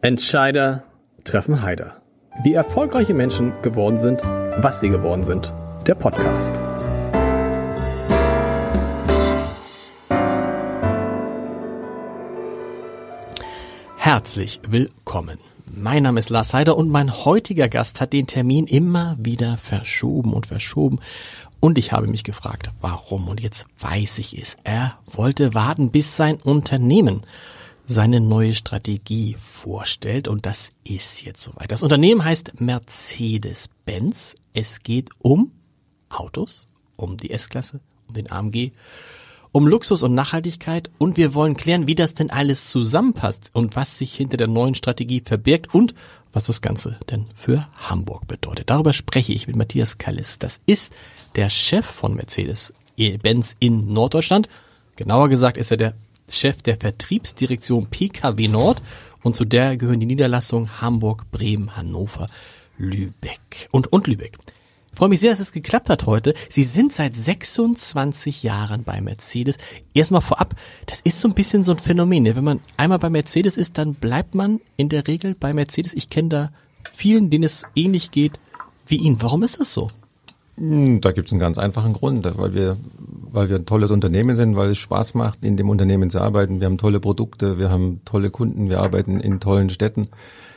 Entscheider 0.00 0.84
treffen 1.24 1.60
Heider. 1.60 2.00
Wie 2.44 2.54
erfolgreiche 2.54 3.14
Menschen 3.14 3.52
geworden 3.62 3.98
sind, 3.98 4.22
was 4.22 4.78
sie 4.78 4.90
geworden 4.90 5.24
sind. 5.24 5.52
Der 5.88 5.96
Podcast. 5.96 6.54
Herzlich 13.96 14.60
willkommen. 14.68 15.40
Mein 15.66 16.04
Name 16.04 16.20
ist 16.20 16.30
Lars 16.30 16.54
Heider 16.54 16.76
und 16.76 16.90
mein 16.90 17.24
heutiger 17.24 17.66
Gast 17.66 18.00
hat 18.00 18.12
den 18.12 18.28
Termin 18.28 18.68
immer 18.68 19.16
wieder 19.18 19.56
verschoben 19.56 20.32
und 20.32 20.46
verschoben. 20.46 21.00
Und 21.58 21.76
ich 21.76 21.90
habe 21.90 22.06
mich 22.06 22.22
gefragt, 22.22 22.70
warum? 22.80 23.26
Und 23.26 23.40
jetzt 23.40 23.66
weiß 23.80 24.18
ich 24.20 24.40
es. 24.40 24.58
Er 24.62 24.96
wollte 25.06 25.54
warten, 25.54 25.90
bis 25.90 26.16
sein 26.16 26.36
Unternehmen 26.36 27.22
seine 27.88 28.20
neue 28.20 28.54
Strategie 28.54 29.34
vorstellt. 29.38 30.28
Und 30.28 30.46
das 30.46 30.72
ist 30.84 31.24
jetzt 31.24 31.42
soweit. 31.42 31.72
Das 31.72 31.82
Unternehmen 31.82 32.24
heißt 32.24 32.60
Mercedes-Benz. 32.60 34.36
Es 34.52 34.82
geht 34.82 35.08
um 35.18 35.52
Autos, 36.10 36.68
um 36.96 37.16
die 37.16 37.30
S-Klasse, 37.30 37.80
um 38.06 38.14
den 38.14 38.30
AMG, 38.30 38.72
um 39.52 39.66
Luxus 39.66 40.02
und 40.02 40.14
Nachhaltigkeit. 40.14 40.90
Und 40.98 41.16
wir 41.16 41.34
wollen 41.34 41.56
klären, 41.56 41.86
wie 41.86 41.94
das 41.94 42.14
denn 42.14 42.30
alles 42.30 42.68
zusammenpasst 42.68 43.50
und 43.54 43.74
was 43.74 43.96
sich 43.98 44.14
hinter 44.14 44.36
der 44.36 44.48
neuen 44.48 44.74
Strategie 44.74 45.22
verbirgt 45.24 45.74
und 45.74 45.94
was 46.32 46.44
das 46.44 46.60
Ganze 46.60 46.98
denn 47.10 47.24
für 47.34 47.66
Hamburg 47.74 48.28
bedeutet. 48.28 48.68
Darüber 48.68 48.92
spreche 48.92 49.32
ich 49.32 49.46
mit 49.46 49.56
Matthias 49.56 49.96
Kallis. 49.96 50.38
Das 50.38 50.60
ist 50.66 50.92
der 51.36 51.48
Chef 51.48 51.86
von 51.86 52.14
Mercedes-Benz 52.14 53.56
in 53.60 53.80
Norddeutschland. 53.80 54.48
Genauer 54.96 55.30
gesagt 55.30 55.56
ist 55.56 55.70
er 55.70 55.78
der 55.78 55.94
Chef 56.28 56.62
der 56.62 56.76
Vertriebsdirektion 56.76 57.86
PKW 57.86 58.48
Nord 58.48 58.82
und 59.22 59.36
zu 59.36 59.44
der 59.44 59.76
gehören 59.76 60.00
die 60.00 60.06
Niederlassungen 60.06 60.80
Hamburg, 60.80 61.30
Bremen, 61.30 61.76
Hannover, 61.76 62.28
Lübeck 62.76 63.68
und, 63.70 63.92
und 63.92 64.06
Lübeck. 64.06 64.38
Ich 64.92 64.98
freue 64.98 65.10
mich 65.10 65.20
sehr, 65.20 65.30
dass 65.30 65.40
es 65.40 65.52
geklappt 65.52 65.90
hat 65.90 66.06
heute. 66.06 66.34
Sie 66.48 66.64
sind 66.64 66.92
seit 66.92 67.14
26 67.14 68.42
Jahren 68.42 68.82
bei 68.84 69.00
Mercedes. 69.00 69.58
Erstmal 69.94 70.22
vorab, 70.22 70.56
das 70.86 71.00
ist 71.02 71.20
so 71.20 71.28
ein 71.28 71.34
bisschen 71.34 71.62
so 71.62 71.72
ein 71.72 71.78
Phänomen. 71.78 72.24
Wenn 72.24 72.42
man 72.42 72.60
einmal 72.76 72.98
bei 72.98 73.10
Mercedes 73.10 73.56
ist, 73.56 73.78
dann 73.78 73.94
bleibt 73.94 74.34
man 74.34 74.60
in 74.76 74.88
der 74.88 75.06
Regel 75.06 75.34
bei 75.34 75.52
Mercedes. 75.52 75.94
Ich 75.94 76.10
kenne 76.10 76.28
da 76.28 76.52
vielen, 76.90 77.30
denen 77.30 77.44
es 77.44 77.64
ähnlich 77.76 78.10
geht 78.10 78.40
wie 78.86 78.96
Ihnen. 78.96 79.22
Warum 79.22 79.42
ist 79.42 79.60
das 79.60 79.72
so? 79.72 79.86
Hm, 80.58 81.00
da 81.00 81.12
gibt 81.12 81.28
es 81.28 81.32
einen 81.32 81.40
ganz 81.40 81.56
einfachen 81.56 81.92
Grund, 81.92 82.28
weil 82.36 82.52
wir, 82.52 82.76
weil 82.98 83.48
wir 83.48 83.56
ein 83.56 83.66
tolles 83.66 83.90
Unternehmen 83.90 84.36
sind, 84.36 84.56
weil 84.56 84.70
es 84.70 84.78
Spaß 84.78 85.14
macht, 85.14 85.42
in 85.42 85.56
dem 85.56 85.70
Unternehmen 85.70 86.10
zu 86.10 86.20
arbeiten. 86.20 86.60
Wir 86.60 86.66
haben 86.66 86.78
tolle 86.78 87.00
Produkte, 87.00 87.58
wir 87.58 87.70
haben 87.70 88.00
tolle 88.04 88.30
Kunden, 88.30 88.68
wir 88.68 88.80
arbeiten 88.80 89.20
in 89.20 89.40
tollen 89.40 89.70
Städten. 89.70 90.08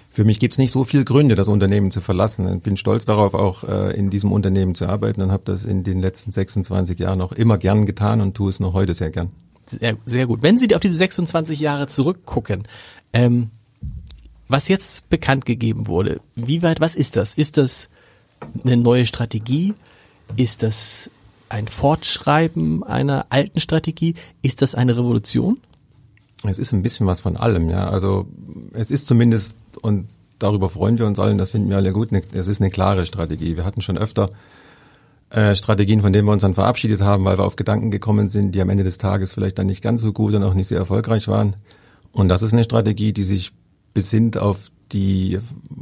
Für 0.10 0.26
mich 0.26 0.40
gibt 0.40 0.56
es 0.56 0.58
nicht 0.58 0.72
so 0.72 0.84
viele 0.84 1.06
Gründe, 1.06 1.36
das 1.36 1.48
Unternehmen 1.48 1.92
zu 1.92 2.02
verlassen. 2.02 2.56
Ich 2.56 2.64
bin 2.64 2.76
stolz 2.76 3.06
darauf, 3.06 3.34
auch 3.34 3.64
äh, 3.64 3.96
in 3.96 4.10
diesem 4.10 4.32
Unternehmen 4.32 4.76
zu 4.76 4.88
arbeiten 4.88 5.22
und 5.22 5.32
habe 5.32 5.44
das 5.46 5.64
in 5.64 5.84
den 5.84 6.02
letzten 6.02 6.32
26 6.32 7.00
Jahren 7.00 7.22
auch 7.22 7.32
immer 7.32 7.58
gern 7.58 7.86
getan 7.86 8.20
und 8.20 8.36
tue 8.36 8.50
es 8.50 8.60
noch 8.60 8.74
heute 8.74 8.94
sehr 8.94 9.12
gern. 9.12 9.30
Sehr, 9.68 9.96
sehr 10.06 10.28
gut. 10.28 10.44
Wenn 10.44 10.60
Sie 10.60 10.74
auf 10.76 10.82
diese 10.82 10.98
26 10.98 11.60
Jahre 11.60 11.88
zurückgucken, 11.88 12.64
ähm, 13.14 13.52
was 14.50 14.68
jetzt 14.68 15.10
bekannt 15.10 15.46
gegeben 15.46 15.88
wurde, 15.88 16.20
wie 16.36 16.62
weit, 16.62 16.82
was 16.82 16.96
ist 16.96 17.16
das? 17.16 17.36
Ist 17.36 17.56
das 17.56 17.90
eine 18.66 18.76
neue 18.76 19.06
Strategie? 19.06 19.76
Ist 20.38 20.64
das 20.64 21.10
ein 21.50 21.68
Fortschreiben 21.68 22.84
einer 22.84 23.26
alten 23.30 23.60
Strategie? 23.60 24.16
Ist 24.42 24.62
das 24.62 24.76
eine 24.76 24.98
Revolution? 24.98 25.58
Es 26.44 26.60
ist 26.60 26.72
ein 26.72 26.82
bisschen 26.82 27.08
was 27.08 27.20
von 27.20 27.38
allem, 27.38 27.70
ja. 27.70 27.90
Also 27.90 28.28
es 28.74 28.90
ist 28.90 29.08
zumindest, 29.08 29.56
und 29.82 30.08
darüber 30.40 30.70
freuen 30.70 30.98
wir 30.98 31.06
uns 31.06 31.20
allen, 31.20 31.38
das 31.38 31.52
finden 31.52 31.70
wir 31.70 31.78
alle 31.78 31.92
gut, 31.92 32.12
ne, 32.12 32.24
es 32.34 32.48
ist 32.48 32.62
eine 32.62 32.72
klare 32.72 33.06
Strategie. 33.06 33.58
Wir 33.58 33.66
hatten 33.66 33.82
schon 33.82 33.98
öfter 33.98 34.30
äh, 35.30 35.56
Strategien, 35.56 36.02
von 36.02 36.14
denen 36.14 36.28
wir 36.28 36.32
uns 36.32 36.42
dann 36.42 36.54
verabschiedet 36.54 37.02
haben, 37.02 37.26
weil 37.26 37.38
wir 37.38 37.46
auf 37.46 37.56
Gedanken 37.56 37.92
gekommen 37.92 38.30
sind, 38.30 38.54
die 38.54 38.62
am 38.62 38.70
Ende 38.70 38.84
des 38.84 38.98
Tages 38.98 39.34
vielleicht 39.34 39.60
dann 39.60 39.68
nicht 39.68 39.82
ganz 39.82 40.02
so 40.02 40.14
gut 40.14 40.34
und 40.34 40.44
auch 40.44 40.54
nicht 40.54 40.68
sehr 40.68 40.80
erfolgreich 40.80 41.28
waren. 41.28 41.56
Und 42.12 42.28
das 42.28 42.42
ist 42.42 42.54
eine 42.54 42.64
Strategie, 42.64 43.14
die 43.14 43.24
sich 43.24 43.52
besinnt 43.94 44.38
auf 44.38 44.72
die, 44.92 45.40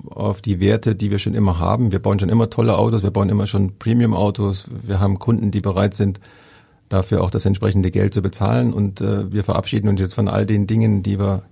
auf 0.09 0.41
die 0.41 0.59
Werte, 0.59 0.95
die 0.95 1.11
wir 1.11 1.19
schon 1.19 1.35
immer 1.35 1.59
haben. 1.59 1.91
Wir 1.91 1.99
bauen 1.99 2.19
schon 2.19 2.29
immer 2.29 2.49
tolle 2.49 2.77
Autos, 2.77 3.03
wir 3.03 3.11
bauen 3.11 3.29
immer 3.29 3.47
schon 3.47 3.77
Premium-Autos, 3.77 4.69
wir 4.83 4.99
haben 4.99 5.19
Kunden, 5.19 5.51
die 5.51 5.61
bereit 5.61 5.95
sind, 5.95 6.19
dafür 6.89 7.23
auch 7.23 7.31
das 7.31 7.45
entsprechende 7.45 7.91
Geld 7.91 8.13
zu 8.13 8.21
bezahlen 8.21 8.73
und 8.73 9.01
äh, 9.01 9.31
wir 9.31 9.43
verabschieden 9.43 9.89
uns 9.89 10.01
jetzt 10.01 10.15
von 10.15 10.27
all 10.27 10.45
den 10.45 10.67
Dingen, 10.67 11.03
die 11.03 11.19
wir 11.19 11.43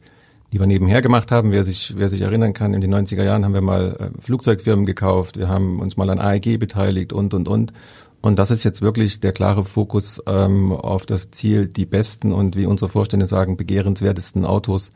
die 0.53 0.59
wir 0.59 0.67
nebenher 0.67 1.01
gemacht 1.01 1.31
haben. 1.31 1.51
Wer 1.51 1.63
sich, 1.63 1.95
wer 1.97 2.09
sich 2.09 2.21
erinnern 2.21 2.53
kann, 2.53 2.73
in 2.73 2.81
den 2.81 2.93
90er 2.93 3.23
Jahren 3.23 3.43
haben 3.43 3.53
wir 3.53 3.61
mal 3.61 3.97
äh, 3.99 4.21
Flugzeugfirmen 4.21 4.85
gekauft, 4.85 5.37
wir 5.37 5.49
haben 5.49 5.79
uns 5.79 5.97
mal 5.97 6.09
an 6.09 6.19
AEG 6.19 6.57
beteiligt 6.57 7.13
und, 7.13 7.33
und, 7.33 7.47
und. 7.47 7.73
Und 8.21 8.39
das 8.39 8.49
ist 8.49 8.63
jetzt 8.63 8.81
wirklich 8.81 9.19
der 9.19 9.31
klare 9.31 9.63
Fokus 9.63 10.21
ähm, 10.25 10.71
auf 10.71 11.05
das 11.05 11.31
Ziel, 11.31 11.67
die 11.67 11.85
besten 11.85 12.31
und 12.31 12.55
wie 12.55 12.65
unsere 12.65 12.89
Vorstände 12.89 13.25
sagen, 13.25 13.57
begehrenswertesten 13.57 14.43
Autos 14.43 14.89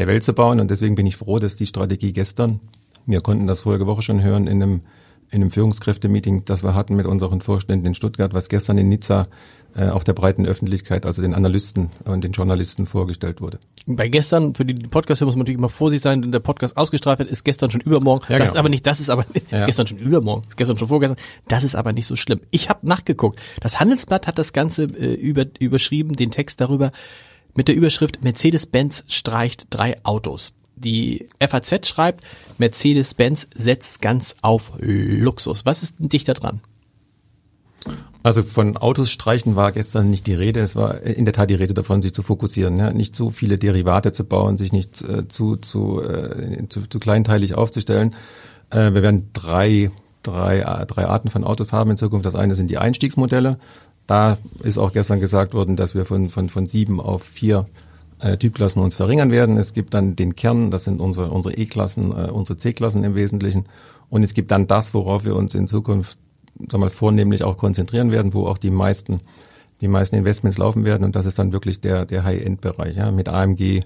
der 0.00 0.06
Welt 0.06 0.24
zu 0.24 0.32
bauen. 0.32 0.60
Und 0.60 0.70
deswegen 0.70 0.94
bin 0.94 1.06
ich 1.06 1.16
froh, 1.16 1.38
dass 1.38 1.56
die 1.56 1.66
Strategie 1.66 2.12
gestern, 2.12 2.60
wir 3.04 3.20
konnten 3.20 3.46
das 3.46 3.60
vorige 3.60 3.86
Woche 3.86 4.00
schon 4.00 4.22
hören, 4.22 4.46
in 4.46 4.62
einem, 4.62 4.80
in 5.30 5.42
einem 5.42 5.50
Führungskräftemeeting, 5.50 6.46
das 6.46 6.64
wir 6.64 6.74
hatten 6.74 6.96
mit 6.96 7.04
unseren 7.04 7.42
Vorständen 7.42 7.86
in 7.86 7.94
Stuttgart, 7.94 8.32
was 8.32 8.48
gestern 8.48 8.78
in 8.78 8.88
Nizza 8.88 9.24
äh, 9.76 9.90
auch 9.90 10.02
der 10.02 10.14
breiten 10.14 10.46
Öffentlichkeit, 10.46 11.04
also 11.04 11.20
den 11.20 11.34
Analysten 11.34 11.90
und 12.06 12.24
den 12.24 12.32
Journalisten 12.32 12.86
vorgestellt 12.86 13.42
wurde. 13.42 13.58
Bei 13.86 14.08
gestern, 14.08 14.54
für 14.54 14.64
die 14.64 14.72
Podcast 14.72 15.20
muss 15.20 15.34
man 15.34 15.40
natürlich 15.40 15.58
immer 15.58 15.68
vorsichtig 15.68 16.02
sein, 16.02 16.22
wenn 16.22 16.32
der 16.32 16.40
Podcast 16.40 16.78
ausgestrahlt 16.78 17.18
wird, 17.18 17.28
ist 17.28 17.44
gestern 17.44 17.70
schon 17.70 17.82
übermorgen. 17.82 18.24
Ja, 18.30 18.38
das 18.38 18.48
genau. 18.48 18.54
ist 18.54 18.58
aber 18.58 18.68
nicht, 18.70 18.86
das 18.86 19.00
ist 19.00 19.10
aber 19.10 19.26
ist 19.34 19.52
ja. 19.52 19.66
gestern 19.66 19.86
schon 19.86 19.98
übermorgen, 19.98 20.46
ist 20.48 20.56
gestern 20.56 20.78
schon 20.78 20.88
vorgestern. 20.88 21.18
Das 21.46 21.62
ist 21.62 21.74
aber 21.74 21.92
nicht 21.92 22.06
so 22.06 22.16
schlimm. 22.16 22.40
Ich 22.50 22.70
habe 22.70 22.86
nachgeguckt. 22.86 23.38
Das 23.60 23.80
Handelsblatt 23.80 24.26
hat 24.26 24.38
das 24.38 24.54
Ganze 24.54 24.84
äh, 24.84 25.12
über, 25.12 25.44
überschrieben, 25.58 26.14
den 26.14 26.30
Text 26.30 26.62
darüber, 26.62 26.90
mit 27.54 27.68
der 27.68 27.74
Überschrift 27.74 28.22
Mercedes-Benz 28.22 29.04
streicht 29.08 29.66
drei 29.70 29.96
Autos. 30.04 30.54
Die 30.76 31.28
FAZ 31.38 31.86
schreibt, 31.86 32.24
Mercedes-Benz 32.58 33.48
setzt 33.54 34.00
ganz 34.00 34.36
auf 34.40 34.72
Luxus. 34.78 35.66
Was 35.66 35.82
ist 35.82 35.98
denn 35.98 36.08
dichter 36.08 36.34
dran? 36.34 36.60
Also 38.22 38.42
von 38.42 38.76
Autos 38.76 39.10
streichen 39.10 39.56
war 39.56 39.72
gestern 39.72 40.10
nicht 40.10 40.26
die 40.26 40.34
Rede. 40.34 40.60
Es 40.60 40.76
war 40.76 41.00
in 41.00 41.24
der 41.24 41.32
Tat 41.32 41.48
die 41.48 41.54
Rede 41.54 41.72
davon, 41.72 42.02
sich 42.02 42.12
zu 42.12 42.22
fokussieren, 42.22 42.76
ja? 42.76 42.92
nicht 42.92 43.16
so 43.16 43.30
viele 43.30 43.56
Derivate 43.56 44.12
zu 44.12 44.24
bauen, 44.24 44.58
sich 44.58 44.72
nicht 44.72 45.00
äh, 45.02 45.26
zu, 45.28 45.56
zu, 45.56 46.02
äh, 46.02 46.68
zu, 46.68 46.86
zu 46.86 47.00
kleinteilig 47.00 47.54
aufzustellen. 47.54 48.14
Äh, 48.68 48.92
wir 48.92 49.02
werden 49.02 49.30
drei, 49.32 49.90
drei, 50.22 50.84
drei 50.86 51.06
Arten 51.06 51.30
von 51.30 51.44
Autos 51.44 51.72
haben 51.72 51.92
in 51.92 51.96
Zukunft. 51.96 52.26
Das 52.26 52.34
eine 52.34 52.54
sind 52.54 52.70
die 52.70 52.78
Einstiegsmodelle. 52.78 53.58
Da 54.10 54.38
ist 54.64 54.76
auch 54.76 54.92
gestern 54.92 55.20
gesagt 55.20 55.54
worden, 55.54 55.76
dass 55.76 55.94
wir 55.94 56.04
von, 56.04 56.30
von, 56.30 56.48
von 56.48 56.66
sieben 56.66 57.00
auf 57.00 57.22
vier 57.22 57.66
äh, 58.18 58.36
Typklassen 58.36 58.82
uns 58.82 58.96
verringern 58.96 59.30
werden. 59.30 59.56
Es 59.56 59.72
gibt 59.72 59.94
dann 59.94 60.16
den 60.16 60.34
Kern, 60.34 60.72
das 60.72 60.82
sind 60.82 61.00
unsere, 61.00 61.30
unsere 61.30 61.54
E-Klassen, 61.54 62.10
äh, 62.10 62.28
unsere 62.28 62.58
C-Klassen 62.58 63.04
im 63.04 63.14
Wesentlichen. 63.14 63.66
Und 64.08 64.24
es 64.24 64.34
gibt 64.34 64.50
dann 64.50 64.66
das, 64.66 64.94
worauf 64.94 65.24
wir 65.24 65.36
uns 65.36 65.54
in 65.54 65.68
Zukunft 65.68 66.18
sag 66.68 66.80
mal, 66.80 66.90
vornehmlich 66.90 67.44
auch 67.44 67.56
konzentrieren 67.56 68.10
werden, 68.10 68.34
wo 68.34 68.48
auch 68.48 68.58
die 68.58 68.72
meisten, 68.72 69.20
die 69.80 69.86
meisten 69.86 70.16
Investments 70.16 70.58
laufen 70.58 70.84
werden. 70.84 71.04
Und 71.04 71.14
das 71.14 71.24
ist 71.24 71.38
dann 71.38 71.52
wirklich 71.52 71.80
der, 71.80 72.04
der 72.04 72.24
High-End-Bereich, 72.24 72.96
ja, 72.96 73.12
mit 73.12 73.28
AMG, 73.28 73.78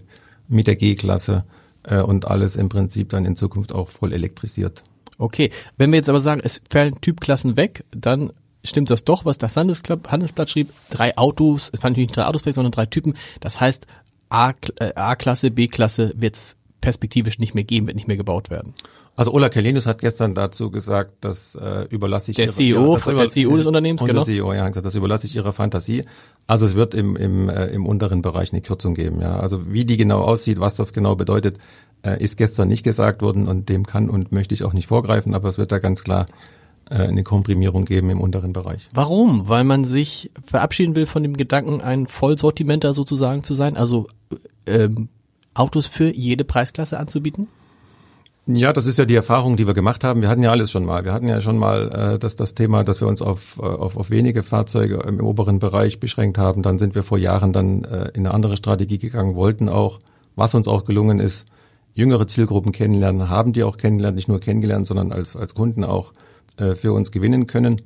mit 0.49 0.67
der 0.67 0.77
G-Klasse 0.77 1.45
äh, 1.83 2.01
und 2.01 2.27
alles 2.29 2.57
im 2.57 2.71
Prinzip 2.71 3.11
dann 3.11 3.27
in 3.27 3.37
Zukunft 3.37 3.75
auch 3.75 3.91
voll 3.91 4.15
elektrisiert. 4.15 4.85
Okay, 5.19 5.51
wenn 5.77 5.93
wir 5.93 5.99
jetzt 5.99 6.09
aber 6.09 6.21
sagen, 6.21 6.41
es 6.43 6.63
fallen 6.71 6.99
Typklassen 7.03 7.59
weg, 7.59 7.85
dann 7.91 8.33
stimmt 8.65 8.91
das 8.91 9.05
doch, 9.05 9.25
was 9.25 9.39
das 9.39 9.57
Handelsblatt 9.57 10.51
schrieb. 10.51 10.71
Drei 10.91 11.17
Autos, 11.17 11.71
es 11.73 11.81
fallen 11.81 11.93
natürlich 11.93 12.09
nicht 12.09 12.17
drei 12.17 12.27
Autos 12.27 12.43
sondern 12.43 12.73
drei 12.73 12.87
Typen. 12.87 13.15
Das 13.41 13.61
heißt, 13.61 13.87
A-Klasse, 14.29 15.51
B-Klasse 15.51 16.13
wird 16.17 16.37
es 16.37 16.57
perspektivisch 16.81 17.39
nicht 17.39 17.55
mehr 17.55 17.65
geben, 17.65 17.87
wird 17.87 17.97
nicht 17.97 18.09
mehr 18.09 18.17
gebaut 18.17 18.51
werden. 18.51 18.75
Also 19.17 19.33
Ola 19.33 19.49
Kelenius 19.49 19.87
hat 19.87 20.01
gestern 20.01 20.35
dazu 20.35 20.71
gesagt, 20.71 21.13
das 21.21 21.55
äh, 21.55 21.87
überlasse 21.89 22.33
ich 22.33 22.37
der 22.37 22.47
ihre, 22.47 22.53
CEO, 22.53 22.99
ja, 22.99 23.13
der 23.13 23.29
CEO 23.29 23.57
des 23.57 23.67
Unternehmens, 23.67 24.05
genau. 24.05 24.25
CEO, 24.25 24.53
ja, 24.53 24.69
gesagt, 24.69 24.85
das 24.85 24.97
überlasse 24.97 25.27
ich 25.27 25.37
ihrer 25.37 25.53
Fantasie. 25.53 26.03
Also 26.49 26.67
es 26.67 26.75
wird 26.75 26.95
im 26.95 27.15
im 27.15 27.49
äh, 27.49 27.67
im 27.67 27.87
unteren 27.87 28.23
Bereich 28.23 28.53
eine 28.53 28.61
Kürzung 28.61 28.95
geben, 28.95 29.21
ja. 29.21 29.37
Also 29.37 29.73
wie 29.73 29.85
die 29.85 29.97
genau 29.97 30.21
aussieht, 30.23 30.59
was 30.59 30.75
das 30.75 30.93
genau 30.93 31.15
bedeutet, 31.15 31.59
äh, 32.05 32.23
ist 32.23 32.37
gestern 32.37 32.69
nicht 32.69 32.83
gesagt 32.83 33.23
worden 33.23 33.47
und 33.47 33.69
dem 33.69 33.87
kann 33.87 34.11
und 34.11 34.33
möchte 34.33 34.53
ich 34.53 34.65
auch 34.65 34.73
nicht 34.73 34.89
vorgreifen, 34.89 35.33
aber 35.35 35.49
es 35.49 35.59
wird 35.59 35.71
da 35.71 35.79
ganz 35.79 36.03
klar 36.03 36.27
äh, 36.27 36.35
eine 36.91 37.23
Komprimierung 37.23 37.85
geben 37.85 38.11
im 38.11 38.21
unteren 38.21 38.53
Bereich. 38.53 38.89
Warum? 38.95 39.49
Weil 39.49 39.65
man 39.65 39.85
sich 39.85 40.31
verabschieden 40.45 40.95
will 40.95 41.07
von 41.07 41.23
dem 41.23 41.37
Gedanken, 41.37 41.81
ein 41.81 42.07
Vollsortimenter 42.07 42.95
sozusagen 42.95 43.43
zu 43.43 43.55
sein, 43.55 43.77
also 43.77 44.09
ähm, 44.67 45.09
Autos 45.55 45.87
für 45.87 46.15
jede 46.15 46.45
Preisklasse 46.45 46.99
anzubieten? 46.99 47.49
Ja, 48.47 48.75
das 48.75 48.85
ist 48.85 48.99
ja 48.99 49.07
die 49.07 49.15
Erfahrung, 49.15 49.57
die 49.57 49.67
wir 49.67 49.73
gemacht 49.73 50.05
haben. 50.05 50.21
Wir 50.21 50.29
hatten 50.29 50.43
ja 50.43 50.51
alles 50.51 50.71
schon 50.71 50.85
mal. 50.85 51.05
Wir 51.05 51.15
hatten 51.15 51.29
ja 51.29 51.41
schon 51.41 51.57
mal 51.57 52.15
äh, 52.15 52.19
das, 52.19 52.37
das 52.37 52.55
Thema, 52.55 52.85
dass 52.85 53.01
wir 53.01 53.09
uns 53.09 53.23
auf, 53.23 53.59
äh, 53.59 53.63
auf, 53.63 53.97
auf 53.97 54.11
wenige 54.11 54.43
Fahrzeuge 54.43 54.97
im 55.07 55.19
oberen 55.21 55.61
Bereich 55.61 55.99
beschränkt 55.99 56.37
haben. 56.37 56.63
Dann 56.63 56.79
sind 56.79 56.95
wir 56.95 57.05
vor 57.05 57.17
Jahren 57.17 57.55
dann 57.55 57.85
äh, 57.85 58.09
in 58.09 58.27
eine 58.27 58.35
andere 58.35 58.59
Strategie 58.59 58.99
gegangen, 58.99 59.35
wollten 59.35 59.71
auch, 59.71 59.99
was 60.37 60.55
uns 60.55 60.69
auch 60.69 60.85
gelungen 60.85 61.21
ist, 61.21 61.47
jüngere 61.95 62.27
Zielgruppen 62.27 62.73
kennenlernen, 62.73 63.31
haben 63.31 63.55
die 63.55 63.65
auch 63.65 63.79
kennengelernt, 63.79 64.17
nicht 64.17 64.29
nur 64.29 64.41
kennengelernt, 64.41 64.87
sondern 64.87 65.11
als, 65.11 65.37
als 65.37 65.55
Kunden 65.55 65.83
auch 65.83 66.13
äh, 66.57 66.75
für 66.75 66.93
uns 66.93 67.11
gewinnen 67.11 67.47
können. 67.47 67.81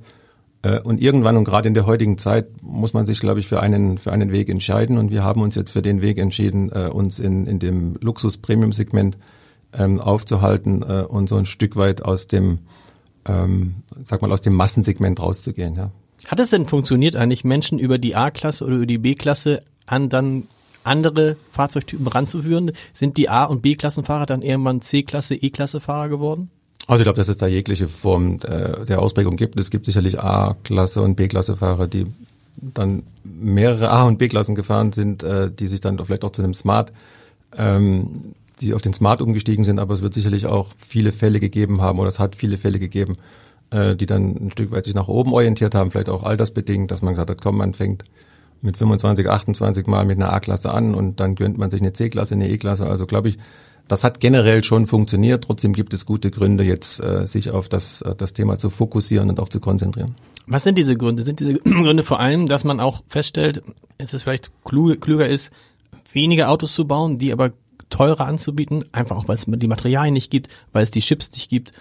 Äh, 0.62 0.80
und 0.80 1.00
irgendwann 1.00 1.36
und 1.36 1.44
gerade 1.44 1.68
in 1.68 1.74
der 1.74 1.86
heutigen 1.86 2.18
Zeit 2.18 2.48
muss 2.62 2.92
man 2.92 3.06
sich, 3.06 3.20
glaube 3.20 3.40
ich, 3.40 3.48
für 3.48 3.60
einen, 3.60 3.98
für 3.98 4.12
einen 4.12 4.32
Weg 4.32 4.48
entscheiden. 4.48 4.98
Und 4.98 5.10
wir 5.10 5.22
haben 5.22 5.40
uns 5.42 5.54
jetzt 5.54 5.70
für 5.70 5.82
den 5.82 6.00
Weg 6.00 6.18
entschieden, 6.18 6.70
äh, 6.72 6.88
uns 6.88 7.18
in, 7.18 7.46
in 7.46 7.58
dem 7.58 7.96
Luxus-Premium-Segment 8.00 9.16
ähm, 9.72 10.00
aufzuhalten 10.00 10.82
äh, 10.82 11.04
und 11.08 11.28
so 11.28 11.36
ein 11.36 11.46
Stück 11.46 11.76
weit 11.76 12.04
aus 12.04 12.26
dem, 12.26 12.60
ähm, 13.26 13.76
sag 14.02 14.22
mal, 14.22 14.32
aus 14.32 14.40
dem 14.40 14.54
Massensegment 14.54 15.20
rauszugehen. 15.20 15.76
Ja. 15.76 15.90
Hat 16.26 16.40
es 16.40 16.50
denn 16.50 16.66
funktioniert 16.66 17.16
eigentlich, 17.16 17.44
Menschen 17.44 17.78
über 17.78 17.98
die 17.98 18.16
A-Klasse 18.16 18.64
oder 18.64 18.76
über 18.76 18.86
die 18.86 18.98
B-Klasse 18.98 19.62
an 19.86 20.08
dann 20.08 20.44
andere 20.84 21.36
Fahrzeugtypen 21.52 22.06
ranzuführen? 22.06 22.72
Sind 22.92 23.16
die 23.16 23.28
A- 23.28 23.44
und 23.44 23.62
B-Klassenfahrer 23.62 24.26
dann 24.26 24.42
irgendwann 24.42 24.82
C-Klasse, 24.82 25.34
E-Klasse-Fahrer 25.36 26.08
geworden? 26.08 26.50
Also 26.88 27.02
ich 27.02 27.04
glaube, 27.04 27.18
dass 27.18 27.28
es 27.28 27.36
da 27.36 27.46
jegliche 27.46 27.86
Form 27.86 28.40
äh, 28.44 28.86
der 28.86 29.02
Ausprägung 29.02 29.36
gibt. 29.36 29.60
Es 29.60 29.70
gibt 29.70 29.84
sicherlich 29.84 30.20
A-Klasse 30.20 31.02
und 31.02 31.16
B-Klasse-Fahrer, 31.16 31.86
die 31.86 32.06
dann 32.56 33.02
mehrere 33.24 33.90
A- 33.90 34.04
und 34.04 34.18
B-Klassen 34.18 34.54
gefahren 34.54 34.92
sind, 34.92 35.22
äh, 35.22 35.50
die 35.50 35.66
sich 35.66 35.82
dann 35.82 36.02
vielleicht 36.02 36.24
auch 36.24 36.32
zu 36.32 36.42
einem 36.42 36.54
Smart, 36.54 36.90
ähm, 37.56 38.34
die 38.62 38.72
auf 38.72 38.80
den 38.80 38.94
Smart 38.94 39.20
umgestiegen 39.20 39.64
sind. 39.64 39.78
Aber 39.78 39.92
es 39.92 40.00
wird 40.00 40.14
sicherlich 40.14 40.46
auch 40.46 40.68
viele 40.78 41.12
Fälle 41.12 41.40
gegeben 41.40 41.82
haben 41.82 41.98
oder 41.98 42.08
es 42.08 42.18
hat 42.18 42.34
viele 42.34 42.56
Fälle 42.56 42.78
gegeben, 42.78 43.16
äh, 43.70 43.94
die 43.94 44.06
dann 44.06 44.46
ein 44.46 44.50
Stück 44.50 44.70
weit 44.70 44.86
sich 44.86 44.94
nach 44.94 45.08
oben 45.08 45.34
orientiert 45.34 45.74
haben, 45.74 45.90
vielleicht 45.90 46.08
auch 46.08 46.22
altersbedingt, 46.22 46.90
dass 46.90 47.02
man 47.02 47.12
gesagt 47.12 47.28
hat, 47.28 47.42
komm, 47.42 47.58
man 47.58 47.74
fängt 47.74 48.02
mit 48.60 48.76
25, 48.76 49.28
28 49.28 49.86
Mal 49.86 50.04
mit 50.04 50.18
einer 50.18 50.32
A-Klasse 50.32 50.72
an 50.72 50.94
und 50.94 51.20
dann 51.20 51.34
gönnt 51.34 51.58
man 51.58 51.70
sich 51.70 51.80
eine 51.80 51.92
C-Klasse, 51.92 52.34
eine 52.34 52.48
E-Klasse. 52.48 52.86
Also 52.86 53.06
glaube 53.06 53.28
ich, 53.28 53.38
das 53.88 54.04
hat 54.04 54.20
generell 54.20 54.62
schon 54.64 54.86
funktioniert. 54.86 55.44
Trotzdem 55.44 55.72
gibt 55.72 55.94
es 55.94 56.04
gute 56.06 56.30
Gründe, 56.30 56.64
jetzt 56.64 57.02
äh, 57.02 57.26
sich 57.26 57.50
auf 57.50 57.68
das, 57.68 58.02
äh, 58.02 58.14
das 58.14 58.34
Thema 58.34 58.58
zu 58.58 58.70
fokussieren 58.70 59.30
und 59.30 59.40
auch 59.40 59.48
zu 59.48 59.60
konzentrieren. 59.60 60.14
Was 60.46 60.64
sind 60.64 60.76
diese 60.76 60.96
Gründe? 60.96 61.24
Sind 61.24 61.40
diese 61.40 61.54
Gründe 61.64 62.04
vor 62.04 62.20
allem, 62.20 62.48
dass 62.48 62.64
man 62.64 62.80
auch 62.80 63.02
feststellt, 63.08 63.62
dass 63.96 64.12
es 64.12 64.22
vielleicht 64.22 64.50
klüger 64.64 65.26
ist, 65.26 65.50
weniger 66.12 66.50
Autos 66.50 66.74
zu 66.74 66.86
bauen, 66.86 67.18
die 67.18 67.32
aber 67.32 67.52
teurer 67.90 68.26
anzubieten, 68.26 68.84
einfach 68.92 69.16
auch 69.16 69.28
weil 69.28 69.36
es 69.36 69.46
die 69.46 69.66
Materialien 69.66 70.12
nicht 70.12 70.30
gibt, 70.30 70.48
weil 70.72 70.82
es 70.82 70.90
die 70.90 71.00
Chips 71.00 71.32
nicht 71.32 71.48
gibt. 71.48 71.72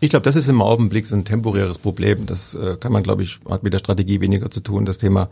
Ich 0.00 0.10
glaube, 0.10 0.24
das 0.24 0.36
ist 0.36 0.48
im 0.48 0.62
Augenblick 0.62 1.06
so 1.06 1.16
ein 1.16 1.24
temporäres 1.24 1.78
Problem. 1.78 2.26
Das 2.26 2.54
äh, 2.54 2.76
kann 2.78 2.92
man, 2.92 3.02
glaube 3.02 3.22
ich, 3.22 3.40
hat 3.48 3.62
mit 3.62 3.72
der 3.72 3.78
Strategie 3.78 4.20
weniger 4.20 4.50
zu 4.50 4.60
tun. 4.60 4.84
Das 4.84 4.98
Thema 4.98 5.28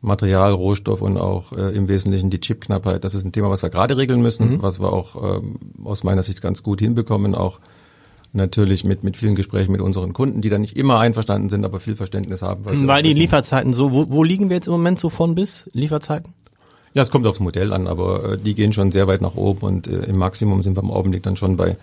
Material, 0.00 0.52
Rohstoff 0.52 1.02
und 1.02 1.16
auch 1.16 1.52
äh, 1.52 1.74
im 1.74 1.88
Wesentlichen 1.88 2.30
die 2.30 2.40
Chipknappheit. 2.40 3.02
Das 3.02 3.14
ist 3.14 3.24
ein 3.24 3.32
Thema, 3.32 3.50
was 3.50 3.62
wir 3.62 3.70
gerade 3.70 3.96
regeln 3.96 4.22
müssen, 4.22 4.50
mhm. 4.54 4.62
was 4.62 4.80
wir 4.80 4.92
auch 4.92 5.38
ähm, 5.38 5.58
aus 5.84 6.04
meiner 6.04 6.22
Sicht 6.22 6.40
ganz 6.40 6.62
gut 6.62 6.80
hinbekommen, 6.80 7.34
auch 7.34 7.58
natürlich 8.32 8.84
mit, 8.84 9.02
mit 9.02 9.16
vielen 9.16 9.34
Gesprächen 9.34 9.72
mit 9.72 9.80
unseren 9.80 10.12
Kunden, 10.12 10.40
die 10.40 10.50
da 10.50 10.58
nicht 10.58 10.76
immer 10.76 11.00
einverstanden 11.00 11.48
sind, 11.48 11.64
aber 11.64 11.80
viel 11.80 11.96
Verständnis 11.96 12.42
haben. 12.42 12.64
Weil, 12.64 12.86
weil 12.86 13.02
die 13.02 13.12
Lieferzeiten 13.12 13.72
so, 13.72 13.92
wo, 13.92 14.10
wo 14.10 14.22
liegen 14.22 14.50
wir 14.50 14.56
jetzt 14.56 14.68
im 14.68 14.72
Moment 14.72 15.00
so 15.00 15.10
von 15.10 15.34
bis, 15.34 15.68
Lieferzeiten? 15.72 16.34
Ja, 16.94 17.02
es 17.02 17.10
kommt 17.10 17.26
aufs 17.26 17.40
Modell 17.40 17.72
an, 17.72 17.86
aber 17.86 18.32
äh, 18.32 18.38
die 18.38 18.54
gehen 18.54 18.72
schon 18.72 18.92
sehr 18.92 19.08
weit 19.08 19.20
nach 19.20 19.34
oben 19.34 19.66
und 19.66 19.88
äh, 19.88 20.04
im 20.04 20.18
Maximum 20.18 20.62
sind 20.62 20.76
wir 20.76 20.82
im 20.82 20.90
Augenblick 20.90 21.22
dann 21.22 21.36
schon 21.36 21.56
bei 21.56 21.76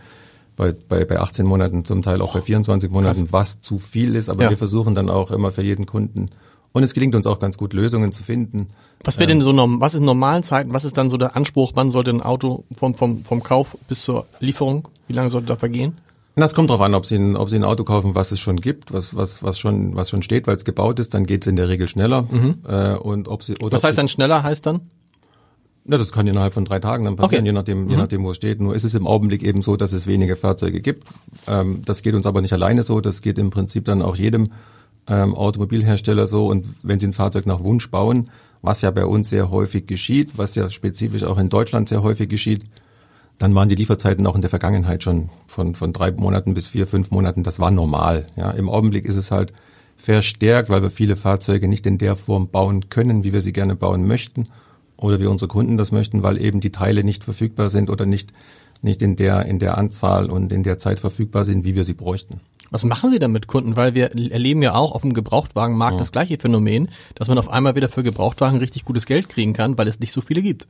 bei, 0.56 0.72
bei, 0.72 1.04
bei 1.04 1.20
18 1.20 1.46
Monaten, 1.46 1.84
zum 1.84 2.02
Teil 2.02 2.22
auch 2.22 2.34
bei 2.34 2.42
24 2.42 2.90
Monaten, 2.90 3.28
was 3.32 3.60
zu 3.60 3.78
viel 3.78 4.16
ist. 4.16 4.30
Aber 4.30 4.44
ja. 4.44 4.50
wir 4.52 4.58
versuchen 4.58 4.96
dann 4.96 5.10
auch 5.10 5.32
immer 5.32 5.52
für 5.52 5.64
jeden 5.64 5.86
Kunden 5.86 6.28
und 6.76 6.84
es 6.84 6.94
gelingt 6.94 7.16
uns 7.16 7.26
auch 7.26 7.40
ganz 7.40 7.58
gut, 7.58 7.72
Lösungen 7.72 8.12
zu 8.12 8.22
finden. 8.22 8.68
Was 9.02 9.18
wäre 9.18 9.28
denn 9.28 9.42
so, 9.42 9.54
was 9.80 9.94
ist 9.94 10.00
in 10.00 10.06
normalen 10.06 10.44
Zeiten, 10.44 10.74
was 10.74 10.84
ist 10.84 10.98
dann 10.98 11.10
so 11.10 11.16
der 11.16 11.38
Anspruch, 11.38 11.72
wann 11.74 11.90
sollte 11.90 12.12
ein 12.12 12.22
Auto 12.22 12.66
vom, 12.76 12.96
vom, 12.96 13.24
vom 13.24 13.42
Kauf 13.42 13.78
bis 13.88 14.04
zur 14.04 14.26
Lieferung, 14.42 14.90
wie 15.08 15.14
lange 15.14 15.30
sollte 15.30 15.48
da 15.48 15.56
vergehen? 15.56 15.94
Na, 16.36 16.46
es 16.46 16.54
kommt 16.54 16.70
darauf 16.70 16.82
an, 16.82 16.94
ob 16.94 17.06
Sie, 17.06 17.16
ein, 17.16 17.38
ob 17.38 17.50
Sie 17.50 17.56
ein 17.56 17.64
Auto 17.64 17.86
kaufen, 17.86 18.14
was 18.14 18.34
es 18.34 18.42
schon 18.42 18.60
gibt, 18.60 18.92
was, 18.92 19.16
was, 19.16 19.42
was, 19.42 19.58
schon, 19.58 19.96
was 19.96 20.10
schon 20.10 20.22
steht, 20.22 20.48
weil 20.48 20.58
es 20.58 20.66
gebaut 20.66 21.00
ist, 21.00 21.14
dann 21.14 21.26
geht 21.26 21.44
es 21.44 21.48
in 21.48 21.56
der 21.56 21.70
Regel 21.70 21.88
schneller. 21.88 22.24
Mhm. 22.24 22.58
Äh, 22.68 22.96
und 22.96 23.30
ob 23.30 23.42
Sie, 23.42 23.54
oder 23.60 23.72
was 23.72 23.86
heißt 23.86 23.98
dann 23.98 24.10
schneller, 24.10 24.44
heißt 24.44 24.66
dann? 24.66 24.82
Na, 25.86 25.98
das 25.98 26.12
kann 26.12 26.28
innerhalb 26.28 26.54
von 26.54 26.66
drei 26.66 26.80
Tagen 26.80 27.06
dann 27.06 27.16
passieren, 27.16 27.44
okay. 27.44 27.48
je 27.48 27.54
nachdem, 27.54 27.84
mhm. 27.86 27.90
je 27.90 27.96
nachdem, 27.96 28.24
wo 28.26 28.32
es 28.32 28.36
steht. 28.36 28.60
Nur 28.60 28.76
ist 28.76 28.84
es 28.84 28.96
im 28.96 29.08
Augenblick 29.08 29.44
eben 29.44 29.62
so, 29.62 29.78
dass 29.78 29.94
es 29.94 30.08
weniger 30.08 30.36
Fahrzeuge 30.36 30.82
gibt. 30.82 31.08
Ähm, 31.48 31.84
das 31.86 32.02
geht 32.02 32.16
uns 32.16 32.26
aber 32.26 32.42
nicht 32.42 32.52
alleine 32.52 32.84
so. 32.84 33.00
Das 33.00 33.22
geht 33.22 33.38
im 33.38 33.50
Prinzip 33.50 33.86
dann 33.86 34.02
auch 34.02 34.18
jedem 34.18 34.50
ähm, 35.08 35.36
Automobilhersteller 35.36 36.28
so 36.28 36.48
und 36.48 36.68
wenn 36.84 37.00
sie 37.00 37.08
ein 37.08 37.14
Fahrzeug 37.14 37.46
nach 37.46 37.64
Wunsch 37.64 37.90
bauen, 37.90 38.26
was 38.62 38.82
ja 38.82 38.92
bei 38.92 39.06
uns 39.06 39.30
sehr 39.30 39.52
häufig 39.52 39.86
geschieht, 39.86 40.38
was 40.38 40.56
ja 40.56 40.70
spezifisch 40.70 41.24
auch 41.24 41.38
in 41.38 41.50
Deutschland 41.50 41.90
sehr 41.90 42.04
häufig 42.04 42.30
geschieht, 42.30 42.64
dann 43.38 43.54
waren 43.54 43.70
die 43.70 43.76
Lieferzeiten 43.76 44.26
auch 44.26 44.36
in 44.36 44.42
der 44.42 44.50
Vergangenheit 44.50 45.04
schon 45.04 45.30
von, 45.46 45.76
von 45.76 45.94
drei 45.94 46.12
Monaten 46.12 46.54
bis 46.54 46.70
vier, 46.70 46.88
fünf 46.88 47.12
Monaten, 47.12 47.44
das 47.44 47.60
war 47.60 47.70
normal. 47.70 48.26
Ja, 48.36 48.52
Im 48.52 48.70
Augenblick 48.70 49.06
ist 49.06 49.18
es 49.18 49.30
halt 49.30 49.54
verstärkt, 49.98 50.70
weil 50.70 50.82
wir 50.82 50.90
viele 50.90 51.16
Fahrzeuge 51.16 51.68
nicht 51.68 51.86
in 51.86 51.98
der 51.98 52.16
Form 52.16 52.50
bauen 52.50 52.90
können, 52.90 53.24
wie 53.24 53.34
wir 53.34 53.42
sie 53.42 53.54
gerne 53.54 53.76
bauen 53.76 54.08
möchten 54.08 54.44
oder 54.98 55.20
wie 55.20 55.26
unsere 55.26 55.50
Kunden 55.50 55.78
das 55.78 55.92
möchten, 55.92 56.24
weil 56.24 56.42
eben 56.42 56.60
die 56.60 56.72
Teile 56.72 57.04
nicht 57.04 57.24
verfügbar 57.24 57.70
sind 57.70 57.90
oder 57.90 58.06
nicht, 58.06 58.32
nicht 58.82 59.02
in 59.02 59.16
der, 59.16 59.46
in 59.46 59.60
der 59.60 59.78
Anzahl 59.78 60.30
und 60.30 60.52
in 60.52 60.64
der 60.64 60.78
Zeit 60.78 61.00
verfügbar 61.00 61.46
sind, 61.46 61.66
wie 61.66 61.76
wir 61.76 61.84
sie 61.84 61.94
bräuchten. 61.94 62.40
Was 62.72 62.84
machen 62.84 63.12
Sie 63.12 63.20
dann 63.20 63.32
mit 63.32 63.48
Kunden? 63.48 63.76
Weil 63.76 63.96
wir 63.96 64.12
erleben 64.32 64.62
ja 64.62 64.74
auch 64.74 64.94
auf 64.94 65.02
dem 65.02 65.14
Gebrauchtwagenmarkt 65.14 65.96
ja. 65.96 66.00
das 66.00 66.12
gleiche 66.12 66.38
Phänomen, 66.38 66.90
dass 67.14 67.28
man 67.28 67.38
auf 67.38 67.50
einmal 67.50 67.76
wieder 67.76 67.90
für 67.90 68.04
Gebrauchtwagen 68.04 68.60
richtig 68.60 68.86
gutes 68.86 69.06
Geld 69.06 69.30
kriegen 69.30 69.54
kann, 69.54 69.78
weil 69.78 69.88
es 69.88 70.00
nicht 70.00 70.12
so 70.12 70.22
viele 70.22 70.42
gibt. 70.42 70.68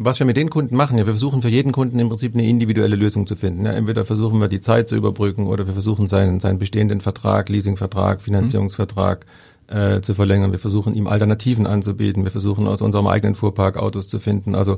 Was 0.00 0.20
wir 0.20 0.26
mit 0.26 0.36
den 0.36 0.48
Kunden 0.48 0.76
machen, 0.76 0.96
ja, 0.96 1.06
wir 1.06 1.12
versuchen 1.12 1.42
für 1.42 1.48
jeden 1.48 1.72
Kunden 1.72 1.98
im 1.98 2.08
Prinzip 2.08 2.32
eine 2.32 2.46
individuelle 2.46 2.94
Lösung 2.94 3.26
zu 3.26 3.34
finden. 3.34 3.66
Ja, 3.66 3.72
entweder 3.72 4.04
versuchen 4.04 4.40
wir 4.40 4.46
die 4.46 4.60
Zeit 4.60 4.88
zu 4.88 4.94
überbrücken 4.94 5.48
oder 5.48 5.66
wir 5.66 5.72
versuchen 5.72 6.06
seinen, 6.06 6.38
seinen 6.38 6.60
bestehenden 6.60 7.00
Vertrag, 7.00 7.48
Leasingvertrag, 7.48 8.22
Finanzierungsvertrag 8.22 9.26
äh, 9.66 10.00
zu 10.00 10.14
verlängern. 10.14 10.52
Wir 10.52 10.60
versuchen 10.60 10.94
ihm 10.94 11.08
Alternativen 11.08 11.66
anzubieten. 11.66 12.22
Wir 12.22 12.30
versuchen 12.30 12.68
aus 12.68 12.80
unserem 12.80 13.08
eigenen 13.08 13.34
Fuhrpark 13.34 13.76
Autos 13.76 14.08
zu 14.08 14.20
finden. 14.20 14.54
Also 14.54 14.76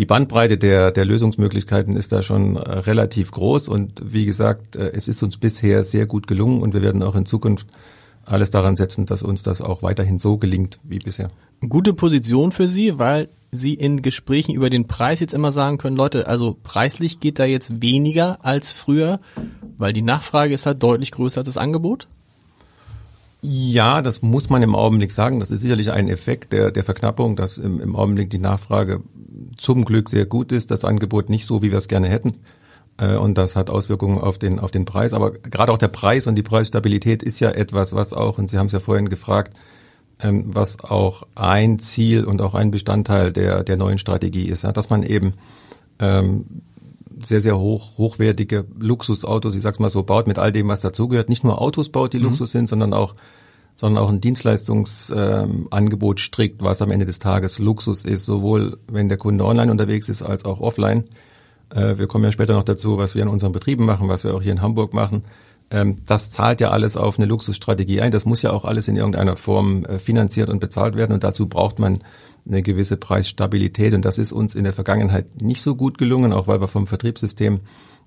die 0.00 0.06
Bandbreite 0.06 0.56
der, 0.56 0.92
der 0.92 1.04
Lösungsmöglichkeiten 1.04 1.94
ist 1.94 2.10
da 2.10 2.22
schon 2.22 2.56
äh, 2.56 2.60
relativ 2.60 3.30
groß 3.32 3.68
und 3.68 4.00
wie 4.02 4.24
gesagt, 4.24 4.74
äh, 4.74 4.92
es 4.94 5.08
ist 5.08 5.22
uns 5.22 5.36
bisher 5.36 5.84
sehr 5.84 6.06
gut 6.06 6.26
gelungen 6.26 6.62
und 6.62 6.72
wir 6.72 6.80
werden 6.80 7.02
auch 7.02 7.14
in 7.14 7.26
Zukunft 7.26 7.66
alles 8.24 8.50
daran 8.50 8.76
setzen, 8.76 9.04
dass 9.04 9.22
uns 9.22 9.42
das 9.42 9.60
auch 9.60 9.82
weiterhin 9.82 10.18
so 10.18 10.38
gelingt 10.38 10.80
wie 10.84 11.00
bisher. 11.00 11.28
Gute 11.68 11.92
Position 11.92 12.50
für 12.50 12.66
Sie, 12.66 12.98
weil 12.98 13.28
Sie 13.52 13.74
in 13.74 14.00
Gesprächen 14.00 14.54
über 14.54 14.70
den 14.70 14.86
Preis 14.86 15.20
jetzt 15.20 15.34
immer 15.34 15.52
sagen 15.52 15.76
können, 15.76 15.96
Leute, 15.96 16.26
also 16.28 16.56
preislich 16.62 17.20
geht 17.20 17.38
da 17.38 17.44
jetzt 17.44 17.82
weniger 17.82 18.42
als 18.42 18.72
früher, 18.72 19.20
weil 19.76 19.92
die 19.92 20.00
Nachfrage 20.00 20.54
ist 20.54 20.64
halt 20.64 20.82
deutlich 20.82 21.10
größer 21.10 21.40
als 21.40 21.46
das 21.46 21.58
Angebot? 21.58 22.08
Ja, 23.42 24.02
das 24.02 24.20
muss 24.20 24.50
man 24.50 24.62
im 24.62 24.74
Augenblick 24.74 25.12
sagen. 25.12 25.40
Das 25.40 25.50
ist 25.50 25.62
sicherlich 25.62 25.92
ein 25.92 26.08
Effekt 26.08 26.52
der, 26.52 26.70
der 26.70 26.84
Verknappung, 26.84 27.36
dass 27.36 27.56
im, 27.56 27.80
im 27.80 27.96
Augenblick 27.96 28.28
die 28.30 28.38
Nachfrage 28.38 29.02
zum 29.56 29.84
Glück 29.84 30.10
sehr 30.10 30.26
gut 30.26 30.52
ist, 30.52 30.70
das 30.70 30.84
Angebot 30.84 31.30
nicht 31.30 31.46
so, 31.46 31.62
wie 31.62 31.70
wir 31.70 31.78
es 31.78 31.88
gerne 31.88 32.08
hätten. 32.08 32.32
Äh, 32.98 33.16
und 33.16 33.38
das 33.38 33.56
hat 33.56 33.70
Auswirkungen 33.70 34.18
auf 34.18 34.38
den, 34.38 34.58
auf 34.58 34.70
den 34.70 34.84
Preis. 34.84 35.14
Aber 35.14 35.32
gerade 35.32 35.72
auch 35.72 35.78
der 35.78 35.88
Preis 35.88 36.26
und 36.26 36.34
die 36.34 36.42
Preisstabilität 36.42 37.22
ist 37.22 37.40
ja 37.40 37.50
etwas, 37.50 37.94
was 37.94 38.12
auch, 38.12 38.38
und 38.38 38.50
Sie 38.50 38.58
haben 38.58 38.66
es 38.66 38.72
ja 38.72 38.80
vorhin 38.80 39.08
gefragt, 39.08 39.56
ähm, 40.22 40.44
was 40.48 40.82
auch 40.84 41.26
ein 41.34 41.78
Ziel 41.78 42.24
und 42.24 42.42
auch 42.42 42.54
ein 42.54 42.70
Bestandteil 42.70 43.32
der, 43.32 43.64
der 43.64 43.76
neuen 43.78 43.98
Strategie 43.98 44.48
ist, 44.48 44.64
dass 44.64 44.90
man 44.90 45.02
eben 45.02 45.34
ähm, 45.98 46.44
sehr, 47.22 47.40
sehr 47.40 47.58
hoch, 47.58 47.98
hochwertige 47.98 48.66
Luxusautos, 48.78 49.54
ich 49.54 49.62
sag's 49.62 49.78
mal 49.78 49.88
so, 49.88 50.02
baut 50.02 50.26
mit 50.26 50.38
all 50.38 50.52
dem, 50.52 50.68
was 50.68 50.80
dazugehört. 50.80 51.28
Nicht 51.28 51.44
nur 51.44 51.60
Autos 51.60 51.88
baut, 51.88 52.12
die 52.12 52.18
mhm. 52.18 52.24
Luxus 52.24 52.52
sind, 52.52 52.68
sondern 52.68 52.92
auch 52.92 53.14
sondern 53.76 54.04
auch 54.04 54.10
ein 54.10 54.20
Dienstleistungsangebot 54.20 56.18
ähm, 56.18 56.22
strickt, 56.22 56.62
was 56.62 56.82
am 56.82 56.90
Ende 56.90 57.06
des 57.06 57.18
Tages 57.18 57.58
Luxus 57.58 58.04
ist, 58.04 58.26
sowohl 58.26 58.76
wenn 58.92 59.08
der 59.08 59.16
Kunde 59.16 59.46
online 59.46 59.70
unterwegs 59.72 60.10
ist 60.10 60.20
als 60.22 60.44
auch 60.44 60.60
offline. 60.60 61.04
Äh, 61.74 61.96
wir 61.96 62.06
kommen 62.06 62.24
ja 62.24 62.30
später 62.30 62.52
noch 62.52 62.64
dazu, 62.64 62.98
was 62.98 63.14
wir 63.14 63.22
in 63.22 63.28
unseren 63.28 63.52
Betrieben 63.52 63.86
machen, 63.86 64.08
was 64.08 64.22
wir 64.22 64.34
auch 64.34 64.42
hier 64.42 64.52
in 64.52 64.60
Hamburg 64.60 64.92
machen. 64.92 65.24
Ähm, 65.70 65.96
das 66.04 66.30
zahlt 66.30 66.60
ja 66.60 66.70
alles 66.70 66.98
auf 66.98 67.18
eine 67.18 67.26
Luxusstrategie 67.26 68.02
ein. 68.02 68.10
Das 68.10 68.26
muss 68.26 68.42
ja 68.42 68.50
auch 68.50 68.66
alles 68.66 68.86
in 68.86 68.96
irgendeiner 68.96 69.36
Form 69.36 69.84
äh, 69.86 69.98
finanziert 69.98 70.50
und 70.50 70.60
bezahlt 70.60 70.96
werden 70.96 71.12
und 71.12 71.24
dazu 71.24 71.48
braucht 71.48 71.78
man 71.78 72.00
eine 72.46 72.62
gewisse 72.62 72.96
Preisstabilität 72.96 73.94
und 73.94 74.04
das 74.04 74.18
ist 74.18 74.32
uns 74.32 74.54
in 74.54 74.64
der 74.64 74.72
Vergangenheit 74.72 75.42
nicht 75.42 75.62
so 75.62 75.74
gut 75.74 75.98
gelungen, 75.98 76.32
auch 76.32 76.46
weil 76.46 76.60
wir 76.60 76.68
vom 76.68 76.86
Vertriebssystem 76.86 77.60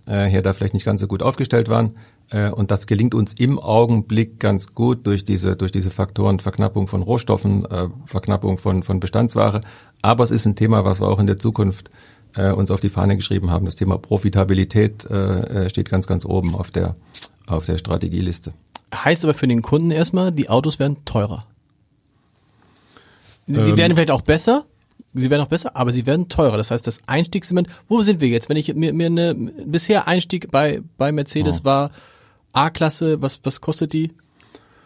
äh, 0.06 0.26
her 0.26 0.42
da 0.42 0.54
vielleicht 0.54 0.74
nicht 0.74 0.86
ganz 0.86 1.02
so 1.02 1.08
gut 1.08 1.24
aufgestellt 1.24 1.70
waren. 1.70 1.94
Äh, 2.30 2.50
und 2.50 2.72
das 2.72 2.88
gelingt 2.88 3.14
uns 3.14 3.34
im 3.34 3.60
Augenblick 3.60 4.40
ganz 4.40 4.74
gut 4.74 5.06
durch 5.08 5.26
diese, 5.26 5.56
durch 5.56 5.72
diese 5.72 5.92
Faktoren 5.92 6.40
Verknappung 6.40 6.88
von 6.88 7.02
Rohstoffen, 7.02 7.66
äh, 7.66 7.88
Verknappung 8.06 8.58
von, 8.58 8.84
von 8.84 9.00
Bestandsware. 9.00 9.62
Aber 10.02 10.24
es 10.24 10.32
ist 10.32 10.46
ein 10.46 10.56
Thema, 10.56 10.86
was 10.86 11.00
wir 11.00 11.08
auch 11.08 11.20
in 11.20 11.28
der 11.28 11.38
Zukunft 11.38 11.90
äh, 12.36 12.52
uns 12.52 12.72
auf 12.72 12.82
die 12.82 12.90
Fahne 12.90 13.16
geschrieben 13.16 13.52
haben. 13.52 13.66
Das 13.66 13.76
Thema 13.76 13.98
Profitabilität 13.98 15.06
äh, 15.10 15.66
äh 15.66 15.70
steht 15.70 15.90
ganz, 15.90 16.08
ganz 16.08 16.26
oben 16.26 16.56
auf 16.56 16.72
der, 16.72 16.96
auf 17.48 17.66
der 17.66 17.78
Strategieliste. 17.78 18.54
Heißt 18.94 19.24
aber 19.24 19.34
für 19.34 19.48
den 19.48 19.62
Kunden 19.62 19.92
erstmal, 19.92 20.32
die 20.32 20.50
Autos 20.50 20.80
werden 20.80 20.98
teurer. 21.06 21.46
Sie 23.48 23.54
ähm, 23.72 23.78
werden 23.78 23.94
vielleicht 23.96 24.12
auch 24.12 24.22
besser, 24.22 24.66
sie 25.14 25.30
werden 25.30 25.42
auch 25.42 25.48
besser, 25.48 25.76
aber 25.76 25.92
sie 25.92 26.06
werden 26.06 26.30
teurer. 26.30 26.58
Das 26.58 26.72
heißt, 26.72 26.86
das 26.88 27.00
Einstiegssegment, 27.08 27.68
wo 27.88 28.02
sind 28.02 28.22
wir 28.22 28.28
jetzt? 28.30 28.50
Wenn 28.50 28.58
ich 28.58 28.74
mir, 28.74 28.94
mir 28.94 29.08
eine, 29.08 29.36
bisher 29.36 30.08
Einstieg 30.08 30.50
bei, 30.52 30.82
bei 30.98 31.12
Mercedes 31.12 31.62
Oh. 31.62 31.66
war 31.66 31.92
A-Klasse, 32.54 33.22
was, 33.22 33.40
was 33.44 33.62
kostet 33.62 33.94
die? 33.94 34.12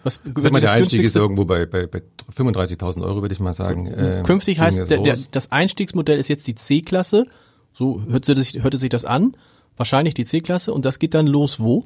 Was, 0.03 0.21
Sag 0.23 0.51
mal, 0.51 0.61
der 0.61 0.71
Einstieg 0.71 1.03
ist 1.03 1.15
irgendwo 1.15 1.43
bei, 1.45 1.65
bei, 1.65 1.85
bei 1.85 2.01
35.000 2.35 3.03
Euro, 3.03 3.21
würde 3.21 3.33
ich 3.33 3.39
mal 3.39 3.53
sagen. 3.53 3.87
äh, 3.87 4.23
Künftig 4.25 4.59
heißt, 4.59 4.79
das 4.79 4.87
der, 4.89 4.99
der, 4.99 5.17
das 5.31 5.51
Einstiegsmodell 5.51 6.17
ist 6.17 6.29
jetzt 6.29 6.47
die 6.47 6.55
C-Klasse. 6.55 7.25
So 7.73 8.01
hörte 8.07 8.35
sich, 8.35 8.63
hörte 8.63 8.77
sich 8.77 8.89
das 8.89 9.05
an. 9.05 9.35
Wahrscheinlich 9.75 10.13
die 10.13 10.25
C-Klasse 10.25 10.73
und 10.73 10.85
das 10.85 10.97
geht 10.99 11.13
dann 11.13 11.27
los 11.27 11.59
wo? 11.59 11.83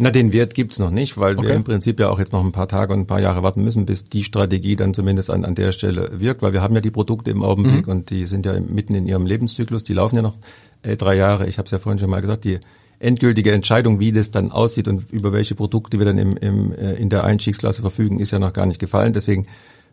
Na, 0.00 0.10
den 0.10 0.32
Wert 0.32 0.54
gibt's 0.54 0.78
noch 0.78 0.90
nicht, 0.90 1.18
weil 1.18 1.36
Okay. 1.38 1.48
wir 1.48 1.54
im 1.54 1.64
Prinzip 1.64 2.00
ja 2.00 2.08
auch 2.08 2.18
jetzt 2.18 2.32
noch 2.32 2.44
ein 2.44 2.52
paar 2.52 2.68
Tage 2.68 2.92
und 2.92 3.00
ein 3.00 3.06
paar 3.06 3.20
Jahre 3.20 3.42
warten 3.42 3.62
müssen, 3.62 3.86
bis 3.86 4.04
die 4.04 4.24
Strategie 4.24 4.74
dann 4.76 4.94
zumindest 4.94 5.30
an, 5.30 5.44
an 5.44 5.54
der 5.54 5.72
Stelle 5.72 6.10
wirkt, 6.20 6.42
weil 6.42 6.52
wir 6.52 6.62
haben 6.62 6.74
ja 6.74 6.80
die 6.80 6.90
Produkte 6.90 7.30
im 7.30 7.42
Augenblick 7.42 7.86
Mhm. 7.86 7.92
und 7.92 8.10
die 8.10 8.26
sind 8.26 8.46
ja 8.46 8.58
mitten 8.58 8.94
in 8.94 9.06
ihrem 9.06 9.26
Lebenszyklus, 9.26 9.84
die 9.84 9.92
laufen 9.94 10.16
ja 10.16 10.22
noch 10.22 10.36
äh, 10.82 10.96
drei 10.96 11.14
Jahre. 11.16 11.46
Ich 11.46 11.58
habe 11.58 11.66
es 11.66 11.70
ja 11.70 11.78
vorhin 11.78 11.98
schon 11.98 12.10
mal 12.10 12.20
gesagt, 12.22 12.44
die 12.44 12.58
endgültige 12.98 13.52
Entscheidung, 13.52 14.00
wie 14.00 14.12
das 14.12 14.30
dann 14.30 14.50
aussieht 14.50 14.88
und 14.88 15.10
über 15.12 15.32
welche 15.32 15.54
Produkte 15.54 15.98
wir 15.98 16.06
dann 16.06 16.18
im, 16.18 16.36
im, 16.36 16.72
äh, 16.72 16.94
in 16.94 17.08
der 17.10 17.24
Einstiegsklasse 17.24 17.82
verfügen, 17.82 18.18
ist 18.20 18.30
ja 18.30 18.38
noch 18.38 18.52
gar 18.52 18.66
nicht 18.66 18.78
gefallen. 18.80 19.12
Deswegen 19.12 19.46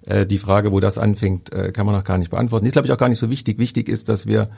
äh, 0.05 0.25
die 0.25 0.37
Frage, 0.37 0.71
wo 0.71 0.79
das 0.79 0.97
anfängt, 0.97 1.51
äh, 1.53 1.71
kann 1.71 1.85
man 1.85 1.95
noch 1.95 2.03
gar 2.03 2.17
nicht 2.17 2.31
beantworten. 2.31 2.65
Ist, 2.65 2.73
glaube 2.73 2.85
ich, 2.87 2.91
auch 2.93 2.97
gar 2.97 3.09
nicht 3.09 3.19
so 3.19 3.29
wichtig. 3.29 3.57
Wichtig 3.59 3.89
ist, 3.89 4.07
dass 4.09 4.25
wir 4.25 4.49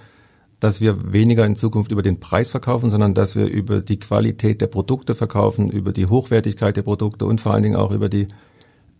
dass 0.59 0.81
wir 0.81 1.13
weniger 1.13 1.45
in 1.45 1.55
Zukunft 1.55 1.91
über 1.91 2.01
den 2.01 2.19
Preis 2.19 2.51
verkaufen, 2.51 2.91
sondern 2.91 3.13
dass 3.13 3.35
wir 3.35 3.47
über 3.47 3.81
die 3.81 3.99
Qualität 3.99 4.61
der 4.61 4.67
Produkte 4.67 5.15
verkaufen, 5.15 5.69
über 5.69 5.93
die 5.93 6.07
Hochwertigkeit 6.07 6.75
der 6.75 6.83
Produkte 6.83 7.25
und 7.25 7.39
vor 7.41 7.53
allen 7.53 7.63
Dingen 7.63 7.75
auch 7.75 7.91
über 7.91 8.09
die 8.09 8.27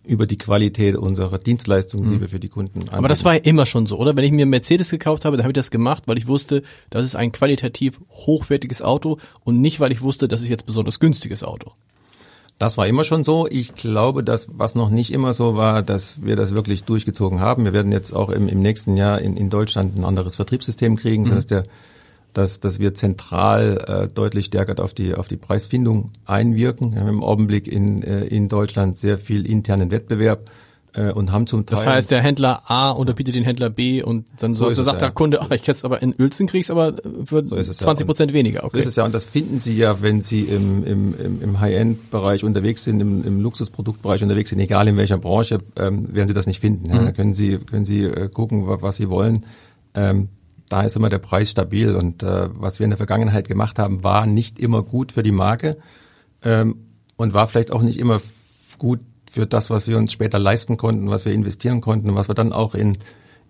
über 0.05 0.25
die 0.25 0.37
Qualität 0.37 0.95
unserer 0.95 1.37
Dienstleistungen, 1.37 2.09
die 2.09 2.21
wir 2.21 2.29
für 2.29 2.39
die 2.39 2.47
Kunden 2.47 2.79
anbieten. 2.79 2.93
Mhm. 2.93 2.97
Aber 2.97 3.09
das 3.09 3.25
war 3.25 3.35
ja 3.35 3.41
immer 3.41 3.67
schon 3.67 3.85
so, 3.85 3.99
oder? 3.99 4.17
Wenn 4.17 4.23
ich 4.23 4.31
mir 4.31 4.41
einen 4.41 4.49
Mercedes 4.49 4.89
gekauft 4.89 5.23
habe, 5.23 5.37
dann 5.37 5.43
habe 5.43 5.51
ich 5.51 5.55
das 5.55 5.69
gemacht, 5.69 6.03
weil 6.07 6.17
ich 6.17 6.25
wusste, 6.25 6.63
das 6.89 7.05
ist 7.05 7.15
ein 7.15 7.31
qualitativ 7.31 7.99
hochwertiges 8.09 8.81
Auto 8.81 9.19
und 9.43 9.61
nicht, 9.61 9.79
weil 9.79 9.91
ich 9.91 10.01
wusste, 10.01 10.27
das 10.27 10.41
ist 10.41 10.49
jetzt 10.49 10.65
besonders 10.65 10.99
günstiges 10.99 11.43
Auto. 11.43 11.73
Das 12.59 12.77
war 12.77 12.87
immer 12.87 13.05
schon 13.05 13.23
so. 13.23 13.47
Ich 13.49 13.73
glaube, 13.73 14.21
dass 14.21 14.49
was 14.51 14.75
noch 14.75 14.89
nicht 14.89 15.13
immer 15.13 15.31
so 15.31 15.55
war, 15.55 15.81
dass 15.81 16.23
wir 16.23 16.35
das 16.35 16.53
wirklich 16.53 16.83
durchgezogen 16.83 17.39
haben. 17.39 17.63
Wir 17.63 17.71
werden 17.71 17.93
jetzt 17.93 18.11
auch 18.13 18.29
im, 18.29 18.49
im 18.49 18.59
nächsten 18.59 18.97
Jahr 18.97 19.21
in, 19.21 19.37
in 19.37 19.49
Deutschland 19.49 19.97
ein 19.97 20.03
anderes 20.03 20.35
Vertriebssystem 20.35 20.97
kriegen, 20.97 21.25
so 21.25 21.35
dass 21.35 21.45
der 21.47 21.63
dass, 22.33 22.59
dass 22.59 22.79
wir 22.79 22.93
zentral 22.93 23.83
äh, 23.87 24.13
deutlich 24.13 24.45
stärker 24.45 24.83
auf 24.83 24.93
die 24.93 25.15
auf 25.15 25.27
die 25.27 25.37
Preisfindung 25.37 26.11
einwirken. 26.25 26.93
Wir 26.93 27.01
haben 27.01 27.07
im 27.07 27.23
Augenblick 27.23 27.67
in, 27.67 28.03
äh, 28.03 28.25
in 28.25 28.49
Deutschland 28.49 28.99
sehr 28.99 29.17
viel 29.17 29.47
internen 29.47 29.89
Wettbewerb 29.89 30.41
äh, 30.93 31.11
und 31.11 31.31
haben 31.31 31.45
zum 31.47 31.65
Teil 31.65 31.75
Das 31.77 31.85
heißt, 31.85 32.11
der 32.11 32.21
Händler 32.21 32.63
A 32.69 32.89
unterbietet 32.91 33.35
den 33.35 33.43
Händler 33.43 33.69
B 33.69 34.01
und 34.01 34.25
dann 34.39 34.53
so, 34.53 34.65
So 34.69 34.73
so 34.73 34.83
sagt 34.83 35.01
ja. 35.01 35.07
der 35.07 35.13
Kunde, 35.13 35.41
ach, 35.41 35.51
ich 35.51 35.65
jetzt 35.67 35.85
aber 35.85 36.01
in 36.01 36.13
Uelzen 36.19 36.47
krieg's 36.47 36.71
aber 36.71 36.93
für 37.25 37.43
So 37.43 37.55
ist 37.55 37.67
es, 37.67 37.79
ja. 37.79 37.85
20 37.85 38.05
Prozent 38.07 38.33
weniger. 38.33 38.61
So 38.61 38.67
Okay. 38.67 38.79
ist 38.79 38.85
es 38.85 38.95
ja, 38.95 39.05
und 39.05 39.13
das 39.13 39.25
finden 39.25 39.59
Sie 39.59 39.75
ja, 39.77 40.01
wenn 40.01 40.21
Sie 40.21 40.41
im, 40.41 40.83
im, 40.83 41.13
im, 41.19 41.41
im 41.41 41.59
High-End-Bereich 41.59 42.43
unterwegs 42.43 42.83
sind, 42.83 42.99
im, 42.99 43.23
im 43.23 43.41
Luxusproduktbereich 43.41 44.23
unterwegs 44.23 44.49
sind, 44.49 44.59
egal 44.59 44.87
in 44.87 44.97
welcher 44.97 45.17
Branche, 45.17 45.59
ähm, 45.77 46.13
werden 46.13 46.27
Sie 46.27 46.33
das 46.33 46.47
nicht 46.47 46.59
finden. 46.59 46.89
Ja. 46.89 47.03
Da 47.03 47.11
können 47.11 47.33
Sie, 47.33 47.57
können 47.59 47.85
Sie 47.85 48.03
äh, 48.03 48.27
gucken, 48.29 48.67
wa- 48.67 48.77
was 48.81 48.95
Sie 48.97 49.09
wollen. 49.09 49.45
Ähm, 49.93 50.29
da 50.69 50.81
ist 50.83 50.95
immer 50.95 51.09
der 51.09 51.17
Preis 51.17 51.49
stabil 51.49 51.95
und 51.95 52.21
äh, 52.21 52.47
was 52.53 52.79
wir 52.79 52.83
in 52.83 52.91
der 52.91 52.97
Vergangenheit 52.97 53.47
gemacht 53.47 53.79
haben, 53.79 54.03
war 54.03 54.25
nicht 54.27 54.59
immer 54.59 54.83
gut 54.83 55.11
für 55.11 55.23
die 55.23 55.31
Marke 55.31 55.77
ähm, 56.43 56.75
und 57.17 57.33
war 57.33 57.47
vielleicht 57.47 57.71
auch 57.71 57.81
nicht 57.81 57.97
immer 57.97 58.21
gut 58.77 58.99
für 59.29 59.45
das, 59.45 59.69
was 59.69 59.87
wir 59.87 59.97
uns 59.97 60.11
später 60.11 60.39
leisten 60.39 60.77
konnten, 60.77 61.09
was 61.09 61.25
wir 61.25 61.33
investieren 61.33 61.81
konnten 61.81 62.15
was 62.15 62.27
wir 62.27 62.35
dann 62.35 62.53
auch 62.53 62.75
in 62.75 62.97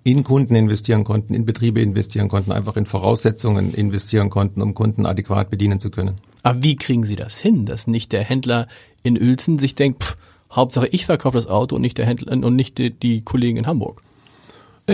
in 0.03 0.23
Kunden 0.23 0.55
investieren 0.55 1.03
konnten, 1.03 1.33
in 1.33 1.45
Betriebe 1.45 1.81
investieren 1.81 2.29
konnten, 2.29 2.51
einfach 2.51 2.77
in 2.77 2.85
Voraussetzungen 2.85 3.73
investieren 3.73 4.29
konnten, 4.29 4.61
um 4.61 4.73
Kunden 4.73 5.05
adäquat 5.05 5.49
bedienen 5.49 5.79
zu 5.79 5.89
können. 5.89 6.15
Aber 6.43 6.63
wie 6.63 6.75
kriegen 6.75 7.03
Sie 7.03 7.15
das 7.15 7.37
hin, 7.37 7.65
dass 7.65 7.85
nicht 7.85 8.11
der 8.11 8.23
Händler 8.23 8.67
in 9.03 9.19
Uelzen 9.19 9.59
sich 9.59 9.75
denkt, 9.75 10.03
pff, 10.03 10.15
Hauptsache 10.51 10.87
ich 10.87 11.05
verkaufe 11.05 11.37
das 11.37 11.47
Auto 11.47 11.75
und 11.75 11.81
nicht 11.81 11.97
der 11.97 12.05
Händler 12.05 12.31
und 12.31 12.55
nicht 12.55 12.77
die, 12.77 12.91
die 12.91 13.21
Kollegen 13.21 13.57
in 13.57 13.67
Hamburg? 13.67 14.01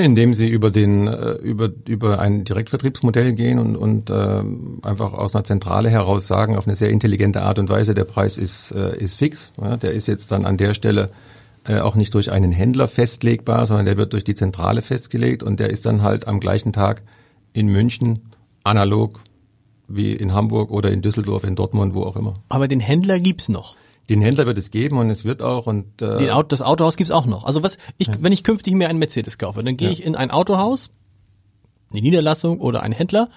Indem 0.03 0.33
sie 0.33 0.47
über 0.47 0.71
den 0.71 1.07
äh, 1.07 1.33
über 1.33 1.69
über 1.87 2.19
ein 2.19 2.43
Direktvertriebsmodell 2.43 3.33
gehen 3.33 3.59
und 3.59 3.75
und 3.75 4.09
äh, 4.09 4.43
einfach 4.81 5.13
aus 5.13 5.35
einer 5.35 5.43
Zentrale 5.43 5.89
heraus 5.89 6.27
sagen 6.27 6.57
auf 6.57 6.67
eine 6.67 6.75
sehr 6.75 6.89
intelligente 6.89 7.43
Art 7.43 7.59
und 7.59 7.69
Weise 7.69 7.93
der 7.93 8.03
Preis 8.03 8.37
ist 8.37 8.71
äh, 8.71 8.97
ist 8.97 9.15
fix. 9.15 9.51
Ja, 9.61 9.77
der 9.77 9.91
ist 9.91 10.07
jetzt 10.07 10.31
dann 10.31 10.45
an 10.45 10.57
der 10.57 10.73
Stelle 10.73 11.09
äh, 11.65 11.79
auch 11.79 11.95
nicht 11.95 12.13
durch 12.13 12.31
einen 12.31 12.51
Händler 12.51 12.87
festlegbar, 12.87 13.65
sondern 13.65 13.85
der 13.85 13.97
wird 13.97 14.13
durch 14.13 14.23
die 14.23 14.35
Zentrale 14.35 14.81
festgelegt 14.81 15.43
und 15.43 15.59
der 15.59 15.69
ist 15.69 15.85
dann 15.85 16.01
halt 16.01 16.27
am 16.27 16.39
gleichen 16.39 16.73
Tag 16.73 17.01
in 17.53 17.67
München 17.67 18.19
analog 18.63 19.19
wie 19.87 20.13
in 20.13 20.33
Hamburg 20.33 20.71
oder 20.71 20.91
in 20.91 21.01
Düsseldorf, 21.01 21.43
in 21.43 21.55
Dortmund, 21.55 21.93
wo 21.95 22.03
auch 22.03 22.15
immer. 22.15 22.33
Aber 22.49 22.67
den 22.67 22.79
Händler 22.79 23.19
gibt's 23.19 23.49
noch. 23.49 23.75
Den 24.09 24.21
Händler 24.21 24.45
wird 24.45 24.57
es 24.57 24.69
geben 24.71 24.97
und 24.97 25.09
es 25.09 25.25
wird 25.25 25.41
auch 25.41 25.65
und 25.67 26.01
äh, 26.01 26.17
Den 26.17 26.29
Auto, 26.29 26.47
das 26.49 26.61
Autohaus 26.61 26.95
gibt's 26.95 27.11
auch 27.11 27.25
noch. 27.25 27.45
Also 27.45 27.63
was 27.63 27.77
ich, 27.97 28.09
wenn 28.19 28.31
ich 28.31 28.43
künftig 28.43 28.73
mir 28.75 28.87
einen 28.89 28.99
Mercedes 28.99 29.37
kaufe, 29.37 29.63
dann 29.63 29.77
gehe 29.77 29.87
Ja. 29.87 29.93
ich 29.93 30.03
in 30.05 30.15
ein 30.15 30.29
Autohaus, 30.31 30.91
eine 31.91 32.01
Niederlassung 32.01 32.59
oder 32.61 32.83
einen 32.83 32.93
Händler 32.93 33.29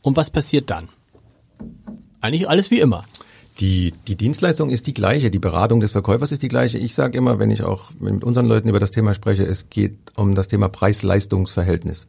und 0.00 0.16
was 0.16 0.30
passiert 0.30 0.70
dann? 0.70 0.88
Eigentlich 2.20 2.48
alles 2.48 2.70
wie 2.70 2.80
immer. 2.80 3.04
Die, 3.60 3.92
die 4.08 4.16
Dienstleistung 4.16 4.70
ist 4.70 4.86
die 4.86 4.94
gleiche, 4.94 5.30
die 5.30 5.38
Beratung 5.38 5.78
des 5.78 5.92
Verkäufers 5.92 6.32
ist 6.32 6.42
die 6.42 6.48
gleiche. 6.48 6.78
Ich 6.78 6.94
sage 6.94 7.16
immer, 7.16 7.38
wenn 7.38 7.50
ich 7.52 7.62
auch 7.62 7.90
mit 8.00 8.24
unseren 8.24 8.46
Leuten 8.46 8.68
über 8.68 8.80
das 8.80 8.90
Thema 8.90 9.14
spreche, 9.14 9.44
es 9.44 9.70
geht 9.70 9.96
um 10.16 10.34
das 10.34 10.48
Thema 10.48 10.68
Preis-Leistungs-Verhältnis. 10.68 12.08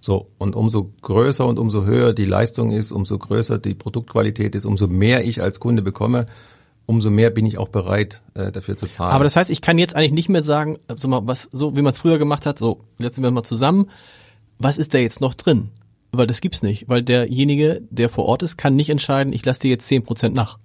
So, 0.00 0.28
und 0.38 0.54
umso 0.54 0.90
größer 1.02 1.44
und 1.44 1.58
umso 1.58 1.84
höher 1.84 2.12
die 2.12 2.26
Leistung 2.26 2.70
ist, 2.70 2.92
umso 2.92 3.18
größer 3.18 3.58
die 3.58 3.74
Produktqualität 3.74 4.54
ist, 4.54 4.64
umso 4.66 4.86
mehr 4.86 5.24
ich 5.24 5.42
als 5.42 5.58
Kunde 5.58 5.82
bekomme, 5.82 6.26
umso 6.88 7.10
mehr 7.10 7.28
bin 7.28 7.44
ich 7.44 7.58
auch 7.58 7.68
bereit, 7.68 8.22
äh, 8.32 8.50
dafür 8.50 8.78
zu 8.78 8.86
zahlen. 8.86 9.12
Aber 9.12 9.22
das 9.22 9.36
heißt, 9.36 9.50
ich 9.50 9.60
kann 9.60 9.76
jetzt 9.76 9.94
eigentlich 9.94 10.12
nicht 10.12 10.30
mehr 10.30 10.42
sagen, 10.42 10.78
so 10.96 11.06
mal 11.06 11.20
was, 11.26 11.46
so 11.52 11.76
wie 11.76 11.82
man 11.82 11.92
es 11.92 11.98
früher 11.98 12.18
gemacht 12.18 12.46
hat, 12.46 12.58
so, 12.58 12.80
jetzt 12.98 13.16
sind 13.16 13.24
wir 13.24 13.30
mal 13.30 13.42
zusammen, 13.42 13.90
was 14.58 14.78
ist 14.78 14.94
da 14.94 14.98
jetzt 14.98 15.20
noch 15.20 15.34
drin? 15.34 15.68
Weil 16.12 16.26
das 16.26 16.40
gibt's 16.40 16.62
nicht, 16.62 16.88
weil 16.88 17.02
derjenige, 17.02 17.82
der 17.90 18.08
vor 18.08 18.24
Ort 18.24 18.42
ist, 18.42 18.56
kann 18.56 18.74
nicht 18.74 18.88
entscheiden, 18.88 19.34
ich 19.34 19.44
lasse 19.44 19.60
dir 19.60 19.70
jetzt 19.70 19.86
10% 19.86 20.30
nach. 20.30 20.58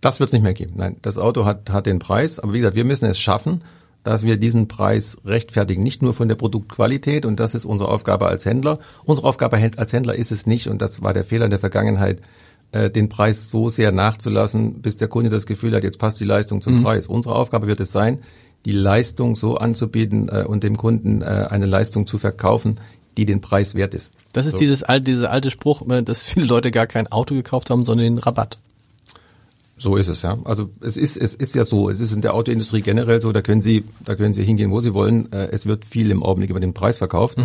Das 0.00 0.20
wird 0.20 0.28
es 0.28 0.32
nicht 0.32 0.42
mehr 0.42 0.54
geben. 0.54 0.74
Nein, 0.76 0.98
das 1.02 1.18
Auto 1.18 1.44
hat, 1.44 1.68
hat 1.70 1.86
den 1.86 1.98
Preis, 1.98 2.38
aber 2.38 2.52
wie 2.52 2.58
gesagt, 2.58 2.76
wir 2.76 2.84
müssen 2.84 3.06
es 3.06 3.18
schaffen, 3.18 3.64
dass 4.04 4.22
wir 4.22 4.36
diesen 4.36 4.68
Preis 4.68 5.16
rechtfertigen, 5.24 5.82
nicht 5.82 6.00
nur 6.00 6.14
von 6.14 6.28
der 6.28 6.36
Produktqualität 6.36 7.26
und 7.26 7.40
das 7.40 7.56
ist 7.56 7.64
unsere 7.64 7.90
Aufgabe 7.90 8.28
als 8.28 8.44
Händler. 8.44 8.78
Unsere 9.04 9.26
Aufgabe 9.26 9.56
als 9.76 9.92
Händler 9.92 10.14
ist 10.14 10.30
es 10.30 10.46
nicht 10.46 10.68
und 10.68 10.80
das 10.80 11.02
war 11.02 11.12
der 11.12 11.24
Fehler 11.24 11.46
in 11.46 11.50
der 11.50 11.58
Vergangenheit, 11.58 12.20
äh, 12.74 12.90
den 12.90 13.08
Preis 13.08 13.48
so 13.50 13.68
sehr 13.68 13.92
nachzulassen, 13.92 14.80
bis 14.82 14.96
der 14.96 15.08
Kunde 15.08 15.30
das 15.30 15.46
Gefühl 15.46 15.74
hat, 15.74 15.84
jetzt 15.84 15.98
passt 15.98 16.18
die 16.20 16.24
Leistung 16.24 16.60
zum 16.60 16.82
Preis. 16.82 17.06
Unsere 17.06 17.34
Aufgabe 17.36 17.66
wird 17.66 17.80
es 17.80 17.92
sein, 17.92 18.18
die 18.64 18.72
Leistung 18.72 19.36
so 19.36 19.56
anzubieten 19.56 20.28
äh, 20.28 20.44
und 20.46 20.62
dem 20.64 20.76
Kunden 20.76 21.22
äh, 21.22 21.24
eine 21.50 21.66
Leistung 21.66 22.06
zu 22.06 22.18
verkaufen, 22.18 22.80
die 23.16 23.26
den 23.26 23.40
Preis 23.40 23.74
wert 23.74 23.94
ist. 23.94 24.12
Das 24.32 24.46
ist 24.46 24.52
So. 24.52 24.58
dieses 24.58 24.82
alte, 24.82 25.04
dieser 25.04 25.30
alte 25.30 25.50
Spruch, 25.50 25.88
äh, 25.88 26.02
dass 26.02 26.24
viele 26.24 26.46
Leute 26.46 26.70
gar 26.70 26.86
kein 26.86 27.06
Auto 27.06 27.34
gekauft 27.34 27.70
haben, 27.70 27.84
sondern 27.84 28.04
den 28.06 28.18
Rabatt. 28.18 28.58
So 29.76 29.96
ist 29.96 30.08
es, 30.08 30.22
ja. 30.22 30.38
Also 30.44 30.70
es 30.80 30.96
ist, 30.96 31.16
es 31.16 31.34
ist 31.34 31.54
ja 31.54 31.64
so, 31.64 31.90
es 31.90 32.00
ist 32.00 32.12
in 32.12 32.22
der 32.22 32.34
Autoindustrie 32.34 32.80
generell 32.80 33.20
so, 33.20 33.32
da 33.32 33.42
können 33.42 33.60
Sie, 33.62 33.84
da 34.04 34.14
können 34.14 34.32
Sie 34.32 34.44
hingehen, 34.44 34.70
wo 34.70 34.80
Sie 34.80 34.94
wollen. 34.94 35.30
Äh, 35.32 35.48
Es 35.52 35.66
wird 35.66 35.84
viel 35.84 36.10
im 36.10 36.22
Augenblick 36.22 36.50
über 36.50 36.60
den 36.60 36.74
Preis 36.74 36.98
verkauft. 36.98 37.38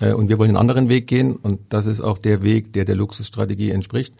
Äh, 0.00 0.12
Und 0.12 0.28
wir 0.28 0.38
wollen 0.38 0.50
einen 0.50 0.56
anderen 0.56 0.88
Weg 0.88 1.06
gehen 1.06 1.36
und 1.36 1.60
das 1.68 1.86
ist 1.86 2.00
auch 2.00 2.18
der 2.18 2.42
Weg, 2.42 2.72
der 2.72 2.84
der 2.84 2.96
Luxusstrategie 2.96 3.70
entspricht. 3.70 4.14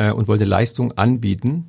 Äh, 0.00 0.12
Und 0.12 0.28
wollen 0.28 0.40
eine 0.40 0.48
Leistung 0.48 0.92
anbieten, 0.92 1.66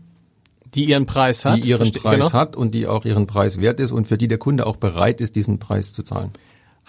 Die 0.73 0.85
ihren 0.85 1.05
Preis 1.05 1.43
hat. 1.43 1.57
die 1.63 1.69
ihren 1.69 1.81
Verste- 1.85 1.99
Preis 1.99 2.15
genau. 2.15 2.31
hat 2.33 2.55
und 2.55 2.73
die 2.73 2.87
auch 2.87 3.03
ihren 3.03 3.27
Preis 3.27 3.59
wert 3.59 3.79
ist 3.81 3.91
und 3.91 4.07
für 4.07 4.17
die 4.17 4.27
der 4.29 4.37
Kunde 4.37 4.65
auch 4.67 4.77
bereit 4.77 5.19
ist, 5.19 5.35
diesen 5.35 5.59
Preis 5.59 5.91
zu 5.91 6.01
zahlen. 6.03 6.31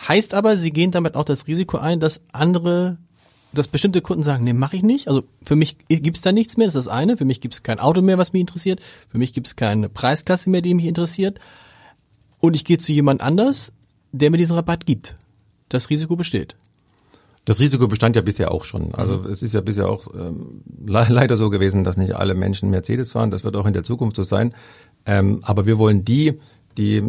Heißt 0.09 0.35
aber, 0.35 0.57
sie 0.57 0.71
gehen 0.73 0.93
damit 0.93 1.17
auch 1.17 1.25
das 1.25 1.49
Risiko 1.49 1.79
ein, 1.79 1.99
dass 1.99 2.21
andere, 2.33 2.99
dass 3.53 3.67
bestimmte 3.67 4.01
Kunden 4.01 4.23
sagen, 4.23 4.45
nee, 4.45 4.53
mache 4.53 4.77
ich 4.77 4.83
nicht. 4.85 5.09
Also 5.09 5.25
für 5.45 5.57
mich 5.57 5.77
gibt's 5.89 6.21
da 6.21 6.31
nichts 6.31 6.57
mehr, 6.57 6.67
das 6.69 6.77
ist 6.77 6.87
das 6.87 6.93
eine. 6.95 7.17
Für 7.17 7.25
mich 7.25 7.41
gibt's 7.41 7.63
kein 7.65 7.81
Auto 7.81 8.03
mehr, 8.03 8.19
was 8.19 8.33
mich 8.33 8.41
interessiert. 8.41 8.81
Für 9.11 9.19
mich 9.19 9.33
gibt's 9.33 9.57
keine 9.57 9.89
Preisklasse 9.89 10.49
mehr, 10.49 10.63
die 10.63 10.75
mich 10.75 10.87
interessiert. 10.87 11.41
Und 12.39 12.55
ich 12.55 12.65
gehe 12.65 12.79
zu 12.79 12.93
jemand 12.93 13.21
anders, 13.21 13.73
der 14.13 14.31
mir 14.31 14.37
diesen 14.39 14.55
Rabatt 14.57 14.87
gibt. 14.87 15.17
Das 15.69 15.91
Risiko 15.91 16.15
besteht. 16.17 16.55
Das 17.45 17.59
Risiko 17.59 17.89
bestand 17.89 18.15
ja 18.15 18.23
bisher 18.23 18.53
auch 18.53 18.65
schon. 18.65 18.95
Also 18.95 19.25
es 19.29 19.43
ist 19.43 19.53
ja 19.53 19.61
bisher 19.61 19.89
auch 19.89 20.07
ähm, 20.15 20.63
le 20.87 21.07
leider 21.09 21.37
so 21.37 21.51
gewesen, 21.51 21.83
dass 21.83 21.97
nicht 21.97 22.15
alle 22.15 22.35
Menschen 22.35 22.71
Mercedes 22.71 23.11
fahren. 23.11 23.31
Das 23.31 23.43
wird 23.43 23.57
auch 23.57 23.67
in 23.67 23.73
der 23.73 23.83
Zukunft 23.83 24.17
so 24.17 24.23
sein. 24.23 24.55
Ähm, 25.07 25.41
aber 25.43 25.67
wir 25.67 25.79
wollen 25.79 26.05
die, 26.05 26.39
die, 26.77 27.03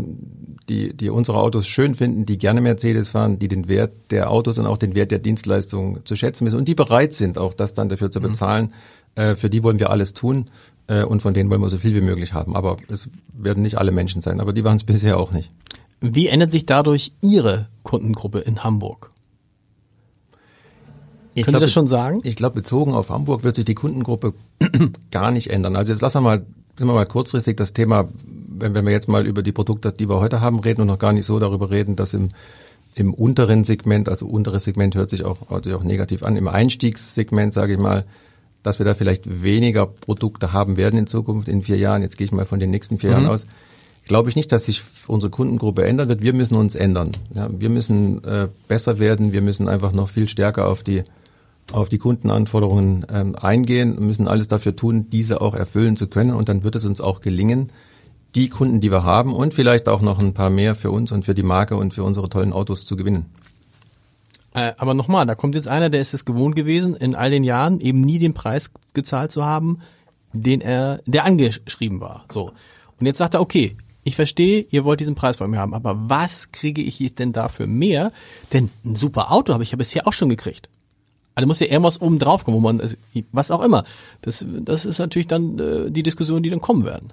die, 0.68 0.94
die 0.94 1.10
unsere 1.10 1.38
Autos 1.38 1.68
schön 1.68 1.94
finden, 1.94 2.26
die 2.26 2.40
gerne 2.40 2.62
Mercedes 2.62 3.10
fahren, 3.10 3.38
die 3.38 3.48
den 3.48 3.68
Wert 3.68 3.94
der 4.10 4.32
Autos 4.32 4.58
und 4.58 4.66
auch 4.66 4.78
den 4.78 4.96
Wert 4.96 5.12
der 5.12 5.20
Dienstleistung 5.20 6.00
zu 6.06 6.16
schätzen 6.16 6.46
wissen 6.46 6.58
und 6.58 6.68
die 6.68 6.76
bereit 6.76 7.14
sind, 7.14 7.38
auch 7.38 7.54
das 7.54 7.74
dann 7.74 7.90
dafür 7.90 8.10
zu 8.10 8.20
bezahlen. 8.20 8.74
Äh, 9.16 9.36
für 9.36 9.52
die 9.52 9.62
wollen 9.62 9.78
wir 9.78 9.92
alles 9.92 10.14
tun 10.14 10.50
äh, 10.88 11.04
und 11.04 11.22
von 11.22 11.36
denen 11.36 11.50
wollen 11.52 11.62
wir 11.62 11.70
so 11.70 11.78
viel 11.78 11.94
wie 11.94 12.06
möglich 12.06 12.34
haben. 12.34 12.56
Aber 12.56 12.78
es 12.90 13.10
werden 13.34 13.62
nicht 13.62 13.78
alle 13.78 13.92
Menschen 13.92 14.24
sein. 14.24 14.40
Aber 14.40 14.54
die 14.54 14.64
waren 14.64 14.78
es 14.78 14.84
bisher 14.84 15.20
auch 15.20 15.32
nicht. 15.32 15.52
Wie 16.02 16.28
ändert 16.28 16.52
sich 16.52 16.66
dadurch 16.66 17.14
Ihre 17.22 17.70
Kundengruppe 17.84 18.40
in 18.40 18.64
Hamburg? 18.64 19.12
Ich 21.36 21.46
Können 21.46 21.54
glaub, 21.54 21.62
Sie 21.62 21.66
das 21.66 21.74
schon 21.74 21.88
sagen? 21.88 22.22
Ich 22.24 22.36
glaube, 22.36 22.56
bezogen 22.56 22.94
auf 22.94 23.10
Hamburg 23.10 23.44
wird 23.44 23.56
sich 23.56 23.66
die 23.66 23.76
Kundengruppe 23.76 24.34
gar 25.12 25.32
nicht 25.32 25.50
ändern. 25.50 25.76
Also 25.76 25.92
jetzt 25.92 26.02
lassen 26.02 26.18
wir 26.18 26.22
mal, 26.22 26.46
sind 26.78 26.88
wir 26.88 26.94
mal 26.94 27.06
kurzfristig 27.06 27.58
das 27.58 27.74
Thema, 27.74 28.08
wenn, 28.24 28.74
wenn 28.76 28.86
wir 28.86 28.92
jetzt 28.92 29.08
mal 29.08 29.26
über 29.26 29.42
die 29.42 29.52
Produkte, 29.52 29.92
die 29.92 30.08
wir 30.10 30.20
heute 30.20 30.42
haben, 30.42 30.60
reden 30.60 30.82
und 30.82 30.88
noch 30.88 31.00
gar 31.00 31.14
nicht 31.14 31.26
so 31.26 31.40
darüber 31.40 31.72
reden, 31.72 31.96
dass 31.96 32.14
im, 32.14 32.30
im 32.96 33.14
unteren 33.14 33.64
Segment, 33.64 34.10
also 34.10 34.28
unteres 34.28 34.64
Segment 34.64 34.96
hört 34.96 35.10
sich 35.10 35.24
auch, 35.24 35.50
hört 35.50 35.64
sich 35.66 35.74
auch 35.74 35.84
negativ 35.84 36.22
an, 36.24 36.38
im 36.38 36.48
Einstiegssegment, 36.48 37.54
sage 37.54 37.74
ich 37.74 37.80
mal, 37.80 38.06
dass 38.62 38.80
wir 38.80 38.86
da 38.86 38.94
vielleicht 38.94 39.42
weniger 39.42 39.88
Produkte 39.88 40.54
haben 40.54 40.78
werden 40.78 41.00
in 41.00 41.08
Zukunft 41.08 41.48
in 41.48 41.64
vier 41.64 41.78
Jahren. 41.78 42.02
Jetzt 42.02 42.18
gehe 42.18 42.26
ich 42.26 42.32
mal 42.32 42.46
von 42.46 42.60
den 42.60 42.70
nächsten 42.70 43.00
vier 43.00 43.10
mhm. 43.10 43.16
Jahren 43.16 43.28
aus 43.28 43.46
glaube 44.06 44.30
ich 44.30 44.36
nicht, 44.36 44.52
dass 44.52 44.66
sich 44.66 44.82
unsere 45.08 45.30
Kundengruppe 45.30 45.86
ändern 45.86 46.10
wird. 46.10 46.22
Wir 46.22 46.34
müssen 46.34 46.56
uns 46.56 46.76
ändern. 46.76 47.12
Ja, 47.34 47.48
wir 47.52 47.70
müssen 47.70 48.24
äh, 48.24 48.48
besser 48.68 49.00
werden. 49.00 49.32
Wir 49.32 49.42
müssen 49.42 49.68
einfach 49.68 49.94
noch 49.94 50.10
viel 50.10 50.28
stärker 50.28 50.68
auf 50.68 50.84
die 50.84 51.04
auf 51.72 51.90
die 51.90 51.98
Kundenanforderungen 51.98 53.06
ähm, 53.10 53.36
eingehen, 53.36 53.98
müssen 54.00 54.28
alles 54.28 54.48
dafür 54.48 54.76
tun, 54.76 55.08
diese 55.10 55.42
auch 55.42 55.56
erfüllen 55.56 55.98
zu 55.98 56.08
können. 56.08 56.34
Und 56.34 56.50
dann 56.50 56.64
wird 56.64 56.76
es 56.76 56.86
uns 56.86 57.02
auch 57.02 57.22
gelingen, 57.22 57.72
die 58.36 58.50
Kunden, 58.50 58.82
die 58.82 58.92
wir 58.92 59.04
haben 59.04 59.34
und 59.34 59.54
vielleicht 59.54 59.88
auch 59.88 60.02
noch 60.02 60.20
ein 60.20 60.34
paar 60.34 60.50
mehr 60.50 60.76
für 60.76 60.92
uns 60.92 61.12
und 61.12 61.26
für 61.26 61.36
die 61.36 61.44
Marke 61.44 61.76
und 61.78 61.94
für 61.94 62.04
unsere 62.04 62.30
tollen 62.30 62.54
Autos 62.54 62.86
zu 62.86 62.96
gewinnen. 62.96 63.28
Äh, 64.54 64.74
aber 64.78 64.94
nochmal, 64.94 65.26
da 65.26 65.36
kommt 65.36 65.56
jetzt 65.56 65.68
einer, 65.68 65.90
der 65.90 66.02
ist 66.02 66.14
es 66.14 66.26
gewohnt 66.26 66.56
gewesen, 66.56 66.96
in 66.96 67.16
all 67.16 67.32
den 67.32 67.44
Jahren 67.44 67.80
eben 67.80 68.02
nie 68.02 68.20
den 68.20 68.34
Preis 68.34 68.72
gezahlt 68.94 69.32
zu 69.32 69.46
haben, 69.46 69.80
den 70.32 70.62
er, 70.62 71.00
der 71.06 71.26
angeschrieben 71.26 72.02
war. 72.02 72.26
So. 72.32 72.52
Und 73.00 73.06
jetzt 73.06 73.18
sagt 73.18 73.34
er, 73.34 73.42
okay, 73.42 73.74
ich 74.04 74.16
verstehe, 74.16 74.66
ihr 74.70 74.84
wollt 74.84 75.00
diesen 75.00 75.16
Preis 75.16 75.38
von 75.38 75.50
mir 75.50 75.60
haben, 75.60 75.74
aber 75.74 75.96
was 76.10 76.52
kriege 76.52 76.82
ich 76.82 77.16
denn 77.16 77.34
dafür 77.34 77.68
mehr? 77.68 78.12
Denn 78.52 78.70
ein 78.84 78.96
super 78.96 79.32
Auto 79.32 79.54
habe 79.54 79.64
ich 79.64 79.72
ja 79.72 79.78
bisher 79.78 80.08
auch 80.08 80.14
schon 80.14 80.30
gekriegt. 80.30 80.70
Also 81.36 81.48
muss 81.48 81.60
ja 81.60 81.68
irgendwas 81.68 82.00
oben 82.02 82.20
drauf 82.20 82.46
kommen, 82.46 82.58
wo 82.58 82.62
man, 82.62 82.82
was 83.32 83.52
auch 83.52 83.64
immer. 83.64 83.84
Das, 84.22 84.46
das 84.62 84.86
ist 84.86 85.00
natürlich 85.00 85.28
dann 85.28 85.58
äh, 85.58 85.92
die 85.92 86.04
Diskussion, 86.04 86.44
die 86.44 86.50
dann 86.50 86.62
kommen 86.62 86.86
werden. 86.86 87.12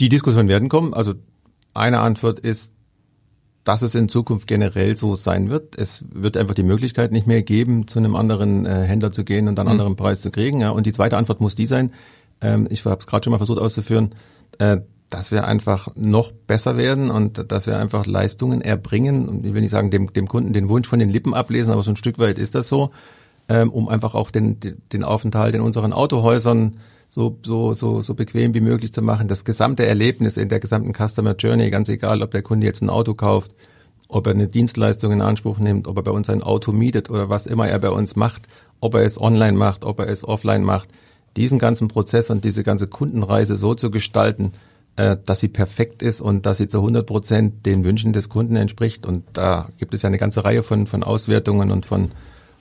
Die 0.00 0.08
Diskussionen 0.08 0.48
werden 0.48 0.68
kommen. 0.68 0.94
Also 0.94 1.14
eine 1.74 2.00
Antwort 2.00 2.38
ist, 2.38 2.72
dass 3.64 3.82
es 3.82 3.94
in 3.94 4.08
Zukunft 4.08 4.46
generell 4.46 4.96
so 4.96 5.16
sein 5.16 5.50
wird. 5.50 5.76
Es 5.76 6.04
wird 6.12 6.36
einfach 6.36 6.54
die 6.54 6.62
Möglichkeit 6.62 7.12
nicht 7.12 7.26
mehr 7.26 7.42
geben, 7.42 7.88
zu 7.88 7.98
einem 7.98 8.14
anderen 8.14 8.64
äh, 8.64 8.84
Händler 8.84 9.10
zu 9.10 9.24
gehen 9.24 9.48
und 9.48 9.58
einen 9.58 9.66
mhm. 9.66 9.72
anderen 9.72 9.96
Preis 9.96 10.20
zu 10.20 10.30
kriegen. 10.30 10.60
Ja. 10.60 10.70
Und 10.70 10.86
die 10.86 10.92
zweite 10.92 11.16
Antwort 11.16 11.40
muss 11.40 11.54
die 11.54 11.66
sein, 11.66 11.92
ähm, 12.40 12.68
ich 12.70 12.84
habe 12.84 13.00
es 13.00 13.06
gerade 13.06 13.24
schon 13.24 13.32
mal 13.32 13.38
versucht 13.38 13.58
auszuführen, 13.58 14.14
äh, 14.58 14.78
dass 15.10 15.30
wir 15.30 15.44
einfach 15.44 15.88
noch 15.94 16.32
besser 16.32 16.76
werden 16.76 17.10
und 17.10 17.50
dass 17.52 17.66
wir 17.66 17.78
einfach 17.78 18.06
Leistungen 18.06 18.60
erbringen 18.60 19.28
und 19.28 19.46
ich 19.46 19.54
will 19.54 19.60
nicht 19.60 19.70
sagen, 19.70 19.90
dem, 19.90 20.12
dem 20.12 20.26
Kunden 20.26 20.52
den 20.52 20.68
Wunsch 20.68 20.88
von 20.88 20.98
den 20.98 21.08
Lippen 21.08 21.34
ablesen, 21.34 21.72
aber 21.72 21.82
so 21.82 21.90
ein 21.90 21.96
Stück 21.96 22.18
weit 22.18 22.38
ist 22.38 22.54
das 22.54 22.68
so, 22.68 22.90
ähm, 23.48 23.70
um 23.70 23.88
einfach 23.88 24.14
auch 24.14 24.30
den, 24.30 24.58
den 24.92 25.04
Aufenthalt 25.04 25.54
in 25.54 25.60
unseren 25.60 25.92
Autohäusern 25.92 26.78
so, 27.08 27.38
so, 27.44 27.72
so, 27.72 28.00
so 28.00 28.14
bequem 28.14 28.52
wie 28.54 28.60
möglich 28.60 28.92
zu 28.92 29.00
machen. 29.00 29.28
Das 29.28 29.44
gesamte 29.44 29.86
Erlebnis 29.86 30.36
in 30.36 30.48
der 30.48 30.60
gesamten 30.60 30.92
Customer 30.92 31.36
Journey, 31.36 31.70
ganz 31.70 31.88
egal, 31.88 32.22
ob 32.22 32.32
der 32.32 32.42
Kunde 32.42 32.66
jetzt 32.66 32.82
ein 32.82 32.90
Auto 32.90 33.14
kauft, 33.14 33.52
ob 34.08 34.26
er 34.26 34.34
eine 34.34 34.48
Dienstleistung 34.48 35.12
in 35.12 35.22
Anspruch 35.22 35.58
nimmt, 35.58 35.86
ob 35.86 35.96
er 35.96 36.02
bei 36.02 36.10
uns 36.10 36.28
ein 36.30 36.42
Auto 36.42 36.72
mietet 36.72 37.10
oder 37.10 37.28
was 37.28 37.46
immer 37.46 37.68
er 37.68 37.78
bei 37.78 37.90
uns 37.90 38.16
macht, 38.16 38.42
ob 38.80 38.94
er 38.94 39.02
es 39.02 39.20
online 39.20 39.56
macht, 39.56 39.84
ob 39.84 40.00
er 40.00 40.08
es 40.08 40.24
offline 40.24 40.64
macht, 40.64 40.88
diesen 41.36 41.58
ganzen 41.58 41.88
Prozess 41.88 42.30
und 42.30 42.44
diese 42.44 42.62
ganze 42.62 42.86
Kundenreise 42.88 43.56
so 43.56 43.74
zu 43.74 43.90
gestalten, 43.90 44.52
äh, 44.96 45.16
dass 45.24 45.40
sie 45.40 45.48
perfekt 45.48 46.02
ist 46.02 46.20
und 46.20 46.46
dass 46.46 46.58
sie 46.58 46.68
zu 46.68 46.78
100 46.78 47.06
Prozent 47.06 47.66
den 47.66 47.84
Wünschen 47.84 48.12
des 48.12 48.28
Kunden 48.28 48.56
entspricht. 48.56 49.06
Und 49.06 49.24
da 49.34 49.68
gibt 49.78 49.94
es 49.94 50.02
ja 50.02 50.08
eine 50.08 50.18
ganze 50.18 50.44
Reihe 50.44 50.62
von, 50.62 50.86
von 50.86 51.02
Auswertungen 51.02 51.70
und 51.70 51.86
von, 51.86 52.12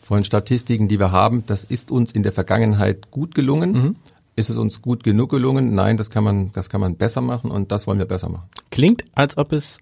von 0.02 0.24
Statistiken, 0.24 0.88
die 0.88 1.00
wir 1.00 1.12
haben. 1.12 1.44
Das 1.48 1.64
ist 1.64 1.92
uns 1.92 2.12
in 2.12 2.24
der 2.24 2.32
Vergangenheit 2.32 3.10
gut 3.10 3.36
gelungen. 3.36 3.72
Mhm. 3.72 3.96
Ist 4.36 4.50
es 4.50 4.58
uns 4.58 4.82
gut 4.82 5.04
genug 5.04 5.30
gelungen? 5.30 5.76
Nein, 5.76 5.96
das 5.96 6.10
kann 6.10 6.26
man, 6.26 6.52
das 6.52 6.70
kann 6.70 6.82
man 6.82 6.98
besser 6.98 7.22
machen 7.22 7.52
und 7.52 7.72
das 7.72 7.88
wollen 7.88 8.00
wir 8.00 8.06
besser 8.06 8.28
machen. 8.28 8.50
Klingt, 8.70 9.06
als 9.16 9.38
ob 9.38 9.54
es 9.54 9.80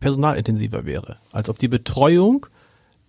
personalintensiver 0.00 0.84
wäre. 0.84 1.16
Als 1.30 1.48
ob 1.48 1.60
die 1.60 1.68
Betreuung, 1.68 2.46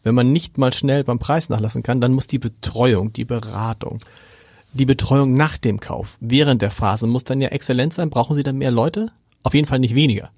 wenn 0.03 0.13
man 0.13 0.31
nicht 0.31 0.59
mal 0.59 0.71
schnell 0.71 1.03
beim 1.03 1.17
Preis 1.17 1.49
nachlassen 1.49 1.81
kann, 1.81 2.01
dann 2.01 2.13
muss 2.13 2.27
die 2.27 2.37
Betreuung, 2.37 3.11
die 3.13 3.25
Beratung, 3.25 4.01
die 4.75 4.85
Betreuung 4.85 5.31
nach 5.31 5.57
dem 5.57 5.79
Kauf, 5.79 6.17
während 6.19 6.61
der 6.61 6.71
Phase, 6.71 7.07
muss 7.07 7.23
dann 7.23 7.41
ja 7.41 7.49
exzellent 7.49 7.93
sein. 7.93 8.09
Brauchen 8.09 8.35
Sie 8.35 8.43
dann 8.43 8.57
mehr 8.57 8.71
Leute? 8.71 9.11
Auf 9.43 9.53
jeden 9.53 9.67
Fall 9.67 9.79
nicht 9.79 9.95
weniger. 9.95 10.31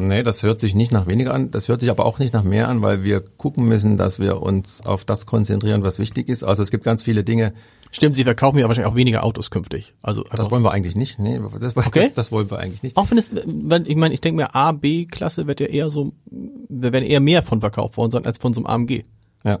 Nee, 0.00 0.22
das 0.22 0.44
hört 0.44 0.60
sich 0.60 0.76
nicht 0.76 0.92
nach 0.92 1.08
weniger 1.08 1.34
an. 1.34 1.50
Das 1.50 1.68
hört 1.68 1.80
sich 1.80 1.90
aber 1.90 2.06
auch 2.06 2.20
nicht 2.20 2.32
nach 2.32 2.44
mehr 2.44 2.68
an, 2.68 2.82
weil 2.82 3.02
wir 3.02 3.20
gucken 3.20 3.66
müssen, 3.66 3.98
dass 3.98 4.20
wir 4.20 4.40
uns 4.40 4.80
auf 4.80 5.04
das 5.04 5.26
konzentrieren, 5.26 5.82
was 5.82 5.98
wichtig 5.98 6.28
ist. 6.28 6.44
Also 6.44 6.62
es 6.62 6.70
gibt 6.70 6.84
ganz 6.84 7.02
viele 7.02 7.24
Dinge. 7.24 7.52
Stimmt, 7.90 8.14
Sie 8.14 8.22
verkaufen 8.22 8.58
ja 8.58 8.68
wahrscheinlich 8.68 8.92
auch 8.92 8.96
weniger 8.96 9.24
Autos 9.24 9.50
künftig. 9.50 9.94
Also 10.00 10.22
das 10.22 10.52
wollen 10.52 10.62
wir 10.62 10.70
eigentlich 10.70 10.94
nicht. 10.94 11.18
Nee, 11.18 11.40
das, 11.60 11.76
okay. 11.76 12.02
das, 12.02 12.12
das 12.12 12.32
wollen 12.32 12.48
wir 12.48 12.58
eigentlich 12.60 12.84
nicht. 12.84 12.96
Auch 12.96 13.10
wenn 13.10 13.18
es, 13.18 13.32
ich 13.32 13.96
meine, 13.96 14.14
ich 14.14 14.20
denke 14.20 14.42
mir, 14.42 14.54
A, 14.54 14.70
B-Klasse 14.70 15.48
wird 15.48 15.58
ja 15.58 15.66
eher 15.66 15.90
so, 15.90 16.12
wir 16.26 16.92
werden 16.92 17.04
eher 17.04 17.20
mehr 17.20 17.42
von 17.42 17.60
verkauft 17.60 17.96
worden 17.96 18.12
sein 18.12 18.24
als 18.24 18.38
von 18.38 18.54
so 18.54 18.60
einem 18.60 18.66
AMG. 18.66 19.02
Ja. 19.44 19.58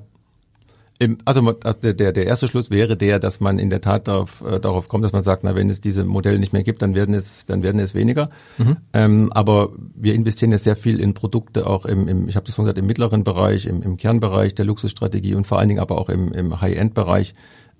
Im, 1.00 1.18
also, 1.24 1.54
also 1.62 1.92
der, 1.92 2.12
der 2.12 2.26
erste 2.26 2.48
Schluss 2.48 2.70
wäre 2.70 2.96
der, 2.96 3.20
dass 3.20 3.38
man 3.38 3.60
in 3.60 3.70
der 3.70 3.80
Tat 3.80 4.08
darauf, 4.08 4.42
äh, 4.42 4.58
darauf 4.58 4.88
kommt, 4.88 5.04
dass 5.04 5.12
man 5.12 5.22
sagt, 5.22 5.44
na, 5.44 5.54
wenn 5.54 5.70
es 5.70 5.80
diese 5.80 6.04
Modelle 6.04 6.40
nicht 6.40 6.52
mehr 6.52 6.64
gibt, 6.64 6.82
dann 6.82 6.96
werden 6.96 7.14
es, 7.14 7.46
dann 7.46 7.62
werden 7.62 7.80
es 7.80 7.94
weniger. 7.94 8.30
Mhm. 8.58 8.76
Ähm, 8.92 9.32
aber 9.32 9.70
wir 9.94 10.14
investieren 10.14 10.50
ja 10.50 10.58
sehr 10.58 10.74
viel 10.74 10.98
in 10.98 11.14
Produkte, 11.14 11.68
auch 11.68 11.86
im, 11.86 12.08
im 12.08 12.28
ich 12.28 12.34
habe 12.34 12.46
das 12.46 12.56
schon 12.56 12.64
gesagt, 12.64 12.78
im 12.78 12.86
mittleren 12.86 13.22
Bereich, 13.22 13.66
im, 13.66 13.80
im 13.82 13.96
Kernbereich 13.96 14.56
der 14.56 14.64
Luxusstrategie 14.64 15.36
und 15.36 15.46
vor 15.46 15.60
allen 15.60 15.68
Dingen 15.68 15.80
aber 15.80 15.98
auch 15.98 16.08
im, 16.08 16.32
im 16.32 16.60
High-End-Bereich. 16.60 17.32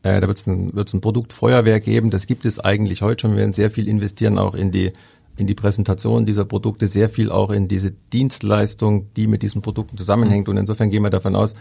Äh, 0.04 0.20
da 0.20 0.28
wird 0.28 0.38
es 0.38 0.46
ein, 0.46 0.72
wird's 0.74 0.94
ein 0.94 1.00
Produktfeuerwehr 1.00 1.81
geben. 1.81 2.11
Das 2.11 2.28
gibt 2.28 2.46
es 2.46 2.61
eigentlich 2.61 3.02
heute 3.02 3.22
schon. 3.22 3.33
Wir 3.33 3.38
werden 3.38 3.52
sehr 3.52 3.70
viel 3.70 3.88
investieren 3.88 4.38
auch 4.38 4.54
in 4.54 4.70
die 4.70 4.90
in 5.37 5.46
die 5.46 5.54
Präsentation 5.54 6.26
dieser 6.26 6.44
Produkte, 6.44 6.88
sehr 6.88 7.09
viel 7.09 7.31
auch 7.31 7.50
in 7.50 7.68
diese 7.68 7.92
Dienstleistung, 7.92 9.14
die 9.14 9.28
mit 9.28 9.42
diesen 9.42 9.62
Produkten 9.62 9.96
zusammenhängt. 9.96 10.48
Und 10.48 10.57
insofern 10.57 10.90
gehen 10.90 11.04
wir 11.04 11.11
davon 11.11 11.37
aus, 11.37 11.54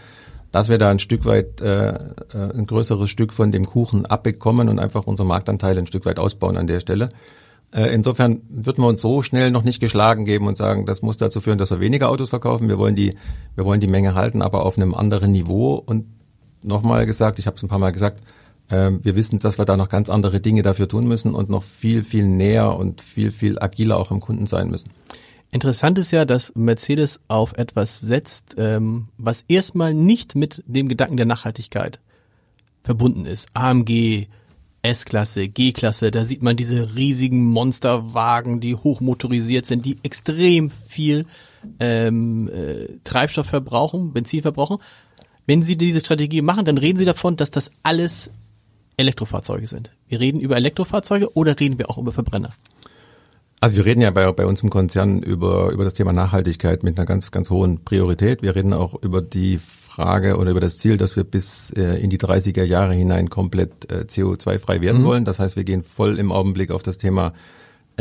dass 0.50 0.68
wir 0.68 0.78
da 0.78 0.90
ein 0.90 0.98
Stück 0.98 1.24
weit, 1.24 1.60
äh, 1.60 1.90
äh, 1.90 1.96
ein 2.32 2.66
größeres 2.66 3.10
Stück 3.10 3.32
von 3.32 3.52
dem 3.52 3.66
Kuchen 3.66 4.06
abbekommen 4.06 4.68
und 4.68 4.78
einfach 4.78 5.06
unsere 5.06 5.26
Marktanteile 5.26 5.80
ein 5.80 5.86
Stück 5.86 6.06
weit 6.06 6.18
ausbauen 6.18 6.56
an 6.56 6.66
der 6.66 6.80
Stelle. 6.80 7.08
Äh, 7.74 7.92
insofern 7.94 8.42
würden 8.48 8.82
wir 8.82 8.88
uns 8.88 9.02
so 9.02 9.20
schnell 9.22 9.50
noch 9.50 9.62
nicht 9.62 9.80
geschlagen 9.80 10.24
geben 10.24 10.46
und 10.46 10.56
sagen, 10.56 10.86
das 10.86 11.02
muss 11.02 11.18
dazu 11.18 11.40
führen, 11.40 11.58
dass 11.58 11.70
wir 11.70 11.80
weniger 11.80 12.08
Autos 12.08 12.30
verkaufen. 12.30 12.68
Wir 12.68 12.78
wollen 12.78 12.96
die, 12.96 13.14
wir 13.56 13.66
wollen 13.66 13.80
die 13.80 13.88
Menge 13.88 14.14
halten, 14.14 14.40
aber 14.40 14.64
auf 14.64 14.78
einem 14.78 14.94
anderen 14.94 15.32
Niveau. 15.32 15.74
Und 15.74 16.06
nochmal 16.62 17.04
gesagt, 17.04 17.38
ich 17.38 17.46
habe 17.46 17.56
es 17.56 17.62
ein 17.62 17.68
paar 17.68 17.80
Mal 17.80 17.92
gesagt, 17.92 18.22
äh, 18.70 18.90
wir 19.02 19.16
wissen, 19.16 19.38
dass 19.38 19.58
wir 19.58 19.66
da 19.66 19.76
noch 19.76 19.90
ganz 19.90 20.08
andere 20.08 20.40
Dinge 20.40 20.62
dafür 20.62 20.88
tun 20.88 21.06
müssen 21.06 21.34
und 21.34 21.50
noch 21.50 21.62
viel, 21.62 22.02
viel 22.04 22.26
näher 22.26 22.74
und 22.74 23.02
viel, 23.02 23.30
viel 23.30 23.58
agiler 23.58 23.98
auch 23.98 24.10
im 24.10 24.20
Kunden 24.20 24.46
sein 24.46 24.70
müssen. 24.70 24.90
Interessant 25.50 25.98
ist 25.98 26.10
ja, 26.10 26.24
dass 26.24 26.54
Mercedes 26.54 27.20
auf 27.28 27.54
etwas 27.56 28.00
setzt, 28.00 28.56
ähm, 28.58 29.08
was 29.16 29.44
erstmal 29.48 29.94
nicht 29.94 30.34
mit 30.34 30.62
dem 30.66 30.88
Gedanken 30.88 31.16
der 31.16 31.26
Nachhaltigkeit 31.26 32.00
verbunden 32.82 33.24
ist. 33.24 33.48
AMG, 33.54 34.26
S-Klasse, 34.82 35.48
G-Klasse, 35.48 36.10
da 36.10 36.24
sieht 36.24 36.42
man 36.42 36.56
diese 36.56 36.94
riesigen 36.94 37.46
Monsterwagen, 37.46 38.60
die 38.60 38.74
hochmotorisiert 38.74 39.66
sind, 39.66 39.86
die 39.86 39.98
extrem 40.02 40.70
viel 40.70 41.26
ähm, 41.80 42.48
äh, 42.48 42.98
Treibstoff 43.04 43.46
verbrauchen, 43.46 44.12
Benzin 44.12 44.42
verbrauchen. 44.42 44.78
Wenn 45.46 45.62
Sie 45.62 45.76
diese 45.76 46.00
Strategie 46.00 46.42
machen, 46.42 46.66
dann 46.66 46.78
reden 46.78 46.98
Sie 46.98 47.06
davon, 47.06 47.36
dass 47.36 47.50
das 47.50 47.70
alles 47.82 48.30
Elektrofahrzeuge 48.98 49.66
sind. 49.66 49.90
Wir 50.08 50.20
reden 50.20 50.40
über 50.40 50.56
Elektrofahrzeuge 50.56 51.34
oder 51.34 51.58
reden 51.58 51.78
wir 51.78 51.88
auch 51.88 51.98
über 51.98 52.12
Verbrenner? 52.12 52.52
Also 53.60 53.78
wir 53.78 53.86
reden 53.86 54.00
ja 54.00 54.10
bei, 54.12 54.30
bei 54.32 54.46
uns 54.46 54.62
im 54.62 54.70
Konzern 54.70 55.20
über, 55.20 55.70
über 55.70 55.84
das 55.84 55.94
Thema 55.94 56.12
Nachhaltigkeit 56.12 56.84
mit 56.84 56.96
einer 56.96 57.06
ganz, 57.06 57.32
ganz 57.32 57.50
hohen 57.50 57.84
Priorität. 57.84 58.40
Wir 58.40 58.54
reden 58.54 58.72
auch 58.72 59.02
über 59.02 59.20
die 59.20 59.58
Frage 59.58 60.36
oder 60.36 60.52
über 60.52 60.60
das 60.60 60.78
Ziel, 60.78 60.96
dass 60.96 61.16
wir 61.16 61.24
bis 61.24 61.70
äh, 61.72 62.00
in 62.00 62.08
die 62.08 62.18
30er 62.18 62.62
Jahre 62.62 62.94
hinein 62.94 63.30
komplett 63.30 63.90
äh, 63.90 64.04
CO2-frei 64.04 64.80
werden 64.80 65.02
mhm. 65.02 65.06
wollen. 65.06 65.24
Das 65.24 65.40
heißt, 65.40 65.56
wir 65.56 65.64
gehen 65.64 65.82
voll 65.82 66.20
im 66.20 66.30
Augenblick 66.30 66.70
auf 66.70 66.84
das 66.84 66.98
Thema 66.98 67.32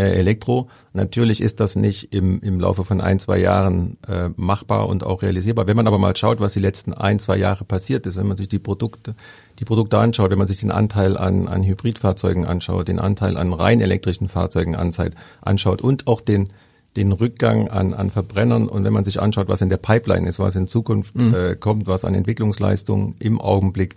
Elektro. 0.01 0.69
Natürlich 0.93 1.41
ist 1.41 1.59
das 1.59 1.75
nicht 1.75 2.13
im, 2.13 2.39
im 2.41 2.59
Laufe 2.59 2.83
von 2.85 3.01
ein, 3.01 3.19
zwei 3.19 3.39
Jahren 3.39 3.97
äh, 4.07 4.29
machbar 4.35 4.87
und 4.87 5.03
auch 5.03 5.21
realisierbar. 5.21 5.67
Wenn 5.67 5.77
man 5.77 5.87
aber 5.87 5.97
mal 5.97 6.15
schaut, 6.15 6.39
was 6.39 6.53
die 6.53 6.59
letzten 6.59 6.93
ein, 6.93 7.19
zwei 7.19 7.37
Jahre 7.37 7.65
passiert 7.65 8.05
ist, 8.05 8.17
wenn 8.17 8.27
man 8.27 8.37
sich 8.37 8.49
die 8.49 8.59
Produkte 8.59 9.15
die 9.59 9.65
Produkte 9.65 9.97
anschaut, 9.97 10.31
wenn 10.31 10.37
man 10.37 10.47
sich 10.47 10.59
den 10.59 10.71
Anteil 10.71 11.17
an, 11.17 11.47
an 11.47 11.63
Hybridfahrzeugen 11.63 12.45
anschaut, 12.45 12.87
den 12.87 12.99
Anteil 12.99 13.37
an 13.37 13.53
rein 13.53 13.81
elektrischen 13.81 14.29
Fahrzeugen 14.29 14.75
anschaut 14.75 15.81
und 15.81 16.07
auch 16.07 16.21
den, 16.21 16.49
den 16.95 17.11
Rückgang 17.11 17.67
an, 17.67 17.93
an 17.93 18.11
Verbrennern 18.11 18.67
und 18.67 18.83
wenn 18.83 18.93
man 18.93 19.03
sich 19.03 19.19
anschaut, 19.19 19.47
was 19.47 19.61
in 19.61 19.69
der 19.69 19.77
Pipeline 19.77 20.27
ist, 20.29 20.39
was 20.39 20.55
in 20.55 20.67
Zukunft 20.67 21.15
mhm. 21.15 21.33
äh, 21.33 21.55
kommt, 21.55 21.87
was 21.87 22.05
an 22.05 22.13
Entwicklungsleistung 22.13 23.15
im 23.19 23.41
Augenblick 23.41 23.95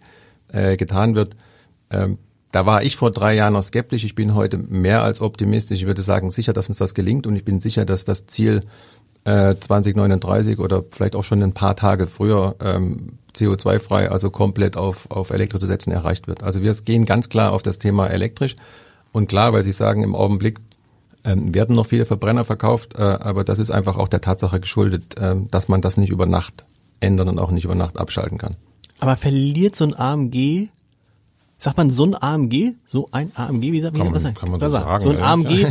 äh, 0.49 0.77
getan 0.77 1.15
wird, 1.15 1.37
ähm, 1.91 2.19
da 2.53 2.67
war 2.67 2.83
ich 2.83 2.97
vor 2.97 3.11
drei 3.11 3.35
Jahren 3.35 3.53
noch 3.53 3.63
skeptisch. 3.63 4.05
Ich 4.05 4.15
bin 4.15 4.35
heute 4.35 4.59
mehr 4.59 5.03
als 5.03 5.21
optimistisch. 5.21 5.81
Ich 5.81 5.87
würde 5.87 6.03
sagen, 6.03 6.31
sicher, 6.31 6.53
dass 6.53 6.69
uns 6.69 6.79
das 6.79 6.95
gelingt 6.95 7.27
und 7.27 7.37
ich 7.37 7.45
bin 7.45 7.61
sicher, 7.61 7.85
dass 7.85 8.05
das 8.05 8.27
Ziel 8.27 8.61
äh, 9.25 9.55
2039 9.55 10.59
oder 10.59 10.83
vielleicht 10.91 11.15
auch 11.15 11.25
schon 11.25 11.43
ein 11.43 11.53
paar 11.53 11.77
Tage 11.77 12.07
früher 12.07 12.57
ähm, 12.61 13.19
CO2-frei, 13.35 14.11
also 14.11 14.31
komplett 14.31 14.77
auf, 14.77 15.11
auf 15.11 15.31
Elektro 15.31 15.59
zu 15.59 15.67
setzen, 15.67 15.93
erreicht 15.93 16.27
wird. 16.27 16.43
Also 16.43 16.63
wir 16.63 16.73
gehen 16.73 17.05
ganz 17.05 17.29
klar 17.29 17.53
auf 17.53 17.63
das 17.63 17.79
Thema 17.79 18.09
elektrisch. 18.09 18.57
Und 19.13 19.29
klar, 19.29 19.53
weil 19.53 19.65
Sie 19.65 19.73
sagen, 19.73 20.03
im 20.03 20.15
Augenblick 20.15 20.61
ähm, 21.25 21.55
werden 21.55 21.77
noch 21.77 21.87
viele 21.87 22.07
Verbrenner 22.07 22.45
verkauft, 22.45 22.95
äh, 22.97 23.03
aber 23.03 23.45
das 23.45 23.59
ist 23.59 23.71
einfach 23.71 23.97
auch 23.97 24.09
der 24.09 24.21
Tatsache 24.21 24.61
geschuldet, 24.61 25.19
äh, 25.19 25.37
dass 25.51 25.69
man 25.69 25.81
das 25.81 25.97
nicht 25.97 26.11
über 26.11 26.27
Nacht 26.27 26.65
ändern 27.01 27.29
und 27.29 27.39
auch 27.39 27.51
nicht 27.51 27.65
über 27.65 27.75
Nacht 27.75 27.99
abschalten 27.99 28.39
kann. 28.39 28.57
Aber 29.01 29.17
verliert 29.17 29.77
so 29.77 29.85
ein 29.85 29.99
AMG, 29.99 30.69
sagt 31.61 31.77
man 31.77 31.91
so 31.91 32.05
ein 32.05 32.21
AMG, 32.21 32.75
so 32.87 33.09
ein 33.13 33.33
AMG, 33.37 33.73
wie 33.73 33.81
sagt 33.81 33.97
kann 33.97 34.11
man, 34.11 34.23
man, 34.23 34.35
kann 34.35 34.51
man 34.51 34.61
so 34.61 34.71
sagen? 34.71 35.05
So 35.05 35.11
ein. 35.11 35.23
AMG 35.23 35.67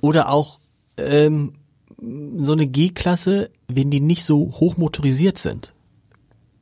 oder 0.00 0.30
auch 0.30 0.60
ähm, 0.96 1.52
so 1.98 2.52
eine 2.52 2.66
G-Klasse, 2.66 3.50
wenn 3.68 3.90
die 3.90 4.00
nicht 4.00 4.24
so 4.24 4.54
hoch 4.58 4.76
motorisiert 4.76 5.38
sind, 5.38 5.72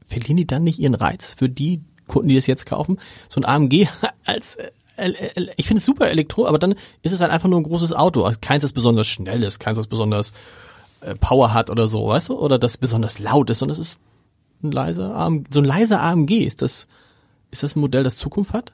verlieren 0.08 0.36
die 0.36 0.46
dann 0.46 0.64
nicht 0.64 0.78
ihren 0.80 0.94
Reiz 0.94 1.34
für 1.38 1.48
die 1.48 1.82
Kunden, 2.08 2.28
die 2.28 2.34
das 2.34 2.46
jetzt 2.46 2.66
kaufen? 2.66 2.98
So 3.28 3.40
ein 3.40 3.44
AMG 3.44 3.86
als 4.24 4.56
äh, 4.56 4.70
äh, 4.96 5.46
ich 5.56 5.66
finde 5.66 5.78
es 5.78 5.86
super 5.86 6.08
Elektro, 6.08 6.46
aber 6.46 6.58
dann 6.58 6.74
ist 7.02 7.12
es 7.12 7.20
halt 7.20 7.30
einfach 7.30 7.48
nur 7.48 7.60
ein 7.60 7.64
großes 7.64 7.92
Auto. 7.92 8.24
Also 8.24 8.38
keins, 8.40 8.62
das 8.62 8.72
besonders 8.72 9.06
schnell 9.06 9.42
ist, 9.42 9.60
keins, 9.60 9.78
das 9.78 9.86
besonders 9.86 10.32
äh, 11.00 11.14
Power 11.14 11.54
hat 11.54 11.70
oder 11.70 11.86
so, 11.86 12.08
weißt 12.08 12.30
du? 12.30 12.38
Oder 12.38 12.58
das 12.58 12.76
besonders 12.76 13.18
laut 13.20 13.50
ist, 13.50 13.60
sondern 13.60 13.78
es 13.78 13.86
ist 13.86 13.98
ein 14.62 14.72
leiser 14.72 15.14
AMG, 15.14 15.46
so 15.50 15.60
ein 15.60 15.64
leiser 15.64 16.02
AMG. 16.02 16.44
Ist 16.44 16.62
das, 16.62 16.86
ist 17.54 17.62
das 17.62 17.76
ein 17.76 17.80
Modell, 17.80 18.02
das 18.02 18.16
Zukunft 18.16 18.52
hat? 18.52 18.72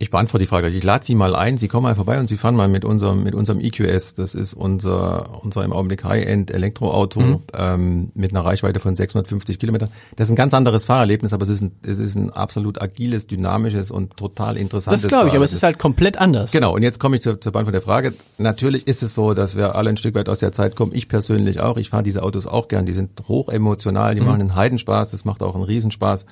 Ich 0.00 0.10
beantworte 0.10 0.44
die 0.44 0.48
Frage. 0.48 0.68
Ich 0.68 0.82
lade 0.84 1.04
Sie 1.04 1.14
mal 1.14 1.34
ein. 1.34 1.58
Sie 1.58 1.68
kommen 1.68 1.82
mal 1.82 1.94
vorbei 1.94 2.18
und 2.20 2.28
Sie 2.28 2.38
fahren 2.38 2.54
mal 2.54 2.68
mit 2.68 2.84
unserem 2.84 3.22
mit 3.24 3.34
unserem 3.34 3.60
EQS. 3.60 4.14
Das 4.14 4.34
ist 4.34 4.54
unser 4.54 5.42
unser 5.42 5.62
im 5.64 5.72
Augenblick 5.72 6.04
High-End 6.04 6.52
Elektroauto 6.52 7.20
mhm. 7.20 7.40
ähm, 7.52 8.12
mit 8.14 8.30
einer 8.30 8.44
Reichweite 8.44 8.78
von 8.78 8.94
650 8.96 9.58
Kilometern. 9.58 9.90
Das 10.14 10.28
ist 10.28 10.32
ein 10.32 10.36
ganz 10.36 10.54
anderes 10.54 10.84
Fahrerlebnis, 10.84 11.32
aber 11.32 11.42
es 11.42 11.48
ist 11.48 11.62
ein 11.62 11.72
es 11.82 11.98
ist 11.98 12.16
ein 12.16 12.30
absolut 12.30 12.80
agiles, 12.80 13.26
dynamisches 13.26 13.90
und 13.90 14.16
total 14.16 14.56
interessantes. 14.56 15.02
Das 15.02 15.08
glaube 15.08 15.28
ich, 15.28 15.34
aber 15.34 15.44
es 15.44 15.52
ist 15.52 15.64
halt 15.64 15.78
komplett 15.78 16.16
anders. 16.16 16.52
Genau. 16.52 16.74
Und 16.74 16.82
jetzt 16.82 17.00
komme 17.00 17.16
ich 17.16 17.22
zur, 17.22 17.40
zur 17.40 17.50
Beantwortung 17.50 17.80
der 17.80 17.82
Frage. 17.82 18.14
Natürlich 18.38 18.86
ist 18.86 19.02
es 19.02 19.16
so, 19.16 19.34
dass 19.34 19.56
wir 19.56 19.74
alle 19.74 19.90
ein 19.90 19.96
Stück 19.96 20.14
weit 20.14 20.28
aus 20.30 20.38
der 20.38 20.52
Zeit 20.52 20.76
kommen. 20.76 20.92
Ich 20.94 21.08
persönlich 21.08 21.60
auch. 21.60 21.76
Ich 21.76 21.90
fahre 21.90 22.04
diese 22.04 22.22
Autos 22.22 22.46
auch 22.46 22.68
gern. 22.68 22.86
Die 22.86 22.92
sind 22.92 23.26
hoch 23.26 23.48
emotional. 23.48 24.14
Die 24.14 24.20
mhm. 24.20 24.26
machen 24.28 24.40
einen 24.42 24.54
Heidenspaß. 24.54 25.10
Das 25.10 25.24
macht 25.24 25.42
auch 25.42 25.56
einen 25.56 25.64
Riesenspaß 25.64 26.24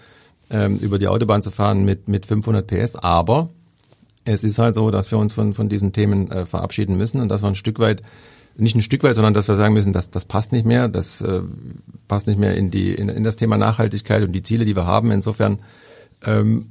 ähm, 0.50 0.76
über 0.76 0.98
die 0.98 1.09
Autobahn 1.09 1.42
zu 1.42 1.50
fahren 1.50 1.85
mit, 1.85 2.09
mit 2.09 2.26
500 2.26 2.66
PS. 2.66 2.96
Aber 2.96 3.50
es 4.24 4.44
ist 4.44 4.59
halt 4.59 4.74
so, 4.74 4.90
dass 4.90 5.11
wir 5.11 5.18
uns 5.18 5.32
von, 5.32 5.54
von 5.54 5.68
diesen 5.68 5.92
Themen 5.92 6.30
äh, 6.30 6.46
verabschieden 6.46 6.96
müssen 6.96 7.20
und 7.20 7.28
dass 7.28 7.42
wir 7.42 7.48
ein 7.48 7.54
Stück 7.54 7.78
weit, 7.78 8.02
nicht 8.56 8.74
ein 8.74 8.82
Stück 8.82 9.02
weit, 9.02 9.14
sondern 9.14 9.35
dass 9.35 9.48
wir 9.48 9.56
sagen 9.56 9.74
müssen, 9.74 9.92
dass 9.92 10.11
das 10.11 10.24
passt 10.24 10.52
nicht 10.52 10.66
mehr, 10.66 10.88
das 10.88 11.20
äh, 11.20 11.42
passt 12.09 12.26
nicht 12.26 12.38
mehr 12.38 12.54
in, 12.54 12.70
die, 12.70 12.92
in, 12.92 13.09
in 13.09 13.24
das 13.24 13.37
Thema 13.37 13.59
Nachhaltigkeit 13.59 14.22
und 14.22 14.32
die 14.32 14.42
Ziele, 14.42 14.64
die 14.64 14.76
wir 14.76 14.87
haben. 14.87 15.11
Insofern 15.11 15.61
ähm, 16.24 16.66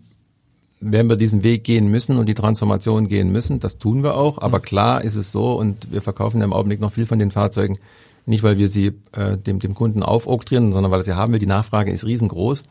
werden 0.81 1.09
wir 1.09 1.15
diesen 1.15 1.43
Weg 1.43 1.63
gehen 1.63 1.89
müssen 1.89 2.17
und 2.17 2.27
die 2.27 2.33
Transformation 2.33 3.07
gehen 3.07 3.31
müssen. 3.31 3.59
Das 3.59 3.77
tun 3.77 4.03
wir 4.03 4.15
auch. 4.15 4.41
Aber 4.41 4.59
klar 4.59 5.03
ist 5.03 5.15
es 5.15 5.31
so 5.31 5.53
und 5.53 5.91
wir 5.91 6.01
verkaufen 6.01 6.39
ja 6.39 6.45
im 6.45 6.53
Augenblick 6.53 6.81
noch 6.81 6.91
viel 6.91 7.05
von 7.05 7.19
den 7.19 7.31
Fahrzeugen, 7.31 7.77
nicht 8.25 8.43
weil 8.43 8.57
wir 8.57 8.67
sie 8.67 8.93
äh, 9.13 9.37
dem, 9.37 9.59
dem 9.59 9.75
Kunden 9.75 10.03
aufoktrieren, 10.03 10.73
sondern 10.73 10.91
weil 10.91 11.01
er 11.01 11.05
sie 11.05 11.15
haben 11.15 11.31
will. 11.31 11.39
Die 11.39 11.45
Nachfrage 11.45 11.91
ist 11.91 12.05
riesengroß. 12.05 12.63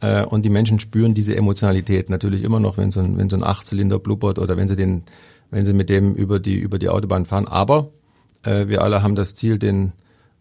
Äh, 0.00 0.24
und 0.24 0.42
die 0.42 0.50
Menschen 0.50 0.80
spüren 0.80 1.14
diese 1.14 1.36
Emotionalität 1.36 2.10
natürlich 2.10 2.42
immer 2.42 2.60
noch, 2.60 2.76
wenn 2.76 2.90
so 2.90 3.00
ein, 3.00 3.16
wenn 3.18 3.30
so 3.30 3.36
ein 3.36 3.42
Achtzylinder 3.42 3.98
blubbert 3.98 4.38
oder 4.38 4.56
wenn 4.56 4.68
sie 4.68 4.76
den, 4.76 5.02
wenn 5.50 5.64
sie 5.64 5.72
mit 5.72 5.88
dem 5.88 6.14
über 6.14 6.38
die, 6.40 6.58
über 6.58 6.78
die 6.78 6.88
Autobahn 6.88 7.26
fahren. 7.26 7.46
Aber 7.46 7.90
äh, 8.42 8.68
wir 8.68 8.82
alle 8.82 9.02
haben 9.02 9.14
das 9.14 9.34
Ziel, 9.34 9.58
den, 9.58 9.92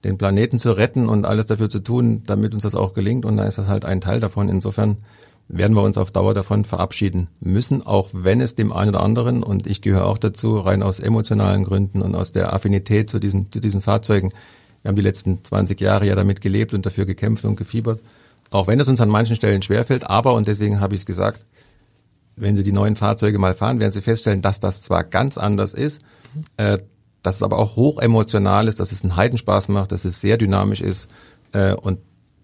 den 0.03 0.17
Planeten 0.17 0.59
zu 0.59 0.71
retten 0.71 1.09
und 1.09 1.25
alles 1.25 1.45
dafür 1.45 1.69
zu 1.69 1.79
tun, 1.79 2.23
damit 2.25 2.53
uns 2.53 2.63
das 2.63 2.75
auch 2.75 2.93
gelingt. 2.93 3.25
Und 3.25 3.37
da 3.37 3.43
ist 3.43 3.57
das 3.57 3.67
halt 3.67 3.85
ein 3.85 4.01
Teil 4.01 4.19
davon. 4.19 4.49
Insofern 4.49 4.97
werden 5.49 5.75
wir 5.75 5.81
uns 5.81 5.97
auf 5.97 6.11
Dauer 6.11 6.35
davon 6.35 6.63
verabschieden 6.63 7.27
müssen, 7.39 7.85
auch 7.85 8.09
wenn 8.13 8.39
es 8.39 8.53
dem 8.53 8.71
einen 8.71 8.91
oder 8.91 9.01
anderen, 9.01 9.41
und 9.41 9.65
ich 9.65 9.81
gehöre 9.81 10.05
auch 10.05 10.19
dazu, 10.19 10.59
rein 10.59 10.83
aus 10.83 10.99
emotionalen 10.99 11.63
Gründen 11.63 12.03
und 12.03 12.13
aus 12.13 12.31
der 12.31 12.53
Affinität 12.53 13.09
zu 13.09 13.17
diesen, 13.17 13.51
zu 13.51 13.59
diesen 13.59 13.81
Fahrzeugen. 13.81 14.29
Wir 14.83 14.89
haben 14.89 14.95
die 14.95 15.01
letzten 15.01 15.43
20 15.43 15.81
Jahre 15.81 16.05
ja 16.05 16.15
damit 16.15 16.41
gelebt 16.41 16.75
und 16.75 16.85
dafür 16.85 17.05
gekämpft 17.05 17.45
und 17.45 17.55
gefiebert. 17.55 17.99
Auch 18.51 18.67
wenn 18.67 18.79
es 18.79 18.87
uns 18.87 19.01
an 19.01 19.09
manchen 19.09 19.35
Stellen 19.35 19.61
schwerfällt, 19.61 20.09
aber, 20.09 20.33
und 20.33 20.47
deswegen 20.47 20.79
habe 20.79 20.95
ich 20.95 21.01
es 21.01 21.05
gesagt, 21.05 21.43
wenn 22.35 22.55
Sie 22.55 22.63
die 22.63 22.71
neuen 22.71 22.95
Fahrzeuge 22.95 23.37
mal 23.37 23.53
fahren, 23.53 23.79
werden 23.79 23.91
Sie 23.91 24.01
feststellen, 24.01 24.41
dass 24.41 24.59
das 24.59 24.81
zwar 24.81 25.03
ganz 25.03 25.37
anders 25.37 25.73
ist, 25.73 26.01
äh, 26.57 26.79
dass 27.21 27.35
es 27.35 27.43
aber 27.43 27.59
auch 27.59 27.75
hoch 27.75 27.99
emotional 27.99 28.67
ist, 28.67 28.79
dass 28.79 28.91
es 28.91 29.03
einen 29.03 29.15
Heidenspaß 29.15 29.67
macht, 29.67 29.91
dass 29.91 30.05
es 30.05 30.21
sehr 30.21 30.37
dynamisch 30.37 30.81
ist 30.81 31.13
äh, 31.51 31.73
und 31.73 31.99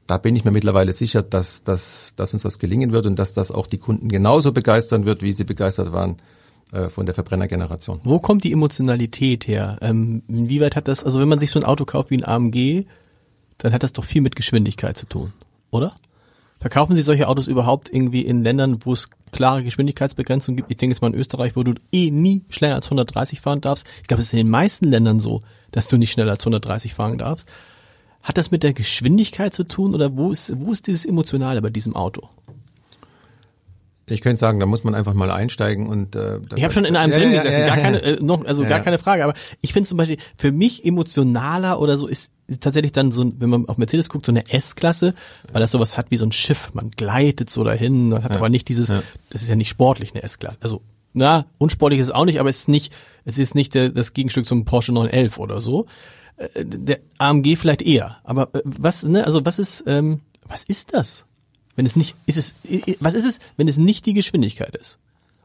da 0.08 0.20
bin 0.20 0.36
ich 0.36 0.46
mir 0.46 0.52
mittlerweile 0.52 0.94
sicher, 0.94 1.24
dass, 1.24 1.64
dass, 1.64 2.14
dass 2.16 2.34
uns 2.34 2.44
das 2.44 2.60
gelingen 2.60 2.92
wird 2.92 3.08
und 3.08 3.18
dass 3.18 3.34
das 3.34 3.52
auch 3.52 3.66
die 3.66 3.80
Kunden 3.80 4.08
genauso 4.08 4.52
begeistern 4.52 5.06
wird, 5.06 5.24
wie 5.24 5.34
sie 5.34 5.46
begeistert 5.46 5.94
waren 5.94 6.18
äh, 6.72 6.90
von 6.90 7.08
der 7.08 7.16
Verbrennergeneration. 7.16 8.02
Wo 8.04 8.20
kommt 8.20 8.44
die 8.44 8.52
Emotionalität 8.52 9.48
her? 9.48 9.80
Ähm, 9.82 10.22
inwieweit 10.28 10.76
hat 10.76 10.88
das, 10.88 11.04
also 11.04 11.20
wenn 11.20 11.28
man 11.28 11.40
sich 11.40 11.50
so 11.50 11.60
ein 11.60 11.66
Auto 11.66 11.86
kauft 11.86 12.12
wie 12.12 12.18
ein 12.18 12.26
AMG, 12.26 12.86
dann 13.58 13.74
hat 13.74 13.82
das 13.82 13.94
doch 13.94 14.04
viel 14.04 14.22
mit 14.22 14.36
Geschwindigkeit 14.36 14.96
zu 14.96 15.08
tun 15.08 15.34
oder? 15.76 15.92
Verkaufen 16.60 16.96
Sie 16.96 17.02
solche 17.02 17.28
Autos 17.28 17.48
überhaupt 17.48 17.94
irgendwie 17.94 18.22
in 18.22 18.42
Ländern, 18.42 18.80
wo 18.86 18.94
es 18.94 19.10
klare 19.32 19.64
Geschwindigkeitsbegrenzungen 19.64 20.58
gibt? 20.58 20.72
Ich 20.72 20.78
denke 20.78 20.94
jetzt 20.94 21.02
mal 21.02 21.14
in 21.14 21.20
Österreich, 21.20 21.56
wo 21.56 21.64
du 21.64 21.74
eh 21.92 22.10
nie 22.10 22.44
schneller 22.50 22.76
als 22.76 22.88
130 22.88 23.42
fahren 23.42 23.62
darfst. 23.62 23.86
Ich 24.02 24.08
glaube, 24.08 24.22
es 24.22 24.28
ist 24.28 24.34
in 24.34 24.40
den 24.40 24.50
meisten 24.50 24.86
Ländern 24.86 25.20
so, 25.20 25.42
dass 25.72 25.88
du 25.88 25.98
nicht 25.98 26.12
schneller 26.12 26.32
als 26.32 26.42
130 26.42 26.94
fahren 26.94 27.18
darfst. 27.18 27.48
Hat 28.24 28.38
das 28.38 28.50
mit 28.50 28.64
der 28.64 28.74
Geschwindigkeit 28.74 29.54
zu 29.54 29.68
tun 29.68 29.94
oder 29.94 30.18
wo 30.18 30.32
ist, 30.32 30.60
wo 30.60 30.72
ist 30.72 30.88
dieses 30.88 31.06
Emotionale 31.06 31.62
bei 31.62 31.70
diesem 31.70 31.96
Auto? 31.96 32.30
Ich 34.08 34.22
könnte 34.22 34.40
sagen, 34.40 34.60
da 34.60 34.68
muss 34.68 34.84
man 34.84 34.94
einfach 34.94 35.16
mal 35.16 35.32
einsteigen 35.32 35.88
und 35.88 36.16
äh, 36.16 36.40
ich 36.56 36.64
habe 36.64 36.74
schon 36.74 36.86
in 36.86 36.96
einem 36.96 37.12
ja, 37.12 37.20
drin 37.20 37.32
gesessen, 37.32 37.62
ja, 37.62 37.68
ja, 37.68 37.68
gar 37.68 37.78
keine 37.78 38.02
äh, 38.04 38.22
noch 38.22 38.46
also 38.46 38.64
gar 38.64 38.82
keine 38.82 39.00
Frage, 39.00 39.24
aber 39.24 39.34
ich 39.62 39.74
finde 39.74 39.90
zum 39.90 39.98
Beispiel 39.98 40.18
für 40.38 40.52
mich 40.52 40.86
emotionaler 40.86 41.80
oder 41.80 41.98
so 41.98 42.08
ist 42.08 42.32
tatsächlich 42.60 42.92
dann 42.92 43.12
so, 43.12 43.32
wenn 43.40 43.50
man 43.50 43.68
auf 43.68 43.80
Mercedes 43.80 44.10
guckt, 44.10 44.28
so 44.28 44.32
eine 44.32 44.48
S-Klasse, 44.52 45.16
weil 45.52 45.60
das 45.60 45.72
sowas 45.72 45.98
hat 45.98 46.12
wie 46.12 46.18
so 46.18 46.26
ein 46.26 46.32
Schiff, 46.32 46.72
man 46.76 46.92
gleitet 46.92 47.50
so 47.50 47.64
dahin, 47.64 48.10
man 48.10 48.24
hat 48.24 48.36
aber 48.36 48.50
nicht 48.50 48.70
dieses, 48.70 48.90
das 48.90 49.42
ist 49.42 49.50
ja 49.50 49.56
nicht 49.56 49.70
sportlich 49.70 50.14
eine 50.14 50.22
S-Klasse, 50.22 50.60
also 50.62 50.82
na 51.14 51.46
unsportlich 51.58 52.00
ist 52.00 52.08
es 52.08 52.14
auch 52.14 52.26
nicht, 52.26 52.40
aber 52.40 52.50
es 52.50 52.60
ist 52.60 52.68
nicht, 52.68 52.94
es 53.24 53.40
ist 53.40 53.56
nicht 53.56 53.74
der, 53.74 53.90
das 53.90 54.14
Gegenstück 54.14 54.46
zum 54.46 54.66
Porsche 54.66 54.92
911 54.92 55.40
oder 55.40 55.62
so, 55.62 55.88
äh, 56.38 56.64
der 56.64 57.00
AMG 57.18 57.56
vielleicht 57.56 57.82
eher, 57.82 58.18
aber 58.24 58.50
äh, 58.54 58.62
was 58.66 59.02
ne, 59.02 59.26
also 59.26 59.44
was 59.46 59.58
ist 59.58 59.86
ähm, 59.88 60.22
was 60.48 60.64
ist 60.64 60.94
das? 60.94 61.26
Wenn 61.76 61.86
es 61.86 61.96
nicht, 61.96 62.16
ist 62.26 62.38
es, 62.38 62.56
was 63.00 63.14
ist 63.14 63.26
es, 63.26 63.40
wenn 63.58 63.68
es 63.68 63.78
nicht 63.78 64.06
die 64.06 64.14
Geschwindigkeit 64.14 64.76
ist? 64.76 64.98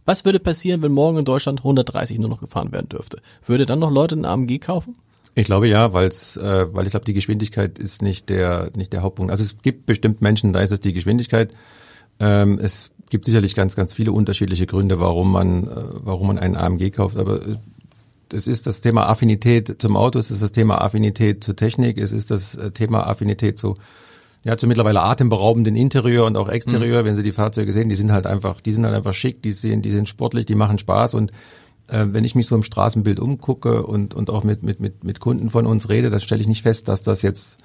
Was 0.05 0.25
würde 0.25 0.41
passieren, 0.41 0.83
wenn 0.83 0.93
morgen 0.93 1.19
in 1.19 1.25
Deutschland 1.25 1.61
130 1.61 2.19
nur 2.19 2.29
noch 2.29 2.41
gefahren 2.41 2.73
werden 2.73 2.89
dürfte? 2.89 3.21
Würde 3.47 3.67
dann 3.67 3.79
noch 3.79 3.91
Leute 3.91 4.15
einen 4.15 4.25
AMG 4.25 4.59
kaufen? 4.59 4.95
Ich 5.35 5.47
glaube 5.47 5.69
ja, 5.69 5.93
weil's, 5.93 6.37
äh, 6.37 6.75
weil 6.75 6.87
ich 6.87 6.91
glaube, 6.91 7.05
die 7.05 7.13
Geschwindigkeit 7.13 7.79
ist 7.79 8.03
nicht 8.03 8.29
der 8.29 8.71
nicht 8.77 8.93
der 8.93 9.03
Hauptpunkt. 9.03 9.31
Also 9.31 9.45
es 9.45 9.57
gibt 9.63 9.87
bestimmt 9.87 10.21
Menschen, 10.21 10.53
da 10.53 10.61
ist 10.61 10.73
es 10.73 10.81
die 10.81 10.93
Geschwindigkeit. 10.93 11.53
Ähm, 12.19 12.59
es 12.61 12.91
gibt 13.11 13.25
sicherlich 13.25 13.55
ganz 13.55 13.77
ganz 13.77 13.95
viele 13.95 14.13
unterschiedliche 14.13 14.67
Gründe, 14.67 14.99
warum 14.99 15.31
man 15.31 15.69
äh, 15.69 15.71
warum 15.93 16.29
man 16.29 16.39
einen 16.39 16.57
AMG 16.57 16.91
kauft. 16.91 17.17
Aber 17.17 17.47
äh, 17.47 17.57
es 18.33 18.47
ist 18.47 18.67
das 18.67 18.81
Thema 18.81 19.09
Affinität 19.09 19.81
zum 19.81 19.97
Auto, 19.97 20.19
es 20.19 20.31
ist 20.31 20.43
das 20.43 20.53
Thema 20.53 20.81
Affinität 20.81 21.45
zur 21.45 21.57
Technik, 21.57 21.99
es 21.99 22.13
ist 22.13 22.31
das 22.31 22.57
äh, 22.57 22.73
Thema 22.73 23.07
Affinität 23.07 23.59
zu 23.59 23.75
ja, 24.43 24.57
zu 24.57 24.67
mittlerweile 24.67 25.03
atemberaubenden 25.03 25.77
Interieur 25.77 26.25
und 26.25 26.37
auch 26.37 26.49
Exterieur, 26.49 27.03
mhm. 27.03 27.07
wenn 27.07 27.17
Sie 27.17 27.23
die 27.23 27.33
Fahrzeuge 27.33 27.73
sehen, 27.73 27.89
die 27.89 27.97
sind 27.97 28.13
halt 28.13 28.27
einfach, 28.27 28.61
die 28.61 28.73
sind 28.73 28.85
halt 28.85 28.95
einfach 28.95 29.13
schick, 29.13 29.43
die 29.43 29.53
sehen, 29.53 29.83
die 29.83 29.91
sind 29.91 30.09
sportlich, 30.09 30.47
die 30.47 30.55
machen 30.55 30.79
Spaß 30.79 31.15
und 31.15 31.31
äh, 31.89 32.07
wenn 32.09 32.25
ich 32.25 32.35
mich 32.35 32.47
so 32.47 32.57
im 32.57 32.63
Straßenbild 32.63 33.21
umgucke 33.21 33.83
und 33.83 34.15
und 34.15 34.31
auch 34.31 34.45
mit 34.45 34.63
mit 34.63 34.81
mit 34.81 35.05
mit 35.05 35.21
Kunden 35.21 35.51
von 35.51 35.67
uns 35.67 35.89
rede, 35.89 36.11
dann 36.11 36.21
stelle 36.21 36.41
ich 36.41 36.49
nicht 36.49 36.63
fest, 36.63 36.89
dass 36.89 37.03
das 37.03 37.23
jetzt 37.23 37.63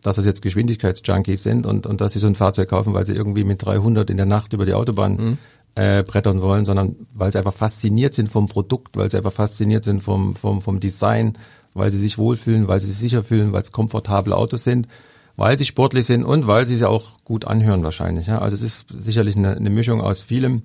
dass 0.00 0.16
das 0.16 0.24
jetzt 0.24 0.42
Geschwindigkeitsjunkies 0.42 1.42
sind 1.42 1.66
und 1.66 1.86
und 1.86 2.00
dass 2.00 2.14
sie 2.14 2.18
so 2.18 2.26
ein 2.26 2.36
Fahrzeug 2.36 2.70
kaufen, 2.70 2.94
weil 2.94 3.04
sie 3.04 3.14
irgendwie 3.14 3.44
mit 3.44 3.64
300 3.64 4.08
in 4.08 4.16
der 4.16 4.26
Nacht 4.26 4.54
über 4.54 4.64
die 4.64 4.74
Autobahn 4.74 5.16
mhm. 5.16 5.38
äh, 5.74 6.02
brettern 6.02 6.40
wollen, 6.40 6.64
sondern 6.64 6.96
weil 7.12 7.32
sie 7.32 7.38
einfach 7.38 7.54
fasziniert 7.54 8.14
sind 8.14 8.30
vom 8.30 8.48
Produkt, 8.48 8.96
weil 8.96 9.10
sie 9.10 9.18
einfach 9.18 9.32
fasziniert 9.32 9.84
sind 9.84 10.02
vom 10.02 10.34
vom 10.34 10.62
vom 10.62 10.80
Design, 10.80 11.36
weil 11.74 11.90
sie 11.90 11.98
sich 11.98 12.16
wohlfühlen, 12.16 12.66
weil 12.66 12.80
sie 12.80 12.86
sich 12.86 12.98
sicher 12.98 13.22
fühlen, 13.22 13.52
weil 13.52 13.62
es 13.62 13.72
komfortable 13.72 14.34
Autos 14.34 14.64
sind 14.64 14.88
weil 15.36 15.58
sie 15.58 15.64
sportlich 15.64 16.06
sind 16.06 16.24
und 16.24 16.46
weil 16.46 16.66
sie 16.66 16.76
sie 16.76 16.88
auch 16.88 17.18
gut 17.24 17.44
anhören 17.46 17.82
wahrscheinlich. 17.82 18.26
Ja? 18.26 18.38
Also 18.38 18.54
es 18.54 18.62
ist 18.62 18.86
sicherlich 18.88 19.36
eine, 19.36 19.56
eine 19.56 19.70
Mischung 19.70 20.00
aus 20.00 20.20
vielem. 20.20 20.62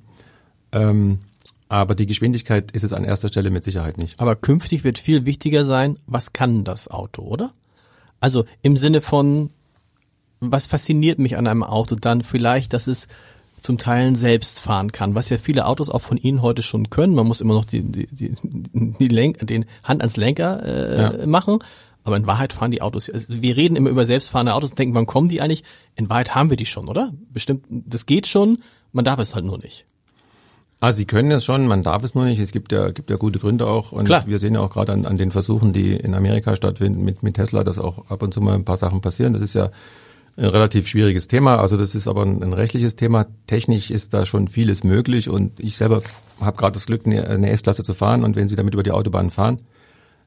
Ähm, 0.72 1.20
aber 1.68 1.96
die 1.96 2.08
Geschwindigkeit 2.08 2.72
ist 2.72 2.84
es 2.84 2.94
an 2.94 3.04
erster 3.04 3.30
Stelle 3.30 3.52
mit 3.52 3.64
Sicherheit 3.64 3.98
nicht. 3.98 4.20
Aber 4.20 4.36
künftig 4.36 4.84
wird 4.84 4.98
viel 4.98 5.26
wichtiger 5.26 5.66
sein, 5.66 5.98
was 6.08 6.34
kann 6.34 6.64
das 6.64 6.88
Auto, 6.88 7.22
oder? 7.24 7.52
Also 8.20 8.46
im 8.64 8.76
Sinne 8.76 9.02
von, 9.02 9.50
was 10.40 10.68
fasziniert 10.68 11.20
mich 11.20 11.38
an 11.38 11.48
einem 11.48 11.64
Auto 11.64 11.96
dann 11.96 12.24
vielleicht, 12.24 12.74
dass 12.74 12.88
es 12.88 13.08
zum 13.62 13.78
Teil 13.78 14.16
selbst 14.16 14.60
fahren 14.60 14.92
kann, 14.92 15.16
was 15.16 15.30
ja 15.30 15.38
viele 15.38 15.66
Autos 15.66 15.90
auch 15.90 16.02
von 16.02 16.18
Ihnen 16.18 16.42
heute 16.42 16.64
schon 16.64 16.90
können. 16.90 17.14
Man 17.14 17.28
muss 17.28 17.42
immer 17.42 17.54
noch 17.54 17.66
die, 17.66 17.84
die, 17.84 18.08
die, 18.08 18.34
die 18.44 19.08
Lenk, 19.08 19.46
den 19.46 19.66
Hand 19.84 20.02
ans 20.02 20.18
Lenker 20.18 20.64
äh, 20.64 21.02
ja. 21.02 21.28
machen 21.28 21.60
Aber 22.10 22.18
in 22.18 22.26
Wahrheit 22.26 22.54
fahren 22.54 22.72
die 22.72 22.82
Autos, 22.82 23.08
also 23.08 23.28
wir 23.30 23.56
reden 23.56 23.76
immer 23.76 23.92
über 23.92 24.04
selbstfahrende 24.04 24.56
Autos 24.56 24.72
und 24.72 24.80
denken, 24.80 24.96
wann 24.96 25.06
kommen 25.06 25.30
die 25.30 25.42
eigentlich? 25.42 25.64
In 25.96 26.10
Wahrheit 26.10 26.34
haben 26.34 26.50
wir 26.50 26.58
die 26.58 26.66
schon, 26.66 26.88
oder? 26.88 27.14
Bestimmt, 27.32 27.66
das 27.70 28.08
geht 28.08 28.26
schon, 28.26 28.64
man 28.92 29.06
darf 29.06 29.20
es 29.20 29.36
halt 29.36 29.46
nur 29.46 29.60
nicht. 29.60 29.86
Also 30.80 30.98
sie 30.98 31.06
können 31.06 31.30
es 31.30 31.46
schon, 31.46 31.68
man 31.68 31.84
darf 31.84 32.04
es 32.04 32.16
nur 32.16 32.26
nicht. 32.26 32.40
Es 32.40 32.52
gibt 32.52 32.72
ja, 32.72 32.90
gibt 32.90 33.12
ja 33.12 33.18
gute 33.18 33.38
Gründe 33.38 33.68
auch. 33.68 33.92
Und 33.92 34.06
Klar. 34.06 34.26
wir 34.26 34.40
sehen 34.40 34.56
ja 34.56 34.62
auch 34.62 34.72
gerade 34.72 34.92
an, 34.94 35.06
an 35.06 35.20
den 35.20 35.30
Versuchen, 35.30 35.72
die 35.72 35.92
in 35.94 36.16
Amerika 36.16 36.56
stattfinden 36.56 37.04
mit, 37.04 37.22
mit 37.22 37.36
Tesla, 37.36 37.64
dass 37.64 37.78
auch 37.78 38.10
ab 38.10 38.24
und 38.24 38.34
zu 38.34 38.42
mal 38.42 38.56
ein 38.56 38.66
paar 38.66 38.78
Sachen 38.78 39.02
passieren. 39.02 39.34
Das 39.34 39.44
ist 39.44 39.54
ja 39.54 39.70
ein 40.38 40.46
relativ 40.46 40.88
schwieriges 40.88 41.28
Thema. 41.28 41.58
Also 41.58 41.78
das 41.78 41.94
ist 41.94 42.08
aber 42.08 42.24
ein, 42.24 42.42
ein 42.42 42.54
rechtliches 42.54 42.96
Thema. 42.96 43.28
Technisch 43.46 43.92
ist 43.92 44.16
da 44.16 44.26
schon 44.26 44.48
vieles 44.48 44.84
möglich 44.84 45.30
und 45.30 45.60
ich 45.60 45.76
selber 45.76 46.02
habe 46.40 46.58
gerade 46.58 46.72
das 46.72 46.88
Glück, 46.88 47.06
eine, 47.06 47.28
eine 47.28 47.50
S-Klasse 47.52 47.84
zu 47.84 47.94
fahren 47.94 48.24
und 48.24 48.36
wenn 48.36 48.48
Sie 48.48 48.56
damit 48.56 48.74
über 48.74 48.84
die 48.84 48.92
Autobahn 48.92 49.30
fahren, 49.30 49.60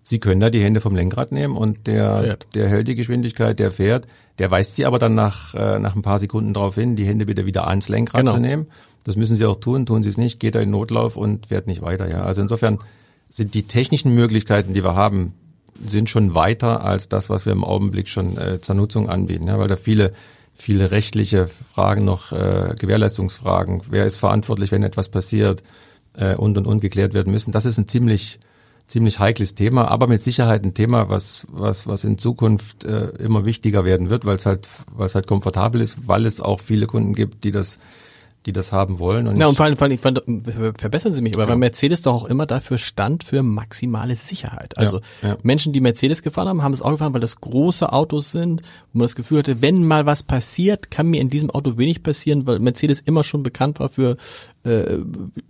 Sie 0.02 0.18
können 0.18 0.40
da 0.40 0.50
die 0.50 0.62
Hände 0.62 0.80
vom 0.80 0.96
Lenkrad 0.96 1.32
nehmen 1.32 1.56
und 1.56 1.86
der, 1.86 2.36
der 2.54 2.68
hält 2.68 2.88
die 2.88 2.96
Geschwindigkeit, 2.96 3.58
der 3.58 3.70
fährt, 3.70 4.06
der 4.38 4.50
weist 4.50 4.74
Sie 4.74 4.84
aber 4.84 4.98
dann 4.98 5.14
nach, 5.14 5.54
äh, 5.54 5.78
nach 5.78 5.94
ein 5.94 6.02
paar 6.02 6.18
Sekunden 6.18 6.54
darauf 6.54 6.74
hin, 6.74 6.96
die 6.96 7.06
Hände 7.06 7.26
bitte 7.26 7.46
wieder 7.46 7.68
ans 7.68 7.88
Lenkrad 7.88 8.20
genau. 8.20 8.34
zu 8.34 8.40
nehmen. 8.40 8.66
Das 9.04 9.16
müssen 9.16 9.36
Sie 9.36 9.44
auch 9.44 9.56
tun, 9.56 9.86
tun 9.86 10.02
Sie 10.02 10.08
es 10.08 10.16
nicht, 10.16 10.40
geht 10.40 10.54
er 10.54 10.62
in 10.62 10.70
Notlauf 10.70 11.16
und 11.16 11.46
fährt 11.46 11.66
nicht 11.66 11.82
weiter. 11.82 12.08
Ja, 12.10 12.22
Also 12.22 12.42
insofern 12.42 12.78
sind 13.28 13.54
die 13.54 13.62
technischen 13.62 14.14
Möglichkeiten, 14.14 14.74
die 14.74 14.84
wir 14.84 14.94
haben, 14.94 15.34
sind 15.86 16.10
schon 16.10 16.34
weiter 16.34 16.84
als 16.84 17.08
das, 17.08 17.30
was 17.30 17.46
wir 17.46 17.52
im 17.52 17.64
Augenblick 17.64 18.08
schon 18.08 18.36
äh, 18.38 18.60
zur 18.60 18.74
Nutzung 18.74 19.08
anbieten, 19.08 19.48
ja, 19.48 19.58
weil 19.58 19.68
da 19.68 19.76
viele 19.76 20.12
viele 20.54 20.90
rechtliche 20.90 21.46
Fragen 21.46 22.04
noch, 22.04 22.32
äh, 22.32 22.74
Gewährleistungsfragen, 22.78 23.82
wer 23.88 24.06
ist 24.06 24.16
verantwortlich, 24.16 24.70
wenn 24.70 24.82
etwas 24.82 25.08
passiert 25.08 25.62
äh, 26.14 26.34
und 26.34 26.58
und 26.58 26.66
und 26.66 26.80
geklärt 26.80 27.14
werden 27.14 27.32
müssen. 27.32 27.52
Das 27.52 27.64
ist 27.64 27.78
ein 27.78 27.88
ziemlich 27.88 28.38
ziemlich 28.86 29.18
heikles 29.18 29.54
Thema, 29.54 29.88
aber 29.88 30.06
mit 30.06 30.22
Sicherheit 30.22 30.64
ein 30.64 30.74
Thema, 30.74 31.08
was 31.08 31.46
was 31.50 31.86
was 31.86 32.04
in 32.04 32.18
Zukunft 32.18 32.84
äh, 32.84 33.08
immer 33.18 33.44
wichtiger 33.44 33.84
werden 33.84 34.10
wird, 34.10 34.24
weil 34.24 34.36
es 34.36 34.46
halt 34.46 34.68
weil 34.94 35.06
es 35.06 35.14
halt 35.14 35.26
komfortabel 35.26 35.80
ist, 35.80 36.08
weil 36.08 36.26
es 36.26 36.40
auch 36.40 36.60
viele 36.60 36.86
Kunden 36.86 37.14
gibt, 37.14 37.44
die 37.44 37.50
das 37.50 37.78
die 38.46 38.52
das 38.52 38.72
haben 38.72 38.98
wollen. 38.98 39.28
Und 39.28 39.38
ja, 39.38 39.46
und 39.46 39.56
vor 39.56 39.66
allem, 39.66 39.76
vor 39.76 39.86
allem 39.86 39.98
fand, 39.98 40.22
verbessern 40.78 41.12
Sie 41.12 41.22
mich, 41.22 41.34
aber 41.34 41.44
ja. 41.44 41.48
weil 41.50 41.56
Mercedes 41.56 42.02
doch 42.02 42.14
auch 42.14 42.24
immer 42.24 42.46
dafür 42.46 42.76
stand 42.78 43.22
für 43.22 43.42
maximale 43.42 44.16
Sicherheit. 44.16 44.76
Also 44.78 45.00
ja, 45.22 45.30
ja. 45.30 45.36
Menschen, 45.42 45.72
die 45.72 45.80
Mercedes 45.80 46.22
gefahren 46.22 46.48
haben, 46.48 46.62
haben 46.62 46.72
es 46.72 46.82
auch 46.82 46.90
gefahren, 46.90 47.14
weil 47.14 47.20
das 47.20 47.40
große 47.40 47.92
Autos 47.92 48.32
sind, 48.32 48.62
wo 48.92 48.98
man 48.98 49.04
das 49.04 49.14
Gefühl 49.14 49.38
hatte, 49.38 49.62
wenn 49.62 49.84
mal 49.84 50.06
was 50.06 50.24
passiert, 50.24 50.90
kann 50.90 51.06
mir 51.06 51.20
in 51.20 51.30
diesem 51.30 51.50
Auto 51.50 51.78
wenig 51.78 52.02
passieren, 52.02 52.46
weil 52.46 52.58
Mercedes 52.58 53.00
immer 53.00 53.22
schon 53.22 53.44
bekannt 53.44 53.78
war 53.78 53.88
für 53.88 54.16
äh, 54.64 54.98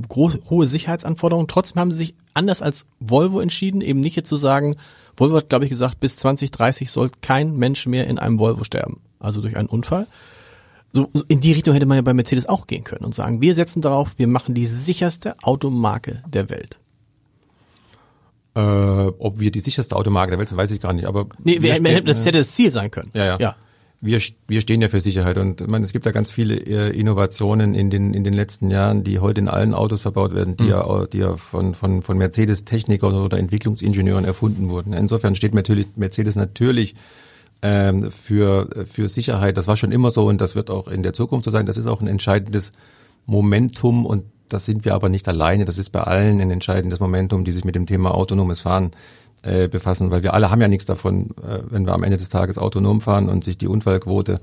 groß, 0.08 0.40
hohe 0.50 0.66
Sicherheitsanforderungen. 0.66 1.48
Trotzdem 1.48 1.80
haben 1.80 1.92
sie 1.92 1.98
sich 1.98 2.14
anders 2.34 2.60
als 2.60 2.86
Volvo 3.00 3.40
entschieden, 3.40 3.80
eben 3.80 4.00
nicht 4.00 4.16
jetzt 4.16 4.28
zu 4.28 4.36
sagen, 4.36 4.76
Volvo 5.16 5.36
hat, 5.36 5.48
glaube 5.48 5.64
ich, 5.64 5.70
gesagt, 5.70 6.00
bis 6.00 6.16
2030 6.16 6.90
soll 6.90 7.10
kein 7.20 7.56
Mensch 7.56 7.86
mehr 7.86 8.06
in 8.06 8.18
einem 8.18 8.38
Volvo 8.38 8.64
sterben. 8.64 9.00
Also 9.18 9.40
durch 9.40 9.56
einen 9.56 9.68
Unfall 9.68 10.06
so, 10.92 11.08
so 11.12 11.24
in 11.28 11.40
die 11.40 11.52
Richtung 11.52 11.74
hätte 11.74 11.86
man 11.86 11.96
ja 11.96 12.02
bei 12.02 12.14
Mercedes 12.14 12.48
auch 12.48 12.66
gehen 12.66 12.84
können 12.84 13.04
und 13.04 13.14
sagen, 13.14 13.40
wir 13.40 13.54
setzen 13.54 13.80
darauf, 13.82 14.10
wir 14.16 14.28
machen 14.28 14.54
die 14.54 14.66
sicherste 14.66 15.34
Automarke 15.42 16.22
der 16.28 16.50
Welt. 16.50 16.78
Äh, 18.54 18.60
ob 18.60 19.40
wir 19.40 19.50
die 19.50 19.60
sicherste 19.60 19.96
Automarke 19.96 20.30
der 20.30 20.38
Welt 20.38 20.50
sind, 20.50 20.58
weiß 20.58 20.70
ich 20.70 20.80
gar 20.80 20.92
nicht. 20.92 21.06
Aber 21.06 21.26
nee, 21.42 21.62
wir, 21.62 21.74
stehen, 21.74 22.04
das 22.04 22.26
hätte 22.26 22.38
das 22.38 22.54
Ziel 22.54 22.70
sein 22.70 22.90
können. 22.90 23.10
Ja, 23.14 23.24
ja. 23.24 23.38
ja. 23.40 23.56
Wir, 24.02 24.20
wir 24.48 24.60
stehen 24.60 24.82
ja 24.82 24.88
für 24.88 25.00
Sicherheit 25.00 25.38
und 25.38 25.60
ich 25.60 25.68
meine, 25.68 25.84
es 25.84 25.92
gibt 25.92 26.04
ja 26.06 26.12
ganz 26.12 26.30
viele 26.32 26.56
äh, 26.56 26.90
Innovationen 26.90 27.74
in 27.76 27.88
den 27.88 28.12
in 28.14 28.24
den 28.24 28.34
letzten 28.34 28.68
Jahren, 28.68 29.04
die 29.04 29.20
heute 29.20 29.40
in 29.40 29.48
allen 29.48 29.74
Autos 29.74 30.02
verbaut 30.02 30.34
werden, 30.34 30.56
die 30.56 30.64
mhm. 30.64 30.70
ja 30.70 31.04
die 31.06 31.18
ja 31.18 31.36
von 31.36 31.74
von 31.76 32.02
von 32.02 32.18
Mercedes 32.18 32.64
Technikern 32.64 33.14
oder 33.14 33.38
Entwicklungsingenieuren 33.38 34.24
erfunden 34.24 34.70
wurden. 34.70 34.92
Insofern 34.92 35.36
steht 35.36 35.54
natürlich 35.54 35.86
Mercedes 35.94 36.34
natürlich 36.34 36.96
ähm, 37.62 38.10
für, 38.10 38.68
für 38.86 39.08
Sicherheit. 39.08 39.56
Das 39.56 39.66
war 39.66 39.76
schon 39.76 39.92
immer 39.92 40.10
so 40.10 40.26
und 40.26 40.40
das 40.40 40.54
wird 40.54 40.70
auch 40.70 40.88
in 40.88 41.02
der 41.02 41.12
Zukunft 41.12 41.44
so 41.44 41.50
sein. 41.50 41.66
Das 41.66 41.76
ist 41.76 41.86
auch 41.86 42.00
ein 42.00 42.08
entscheidendes 42.08 42.72
Momentum 43.24 44.04
und 44.04 44.24
das 44.48 44.66
sind 44.66 44.84
wir 44.84 44.94
aber 44.94 45.08
nicht 45.08 45.28
alleine. 45.28 45.64
Das 45.64 45.78
ist 45.78 45.90
bei 45.90 46.02
allen 46.02 46.40
ein 46.40 46.50
entscheidendes 46.50 47.00
Momentum, 47.00 47.44
die 47.44 47.52
sich 47.52 47.64
mit 47.64 47.74
dem 47.74 47.86
Thema 47.86 48.14
autonomes 48.14 48.60
Fahren 48.60 48.90
äh, 49.42 49.68
befassen, 49.68 50.10
weil 50.10 50.22
wir 50.22 50.34
alle 50.34 50.50
haben 50.50 50.60
ja 50.60 50.68
nichts 50.68 50.84
davon, 50.84 51.30
äh, 51.42 51.60
wenn 51.68 51.86
wir 51.86 51.94
am 51.94 52.02
Ende 52.02 52.16
des 52.16 52.28
Tages 52.28 52.58
autonom 52.58 53.00
fahren 53.00 53.28
und 53.28 53.44
sich 53.44 53.58
die 53.58 53.68
Unfallquote 53.68 54.40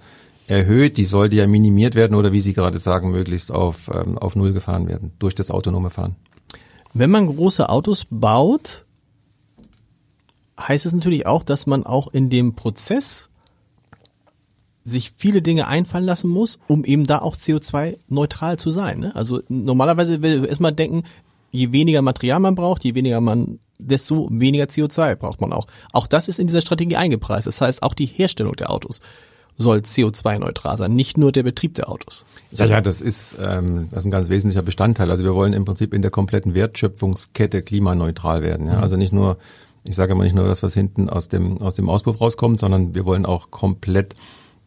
erhöht, 0.47 0.97
die 0.97 1.05
sollte 1.05 1.35
ja 1.35 1.47
minimiert 1.47 1.95
werden 1.95 2.15
oder 2.15 2.31
wie 2.31 2.41
Sie 2.41 2.53
gerade 2.53 2.79
sagen, 2.79 3.11
möglichst 3.11 3.51
auf, 3.51 3.89
ähm, 3.93 4.17
auf 4.17 4.35
Null 4.35 4.51
gefahren 4.51 4.87
werden 4.87 5.11
durch 5.19 5.35
das 5.35 5.51
autonome 5.51 5.89
Fahren. 5.89 6.15
Wenn 6.93 7.11
man 7.11 7.27
große 7.27 7.69
Autos 7.69 8.07
baut, 8.09 8.85
heißt 10.59 10.85
es 10.85 10.93
natürlich 10.93 11.25
auch, 11.25 11.43
dass 11.43 11.67
man 11.67 11.85
auch 11.85 12.07
in 12.07 12.29
dem 12.29 12.55
Prozess 12.55 13.29
sich 14.83 15.13
viele 15.17 15.41
Dinge 15.41 15.67
einfallen 15.67 16.05
lassen 16.05 16.29
muss, 16.29 16.59
um 16.67 16.83
eben 16.83 17.05
da 17.05 17.19
auch 17.19 17.35
CO2-neutral 17.35 18.57
zu 18.57 18.71
sein. 18.71 18.99
Ne? 18.99 19.15
Also 19.15 19.41
normalerweise 19.47 20.21
will 20.21 20.45
erstmal 20.45 20.71
denken, 20.71 21.03
je 21.51 21.71
weniger 21.71 22.01
Material 22.01 22.39
man 22.39 22.55
braucht, 22.55 22.83
je 22.83 22.95
weniger 22.95 23.21
man, 23.21 23.59
desto 23.77 24.27
weniger 24.31 24.65
CO2 24.65 25.15
braucht 25.15 25.41
man 25.41 25.53
auch. 25.53 25.67
Auch 25.91 26.07
das 26.07 26.27
ist 26.27 26.39
in 26.39 26.47
dieser 26.47 26.61
Strategie 26.61 26.95
eingepreist. 26.95 27.47
Das 27.47 27.61
heißt, 27.61 27.83
auch 27.83 27.93
die 27.93 28.05
Herstellung 28.05 28.55
der 28.55 28.71
Autos 28.71 29.01
soll 29.57 29.79
CO2-neutral 29.79 30.77
sein, 30.77 30.95
nicht 30.95 31.17
nur 31.17 31.33
der 31.33 31.43
Betrieb 31.43 31.73
der 31.73 31.89
Autos. 31.89 32.23
Ja, 32.51 32.65
ja, 32.65 32.79
das 32.79 33.01
ist, 33.01 33.35
ähm, 33.41 33.89
das 33.91 34.03
ist 34.03 34.05
ein 34.05 34.11
ganz 34.11 34.29
wesentlicher 34.29 34.61
Bestandteil. 34.61 35.11
Also 35.11 35.25
wir 35.25 35.35
wollen 35.35 35.51
im 35.51 35.65
Prinzip 35.65 35.93
in 35.93 36.01
der 36.01 36.11
kompletten 36.11 36.55
Wertschöpfungskette 36.55 37.61
klimaneutral 37.61 38.41
werden. 38.41 38.67
Ja? 38.67 38.77
Mhm. 38.77 38.83
Also 38.83 38.95
nicht 38.95 39.11
nur 39.11 39.37
ich 39.87 39.95
sage 39.95 40.13
immer 40.13 40.23
nicht 40.23 40.35
nur 40.35 40.47
das, 40.47 40.63
was 40.63 40.73
hinten 40.73 41.09
aus 41.09 41.29
dem, 41.29 41.59
aus 41.61 41.75
dem 41.75 41.89
Auspuff 41.89 42.21
rauskommt, 42.21 42.59
sondern 42.59 42.95
wir 42.95 43.05
wollen 43.05 43.25
auch 43.25 43.51
komplett 43.51 44.15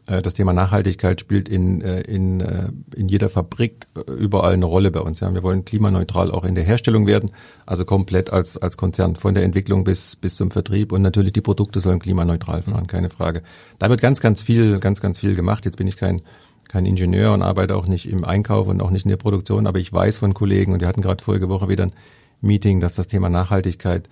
äh, 0.07 0.23
das 0.23 0.35
Thema 0.35 0.53
Nachhaltigkeit 0.53 1.21
spielt 1.21 1.49
in, 1.49 1.81
äh, 1.81 2.01
in, 2.01 2.41
äh, 2.41 2.71
in 2.95 3.09
jeder 3.09 3.29
Fabrik 3.29 3.87
überall 4.19 4.55
eine 4.55 4.65
Rolle 4.65 4.91
bei 4.91 5.01
uns. 5.01 5.21
Ja. 5.21 5.33
Wir 5.33 5.43
wollen 5.43 5.65
klimaneutral 5.65 6.31
auch 6.31 6.45
in 6.45 6.55
der 6.55 6.65
Herstellung 6.65 7.07
werden, 7.07 7.31
also 7.67 7.85
komplett 7.85 8.33
als, 8.33 8.57
als 8.57 8.77
Konzern, 8.77 9.17
von 9.17 9.35
der 9.35 9.45
Entwicklung 9.45 9.85
bis, 9.85 10.17
bis 10.17 10.37
zum 10.37 10.51
Vertrieb 10.51 10.93
und 10.93 11.03
natürlich 11.03 11.33
die 11.33 11.41
Produkte 11.41 11.81
sollen 11.81 11.99
klimaneutral 11.99 12.63
fahren, 12.63 12.87
keine 12.87 13.11
Frage. 13.11 13.43
Da 13.79 13.91
wird 13.91 14.01
ganz, 14.01 14.21
ganz 14.21 14.43
viel, 14.43 14.79
ganz, 14.81 15.01
ganz 15.01 15.21
viel 15.21 15.35
gemacht. 15.35 15.65
Jetzt 15.65 15.77
bin 15.77 15.87
ich 15.87 15.97
kein, 15.97 16.21
kein 16.69 16.87
Ingenieur 16.87 17.33
und 17.33 17.43
arbeite 17.43 17.77
auch 17.77 17.87
nicht 17.87 18.09
im 18.09 18.25
Einkauf 18.25 18.67
und 18.69 18.81
auch 18.81 18.91
nicht 18.91 19.05
in 19.05 19.11
der 19.11 19.17
Produktion, 19.17 19.67
aber 19.67 19.79
ich 19.79 19.93
weiß 19.93 20.17
von 20.17 20.35
Kollegen 20.35 20.73
und 20.73 20.81
wir 20.81 20.89
hatten 20.89 21.03
gerade 21.03 21.23
vorige 21.23 21.49
Woche 21.49 21.69
wieder 21.69 21.85
ein 21.85 21.93
Meeting, 22.41 22.81
dass 22.81 22.97
das 22.97 23.07
Thema 23.07 23.29
Nachhaltigkeit 23.29 24.09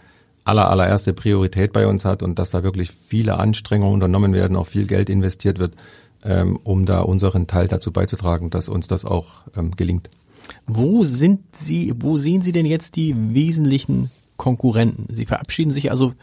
aller, 0.50 0.68
allererste 0.68 1.12
Priorität 1.12 1.72
bei 1.72 1.86
uns 1.86 2.04
hat 2.04 2.22
und 2.22 2.38
dass 2.38 2.50
da 2.50 2.62
wirklich 2.62 2.90
viele 2.90 3.38
Anstrengungen 3.38 3.94
unternommen 3.94 4.34
werden, 4.34 4.56
auch 4.56 4.66
viel 4.66 4.86
Geld 4.86 5.08
investiert 5.08 5.58
wird, 5.58 5.74
ähm, 6.24 6.58
um 6.64 6.84
da 6.84 7.00
unseren 7.00 7.46
Teil 7.46 7.68
dazu 7.68 7.92
beizutragen, 7.92 8.50
dass 8.50 8.68
uns 8.68 8.88
das 8.88 9.04
auch 9.04 9.42
ähm, 9.56 9.70
gelingt. 9.70 10.10
Wo 10.66 11.04
sind 11.04 11.40
Sie, 11.56 11.94
wo 11.96 12.18
sehen 12.18 12.42
Sie 12.42 12.52
denn 12.52 12.66
jetzt 12.66 12.96
die 12.96 13.14
wesentlichen 13.16 14.10
Konkurrenten? 14.36 15.06
Sie 15.14 15.24
verabschieden 15.24 15.70
sich 15.70 15.90
also, 15.90 16.14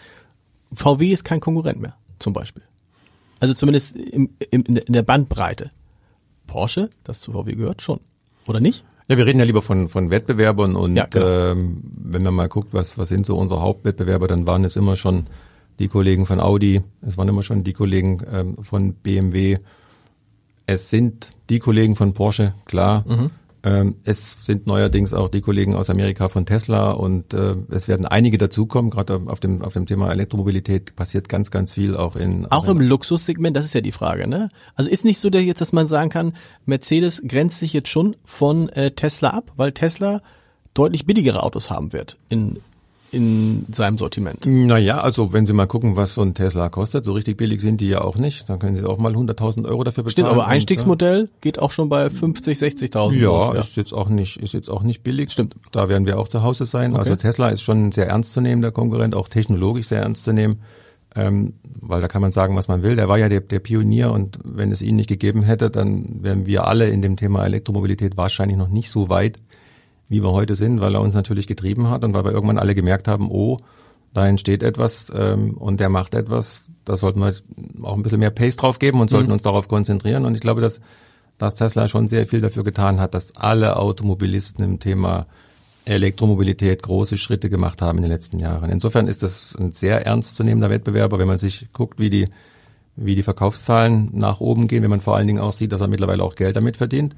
VW 0.74 1.12
ist 1.12 1.24
kein 1.24 1.40
Konkurrent 1.40 1.80
mehr, 1.82 1.96
zum 2.20 2.34
Beispiel. 2.34 2.64
Also 3.40 3.54
zumindest 3.54 3.96
im, 3.96 4.30
im, 4.52 4.66
in 4.66 4.94
der 4.94 5.04
Bandbreite. 5.04 5.72
Porsche, 6.48 6.90
das 7.04 7.22
zu 7.22 7.32
VW 7.32 7.54
gehört, 7.54 7.82
schon. 7.82 8.00
Oder 8.46 8.60
nicht? 8.60 8.84
Ja, 9.08 9.18
wir 9.18 9.26
reden 9.26 9.40
ja 9.40 9.46
lieber 9.46 9.62
von, 9.62 9.88
von 9.88 10.10
Wettbewerbern 10.10 10.76
und 10.76 10.96
ja, 10.96 11.06
genau. 11.06 11.26
ähm, 11.26 11.82
wenn 11.98 12.24
man 12.24 12.34
mal 12.34 12.50
guckt, 12.50 12.70
was, 12.74 12.98
was 12.98 13.10
sind 13.10 13.26
so 13.26 13.38
unsere 13.38 13.62
Hauptwettbewerber, 13.62 14.28
dann 14.28 14.46
waren 14.46 14.66
es 14.66 14.76
immer 14.76 14.98
schon 14.98 15.28
die 15.80 15.88
Kollegen 15.88 16.26
von 16.26 16.42
Audi, 16.42 16.82
es 17.02 17.18
waren 17.18 17.30
immer 17.30 17.44
schon 17.44 17.64
die 17.64 17.74
Kollegen 17.74 18.22
ähm, 18.30 18.56
von 18.58 18.94
BMW, 18.94 19.58
es 20.66 20.90
sind 20.90 21.30
die 21.50 21.60
Kollegen 21.60 21.96
von 21.96 22.14
Porsche, 22.14 22.54
klar. 22.66 23.06
Mhm. 23.08 23.32
Ähm, 23.64 23.96
es 24.04 24.46
sind 24.46 24.68
neuerdings 24.68 25.14
auch 25.14 25.30
die 25.30 25.42
Kollegen 25.42 25.76
aus 25.76 25.90
Amerika 25.90 26.28
von 26.28 26.46
Tesla 26.46 26.92
und 26.92 27.34
äh, 27.34 27.56
es 27.70 27.88
werden 27.88 28.06
einige 28.06 28.38
dazukommen. 28.38 28.92
Gerade 28.92 29.22
auf 29.26 29.40
dem 29.40 29.62
auf 29.62 29.74
dem 29.74 29.86
Thema 29.86 30.12
Elektromobilität 30.12 30.96
passiert 30.96 31.28
ganz 31.28 31.52
ganz 31.52 31.74
viel 31.74 31.96
auch 31.96 32.16
in 32.16 32.46
auch, 32.46 32.66
auch 32.66 32.70
im 32.70 32.80
Luxussegment. 32.80 33.58
Das 33.58 33.66
ist 33.66 33.74
ja 33.74 33.82
die 33.82 33.92
Frage, 33.92 34.28
ne? 34.30 34.50
Also 34.76 34.90
ist 34.90 35.06
nicht 35.06 35.20
so, 35.20 35.30
dass 35.30 35.42
jetzt, 35.42 35.62
dass 35.62 35.74
man 35.74 35.88
sagen 35.88 36.10
kann, 36.10 36.34
Mercedes 36.66 37.22
grenzt 37.28 37.60
sich 37.60 37.74
jetzt 37.74 37.90
schon 37.90 38.16
von 38.24 38.70
äh, 38.70 38.92
Tesla 38.92 39.32
ab, 39.32 39.52
weil 39.56 39.72
Tesla 39.72 40.22
deutlich 40.74 41.06
billigere 41.06 41.42
Autos 41.44 41.70
haben 41.70 41.92
wird 41.94 42.18
in 42.30 42.60
in 43.12 43.66
seinem 43.72 43.98
Sortiment. 43.98 44.46
Naja, 44.46 45.00
also 45.00 45.32
wenn 45.32 45.46
Sie 45.46 45.54
mal 45.54 45.66
gucken, 45.66 45.96
was 45.96 46.16
so 46.16 46.22
ein 46.22 46.34
Tesla 46.34 46.70
kostet, 46.70 47.06
so 47.06 47.14
richtig 47.14 47.38
billig 47.38 47.62
sind 47.62 47.80
die 47.80 47.88
ja 47.88 48.02
auch 48.02 48.18
nicht. 48.18 48.50
Dann 48.50 48.60
können 48.60 48.76
Sie 48.76 48.84
auch 48.84 48.98
mal 48.98 49.14
100.000 49.16 49.66
Euro 49.66 49.84
dafür 49.84 50.04
bezahlen. 50.04 50.28
Stimmt, 50.28 50.30
aber 50.30 50.48
Einstiegsmodell 50.48 51.22
und, 51.22 51.42
geht 51.42 51.60
auch 51.60 51.72
schon 51.72 51.88
bei 51.88 52.10
50, 52.10 52.58
60.000. 52.58 53.14
Ja, 53.14 53.22
los, 53.22 53.56
ja, 53.56 53.62
ist 53.62 53.76
jetzt 53.78 53.94
auch 53.94 54.10
nicht, 54.10 54.38
ist 54.38 54.54
jetzt 54.54 54.70
auch 54.70 54.84
nicht 54.84 55.04
billig. 55.04 55.32
Stimmt. 55.32 55.56
Da 55.72 55.88
werden 55.88 56.06
wir 56.06 56.20
auch 56.20 56.28
zu 56.28 56.44
Hause 56.44 56.66
sein. 56.66 56.92
Okay. 56.92 57.00
Also 57.00 57.16
Tesla 57.16 57.48
ist 57.48 57.62
schon 57.62 57.88
ein 57.88 57.92
sehr 57.94 58.08
ernstzunehmender 58.08 58.72
Konkurrent, 58.72 59.16
auch 59.16 59.30
technologisch 59.30 59.88
sehr 59.88 60.02
ernst 60.02 60.24
zu 60.24 60.34
nehmen. 60.34 60.62
Ähm, 61.16 61.54
weil 61.80 62.02
da 62.02 62.08
kann 62.08 62.22
man 62.22 62.34
sagen, 62.34 62.56
was 62.58 62.68
man 62.68 62.84
will. 62.84 62.98
Der 62.98 63.08
war 63.08 63.18
ja 63.18 63.30
der, 63.30 63.40
der 63.40 63.60
Pionier 63.60 64.12
und 64.12 64.38
wenn 64.44 64.72
es 64.72 64.82
ihn 64.82 64.98
nicht 64.98 65.08
gegeben 65.08 65.44
hätte, 65.44 65.70
dann 65.70 66.22
wären 66.22 66.46
wir 66.46 66.68
alle 66.68 66.90
in 66.90 67.02
dem 67.02 67.16
Thema 67.16 67.46
Elektromobilität 67.46 68.18
wahrscheinlich 68.18 68.58
noch 68.58 68.68
nicht 68.68 68.92
so 68.92 69.10
weit, 69.10 69.40
wie 70.10 70.24
wir 70.24 70.32
heute 70.32 70.56
sind, 70.56 70.80
weil 70.82 70.96
er 70.96 71.02
uns 71.02 71.14
natürlich 71.14 71.48
getrieben 71.48 71.90
hat 71.90 72.04
und 72.04 72.14
weil 72.14 72.24
wir 72.24 72.32
irgendwann 72.32 72.60
alle 72.60 72.74
gemerkt 72.74 73.08
haben, 73.08 73.30
oh, 73.30 73.58
da 74.14 74.28
entsteht 74.28 74.64
etwas 74.64 75.12
ähm, 75.16 75.56
und 75.58 75.80
der 75.80 75.90
macht 75.90 76.16
etwas, 76.16 76.70
da 76.86 76.98
sollten 76.98 77.20
wir 77.20 77.34
auch 77.84 77.96
ein 77.96 78.04
bisschen 78.04 78.20
mehr 78.20 78.32
Pace 78.32 78.56
drauf 78.56 78.80
geben 78.80 79.02
und 79.02 79.10
sollten 79.10 79.28
mhm. 79.28 79.34
uns 79.34 79.44
darauf 79.44 79.68
konzentrieren. 79.68 80.26
Und 80.26 80.34
ich 80.34 80.42
glaube, 80.42 80.62
dass, 80.62 80.80
dass 81.38 81.56
Tesla 81.56 81.88
schon 81.88 82.08
sehr 82.08 82.26
viel 82.26 82.42
dafür 82.42 82.64
getan 82.64 83.00
hat, 83.00 83.14
dass 83.14 83.36
alle 83.36 83.78
Automobilisten 83.78 84.64
im 84.64 84.80
Thema 84.80 85.28
Elektromobilität 85.86 86.84
große 86.84 87.18
Schritte 87.18 87.50
gemacht 87.50 87.82
haben 87.82 88.00
in 88.00 88.04
den 88.04 88.12
letzten 88.12 88.40
Jahren. 88.40 88.70
Insofern 88.70 89.08
ist 89.08 89.24
das 89.24 89.56
ein 89.60 89.72
sehr 89.72 90.06
ernstzunehmender 90.06 90.70
Wettbewerber, 90.70 91.20
wenn 91.20 91.28
man 91.28 91.38
sich 91.38 91.68
guckt, 91.72 92.00
wie 92.00 92.10
die, 92.10 92.26
wie 92.96 93.16
die 93.16 93.24
Verkaufszahlen 93.24 94.10
nach 94.14 94.40
oben 94.40 94.68
gehen, 94.68 94.84
wenn 94.84 94.90
man 94.90 95.02
vor 95.02 95.16
allen 95.16 95.28
Dingen 95.28 95.40
auch 95.40 95.52
sieht, 95.52 95.72
dass 95.72 95.82
er 95.82 95.88
mittlerweile 95.88 96.24
auch 96.24 96.36
Geld 96.36 96.56
damit 96.56 96.76
verdient, 96.76 97.16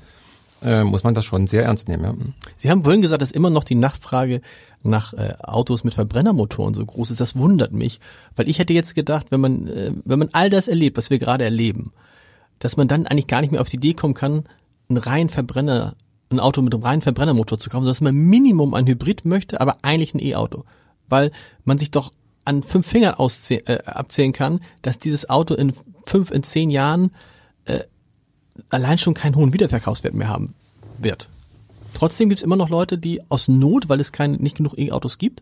äh, 0.63 0.84
muss 0.84 1.04
man 1.04 1.13
das 1.13 1.26
schon 1.26 1.48
sehr 1.48 1.63
ernst 1.63 1.89
nehmen. 1.89 2.04
Ja. 2.04 2.13
Sie 2.58 2.69
haben 2.69 2.84
vorhin 2.84 3.02
gesagt, 3.02 3.22
dass 3.22 3.32
immer 3.32 3.50
noch 3.50 3.63
die 3.63 3.76
Nachfrage 3.76 4.41
nach 4.84 5.13
äh, 5.13 5.34
Autos 5.41 5.84
mit 5.84 5.93
Verbrennermotoren 5.93 6.74
so 6.74 6.86
groß 6.86 7.12
ist. 7.12 7.22
Das 7.22 7.36
wundert 7.36 7.74
mich, 7.74 8.00
weil 8.36 8.50
ich 8.50 8.60
hätte 8.60 8.74
jetzt 8.74 8.95
gedacht, 8.95 9.28
wenn 9.30 9.41
man, 9.41 9.67
äh, 9.67 9.91
wenn 10.06 10.19
man 10.19 10.30
all 10.32 10.50
das 10.50 10.67
erlebt, 10.67 10.98
was 10.98 11.10
wir 11.10 11.19
gerade 11.19 11.43
erleben, 11.43 11.91
dass 12.60 12.78
man 12.78 12.88
dann 12.88 13.06
eigentlich 13.06 13.28
gar 13.28 13.41
nicht 13.41 13.52
mehr 13.52 13.62
auf 13.62 13.69
die 13.69 13.78
Idee 13.78 13.93
kommen 13.93 14.13
kann, 14.13 14.43
einen 14.89 14.98
reinen 14.98 15.30
Verbrenner 15.30 15.95
ein 16.32 16.39
Auto 16.39 16.62
mit 16.62 16.74
einem 16.74 16.84
reinen 16.84 17.02
Verbrennermotor 17.02 17.60
zu 17.60 17.69
kaufen, 17.69 17.84
sondern 17.84 17.93
dass 17.93 18.02
man 18.02 18.15
Minimum 18.15 18.74
ein 18.74 18.88
Hybrid 18.88 19.26
möchte, 19.26 19.62
aber 19.62 19.78
eigentlich 19.82 20.13
ein 20.13 20.19
E-Auto. 20.19 20.63
Weil 21.08 21.32
man 21.63 21.80
sich 21.80 21.91
doch 21.91 22.12
an 22.45 22.63
fünf 22.63 22.88
Fingern 22.88 23.15
äh, 23.17 23.78
abzählen 23.86 24.34
kann, 24.34 24.60
dass 24.82 25.00
dieses 25.00 25.30
Auto 25.30 25.56
in 25.56 25.74
fünf, 26.06 26.32
in 26.32 26.43
zehn 26.43 26.69
Jahren 26.69 27.12
äh, 27.65 27.80
allein 28.69 28.98
schon 28.98 29.13
keinen 29.13 29.36
hohen 29.36 29.54
Wiederverkaufswert 29.54 30.13
mehr 30.13 30.30
haben 30.30 30.54
wird. 30.98 31.30
Trotzdem 31.93 32.30
gibt 32.30 32.39
es 32.39 32.43
immer 32.43 32.56
noch 32.56 32.69
Leute, 32.69 32.98
die 32.98 33.22
aus 33.30 33.48
Not, 33.48 33.89
weil 33.89 34.00
es 34.00 34.12
keine, 34.12 34.38
nicht 34.38 34.58
genug 34.58 34.78
E-Autos 34.78 35.17
gibt, 35.17 35.41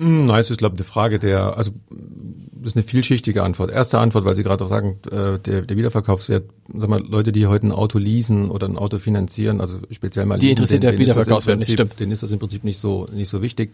hm, 0.00 0.24
nein, 0.24 0.40
es 0.40 0.50
ist, 0.50 0.56
glaube 0.56 0.76
ich, 0.76 0.80
eine 0.80 0.88
Frage 0.88 1.18
der, 1.18 1.58
also 1.58 1.72
das 1.90 2.70
ist 2.70 2.76
eine 2.76 2.84
vielschichtige 2.84 3.42
Antwort. 3.42 3.70
Erste 3.70 3.98
Antwort, 3.98 4.24
weil 4.24 4.34
Sie 4.34 4.42
gerade 4.42 4.64
auch 4.64 4.68
sagen, 4.68 4.98
äh, 5.10 5.38
der, 5.38 5.60
der 5.60 5.76
Wiederverkaufswert, 5.76 6.48
sag 6.74 6.88
mal, 6.88 7.02
Leute, 7.06 7.32
die 7.32 7.46
heute 7.46 7.66
ein 7.66 7.72
Auto 7.72 7.98
leasen 7.98 8.50
oder 8.50 8.66
ein 8.66 8.78
Auto 8.78 8.98
finanzieren, 8.98 9.60
also 9.60 9.78
speziell 9.90 10.24
mal 10.24 10.38
Die 10.38 10.46
leasen, 10.46 10.56
interessiert 10.56 10.82
den, 10.84 10.90
der 10.92 10.98
Wiederverkaufswert 10.98 11.58
nicht, 11.58 11.72
stimmt. 11.72 12.00
Denen 12.00 12.12
ist 12.12 12.22
das 12.22 12.30
im 12.30 12.38
Prinzip 12.38 12.64
nicht 12.64 12.78
so, 12.78 13.06
nicht 13.12 13.28
so 13.28 13.42
wichtig. 13.42 13.72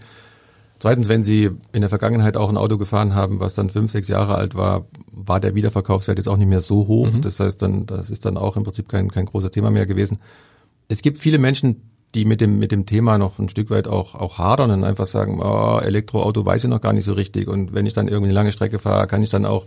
Zweitens, 0.78 1.08
wenn 1.08 1.24
Sie 1.24 1.50
in 1.72 1.80
der 1.80 1.88
Vergangenheit 1.88 2.36
auch 2.36 2.50
ein 2.50 2.58
Auto 2.58 2.76
gefahren 2.76 3.14
haben, 3.14 3.40
was 3.40 3.54
dann 3.54 3.70
fünf, 3.70 3.90
sechs 3.90 4.08
Jahre 4.08 4.34
alt 4.34 4.54
war, 4.54 4.86
war 5.10 5.40
der 5.40 5.54
Wiederverkaufswert 5.54 6.18
jetzt 6.18 6.28
auch 6.28 6.36
nicht 6.36 6.48
mehr 6.48 6.60
so 6.60 6.86
hoch. 6.86 7.10
Mhm. 7.10 7.22
Das 7.22 7.40
heißt 7.40 7.62
dann, 7.62 7.86
das 7.86 8.10
ist 8.10 8.26
dann 8.26 8.36
auch 8.36 8.56
im 8.56 8.64
Prinzip 8.64 8.88
kein, 8.88 9.10
kein 9.10 9.26
großes 9.26 9.50
Thema 9.50 9.70
mehr 9.70 9.86
gewesen. 9.86 10.18
Es 10.88 11.00
gibt 11.00 11.18
viele 11.18 11.38
Menschen, 11.38 11.90
die 12.14 12.24
mit 12.24 12.40
dem, 12.40 12.58
mit 12.58 12.72
dem 12.72 12.86
Thema 12.86 13.18
noch 13.18 13.38
ein 13.38 13.48
Stück 13.48 13.70
weit 13.70 13.88
auch, 13.88 14.14
auch 14.14 14.38
hadern 14.38 14.70
und 14.70 14.84
einfach 14.84 15.06
sagen, 15.06 15.40
oh, 15.42 15.78
Elektroauto 15.78 16.44
weiß 16.44 16.64
ich 16.64 16.70
noch 16.70 16.80
gar 16.80 16.92
nicht 16.92 17.04
so 17.04 17.14
richtig. 17.14 17.48
Und 17.48 17.74
wenn 17.74 17.86
ich 17.86 17.94
dann 17.94 18.08
irgendwie 18.08 18.28
eine 18.28 18.34
lange 18.34 18.52
Strecke 18.52 18.78
fahre, 18.78 19.06
kann 19.06 19.22
ich 19.22 19.30
dann 19.30 19.46
auch 19.46 19.64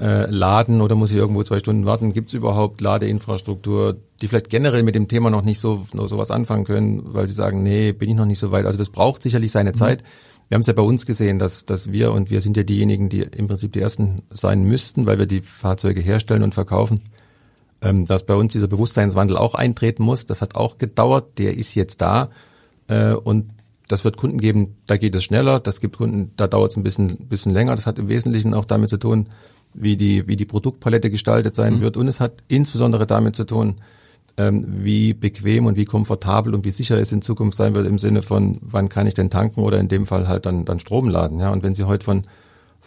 äh, 0.00 0.30
laden 0.30 0.80
oder 0.80 0.94
muss 0.94 1.10
ich 1.10 1.16
irgendwo 1.16 1.42
zwei 1.42 1.58
Stunden 1.58 1.86
warten? 1.86 2.12
Gibt 2.12 2.28
es 2.28 2.34
überhaupt 2.34 2.80
Ladeinfrastruktur, 2.80 3.96
die 4.20 4.28
vielleicht 4.28 4.50
generell 4.50 4.82
mit 4.82 4.94
dem 4.94 5.08
Thema 5.08 5.30
noch 5.30 5.42
nicht 5.42 5.60
so, 5.60 5.86
noch 5.92 6.08
so 6.08 6.18
was 6.18 6.30
anfangen 6.30 6.64
können, 6.64 7.02
weil 7.14 7.28
sie 7.28 7.34
sagen, 7.34 7.62
nee, 7.62 7.92
bin 7.92 8.10
ich 8.10 8.16
noch 8.16 8.26
nicht 8.26 8.38
so 8.38 8.50
weit. 8.50 8.66
Also 8.66 8.78
das 8.78 8.90
braucht 8.90 9.22
sicherlich 9.22 9.52
seine 9.52 9.70
mhm. 9.70 9.74
Zeit. 9.74 10.02
Wir 10.48 10.56
haben 10.56 10.62
es 10.62 10.66
ja 10.66 10.72
bei 10.72 10.82
uns 10.82 11.06
gesehen, 11.06 11.38
dass, 11.38 11.64
dass 11.64 11.92
wir 11.92 12.12
und 12.12 12.30
wir 12.30 12.40
sind 12.40 12.56
ja 12.56 12.64
diejenigen, 12.64 13.08
die 13.08 13.20
im 13.20 13.46
Prinzip 13.46 13.72
die 13.72 13.80
ersten 13.80 14.22
sein 14.30 14.64
müssten, 14.64 15.06
weil 15.06 15.18
wir 15.18 15.26
die 15.26 15.40
Fahrzeuge 15.40 16.00
herstellen 16.00 16.42
und 16.42 16.54
verkaufen 16.54 17.00
ähm, 17.82 18.06
dass 18.06 18.26
bei 18.26 18.34
uns 18.34 18.52
dieser 18.52 18.68
Bewusstseinswandel 18.68 19.36
auch 19.36 19.54
eintreten 19.54 20.02
muss. 20.02 20.26
Das 20.26 20.42
hat 20.42 20.54
auch 20.54 20.78
gedauert, 20.78 21.38
der 21.38 21.56
ist 21.56 21.74
jetzt 21.74 22.00
da. 22.00 22.30
Äh, 22.88 23.12
und 23.12 23.50
das 23.88 24.04
wird 24.04 24.16
Kunden 24.16 24.38
geben, 24.38 24.76
da 24.86 24.96
geht 24.96 25.14
es 25.14 25.24
schneller. 25.24 25.60
Das 25.60 25.80
gibt 25.80 25.96
Kunden, 25.96 26.32
da 26.36 26.46
dauert 26.46 26.72
es 26.72 26.76
ein 26.76 26.82
bisschen, 26.82 27.28
bisschen 27.28 27.52
länger. 27.52 27.74
Das 27.74 27.86
hat 27.86 27.98
im 27.98 28.08
Wesentlichen 28.08 28.54
auch 28.54 28.64
damit 28.64 28.90
zu 28.90 28.98
tun, 28.98 29.26
wie 29.74 29.96
die, 29.96 30.26
wie 30.26 30.36
die 30.36 30.44
Produktpalette 30.44 31.10
gestaltet 31.10 31.54
sein 31.54 31.76
mhm. 31.76 31.80
wird. 31.80 31.96
Und 31.96 32.08
es 32.08 32.20
hat 32.20 32.42
insbesondere 32.48 33.06
damit 33.06 33.36
zu 33.36 33.44
tun, 33.44 33.76
ähm, 34.36 34.64
wie 34.84 35.12
bequem 35.12 35.66
und 35.66 35.76
wie 35.76 35.84
komfortabel 35.84 36.54
und 36.54 36.64
wie 36.64 36.70
sicher 36.70 36.98
es 36.98 37.12
in 37.12 37.22
Zukunft 37.22 37.56
sein 37.56 37.74
wird 37.74 37.86
im 37.86 37.98
Sinne 37.98 38.22
von, 38.22 38.58
wann 38.60 38.88
kann 38.88 39.06
ich 39.06 39.14
denn 39.14 39.30
tanken 39.30 39.60
oder 39.60 39.78
in 39.78 39.88
dem 39.88 40.06
Fall 40.06 40.28
halt 40.28 40.46
dann, 40.46 40.64
dann 40.64 40.78
Strom 40.78 41.08
laden. 41.08 41.40
Ja, 41.40 41.50
und 41.50 41.62
wenn 41.62 41.74
Sie 41.74 41.84
heute 41.84 42.04
von 42.04 42.24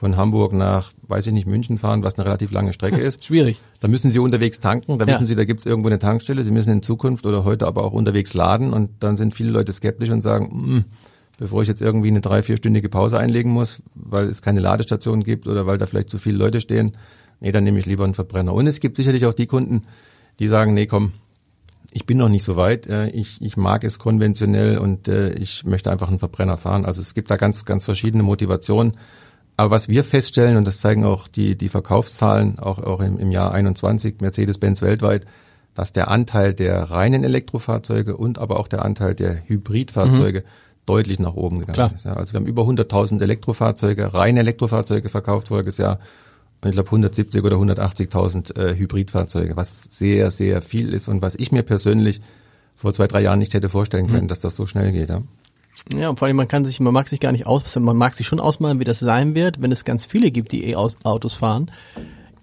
von 0.03 0.17
Hamburg 0.17 0.51
nach, 0.51 0.91
weiß 1.07 1.27
ich 1.27 1.33
nicht, 1.33 1.47
München 1.47 1.77
fahren, 1.77 2.03
was 2.03 2.15
eine 2.15 2.25
relativ 2.25 2.51
lange 2.51 2.73
Strecke 2.73 2.99
ist. 3.01 3.23
Schwierig. 3.23 3.59
Da 3.79 3.87
müssen 3.87 4.11
Sie 4.11 4.19
unterwegs 4.19 4.59
tanken, 4.59 4.97
da 4.99 5.05
ja. 5.05 5.13
wissen 5.13 5.25
Sie, 5.25 5.35
da 5.35 5.45
gibt 5.45 5.61
es 5.61 5.65
irgendwo 5.65 5.87
eine 5.87 5.99
Tankstelle. 5.99 6.43
Sie 6.43 6.51
müssen 6.51 6.71
in 6.71 6.81
Zukunft 6.81 7.25
oder 7.25 7.45
heute 7.45 7.67
aber 7.67 7.85
auch 7.85 7.93
unterwegs 7.93 8.33
laden 8.33 8.73
und 8.73 8.89
dann 8.99 9.15
sind 9.15 9.33
viele 9.33 9.51
Leute 9.51 9.71
skeptisch 9.71 10.09
und 10.09 10.21
sagen, 10.21 10.49
hm, 10.51 10.85
bevor 11.37 11.61
ich 11.61 11.67
jetzt 11.67 11.81
irgendwie 11.81 12.09
eine 12.09 12.21
drei, 12.21 12.43
vierstündige 12.43 12.89
Pause 12.89 13.19
einlegen 13.19 13.51
muss, 13.51 13.81
weil 13.95 14.25
es 14.25 14.41
keine 14.41 14.59
Ladestation 14.59 15.23
gibt 15.23 15.47
oder 15.47 15.65
weil 15.65 15.77
da 15.77 15.85
vielleicht 15.85 16.09
zu 16.09 16.17
viele 16.17 16.37
Leute 16.37 16.61
stehen, 16.61 16.95
nee, 17.39 17.51
dann 17.51 17.63
nehme 17.63 17.79
ich 17.79 17.85
lieber 17.85 18.03
einen 18.03 18.13
Verbrenner. 18.13 18.53
Und 18.53 18.67
es 18.67 18.79
gibt 18.79 18.97
sicherlich 18.97 19.25
auch 19.25 19.33
die 19.33 19.47
Kunden, 19.47 19.83
die 20.39 20.47
sagen, 20.47 20.73
nee, 20.73 20.87
komm, 20.87 21.13
ich 21.91 22.05
bin 22.05 22.17
noch 22.17 22.29
nicht 22.29 22.43
so 22.43 22.55
weit. 22.55 22.87
Äh, 22.87 23.09
ich, 23.09 23.41
ich 23.41 23.57
mag 23.57 23.83
es 23.83 23.99
konventionell 23.99 24.77
und 24.77 25.07
äh, 25.07 25.33
ich 25.33 25.63
möchte 25.63 25.91
einfach 25.91 26.09
einen 26.09 26.19
Verbrenner 26.19 26.57
fahren. 26.57 26.85
Also 26.85 27.01
es 27.01 27.13
gibt 27.13 27.29
da 27.29 27.37
ganz, 27.37 27.65
ganz 27.65 27.85
verschiedene 27.85 28.23
Motivationen. 28.23 28.97
Aber 29.55 29.71
was 29.71 29.87
wir 29.87 30.03
feststellen, 30.03 30.57
und 30.57 30.65
das 30.65 30.79
zeigen 30.79 31.05
auch 31.05 31.27
die, 31.27 31.55
die 31.55 31.69
Verkaufszahlen, 31.69 32.57
auch, 32.57 32.79
auch 32.79 33.01
im, 33.01 33.19
im 33.19 33.31
Jahr 33.31 33.53
21, 33.53 34.15
Mercedes-Benz 34.21 34.81
weltweit, 34.81 35.25
dass 35.75 35.93
der 35.93 36.09
Anteil 36.09 36.53
der 36.53 36.89
reinen 36.89 37.23
Elektrofahrzeuge 37.23 38.17
und 38.17 38.39
aber 38.39 38.59
auch 38.59 38.67
der 38.67 38.83
Anteil 38.83 39.15
der 39.15 39.47
Hybridfahrzeuge 39.47 40.39
mhm. 40.39 40.45
Deutlich 40.85 41.19
nach 41.19 41.33
oben 41.35 41.59
gegangen 41.59 41.75
Klar. 41.75 41.93
ist. 41.93 42.05
Ja, 42.05 42.13
also 42.13 42.33
wir 42.33 42.39
haben 42.39 42.47
über 42.47 42.63
100.000 42.63 43.21
Elektrofahrzeuge, 43.21 44.13
reine 44.13 44.39
Elektrofahrzeuge 44.39 45.09
verkauft 45.09 45.47
voriges 45.47 45.77
Jahr 45.77 45.99
und 46.61 46.69
ich 46.69 46.75
glaube 46.75 46.87
170 46.87 47.43
oder 47.43 47.57
180.000 47.57 48.57
äh, 48.57 48.75
Hybridfahrzeuge, 48.75 49.55
was 49.55 49.83
sehr, 49.83 50.31
sehr 50.31 50.61
viel 50.61 50.93
ist 50.93 51.07
und 51.07 51.21
was 51.21 51.35
ich 51.35 51.51
mir 51.51 51.63
persönlich 51.63 52.21
vor 52.75 52.93
zwei, 52.93 53.07
drei 53.07 53.21
Jahren 53.21 53.39
nicht 53.39 53.53
hätte 53.53 53.69
vorstellen 53.69 54.07
können, 54.07 54.23
mhm. 54.23 54.29
dass 54.29 54.39
das 54.39 54.55
so 54.55 54.65
schnell 54.65 54.91
geht. 54.91 55.09
Ja. 55.09 55.21
Ja, 55.93 56.09
und 56.09 56.19
vor 56.19 56.27
allem 56.27 56.37
man 56.37 56.47
kann 56.47 56.65
sich, 56.65 56.79
man 56.79 56.93
mag 56.93 57.07
sich 57.07 57.19
gar 57.19 57.31
nicht 57.31 57.47
aus, 57.47 57.75
man 57.77 57.97
mag 57.97 58.13
sich 58.13 58.27
schon 58.27 58.39
ausmalen, 58.39 58.79
wie 58.79 58.83
das 58.83 58.99
sein 58.99 59.35
wird, 59.35 59.61
wenn 59.61 59.71
es 59.71 59.85
ganz 59.85 60.05
viele 60.05 60.31
gibt, 60.31 60.51
die 60.51 60.69
E-Autos 60.69 61.33
fahren. 61.33 61.71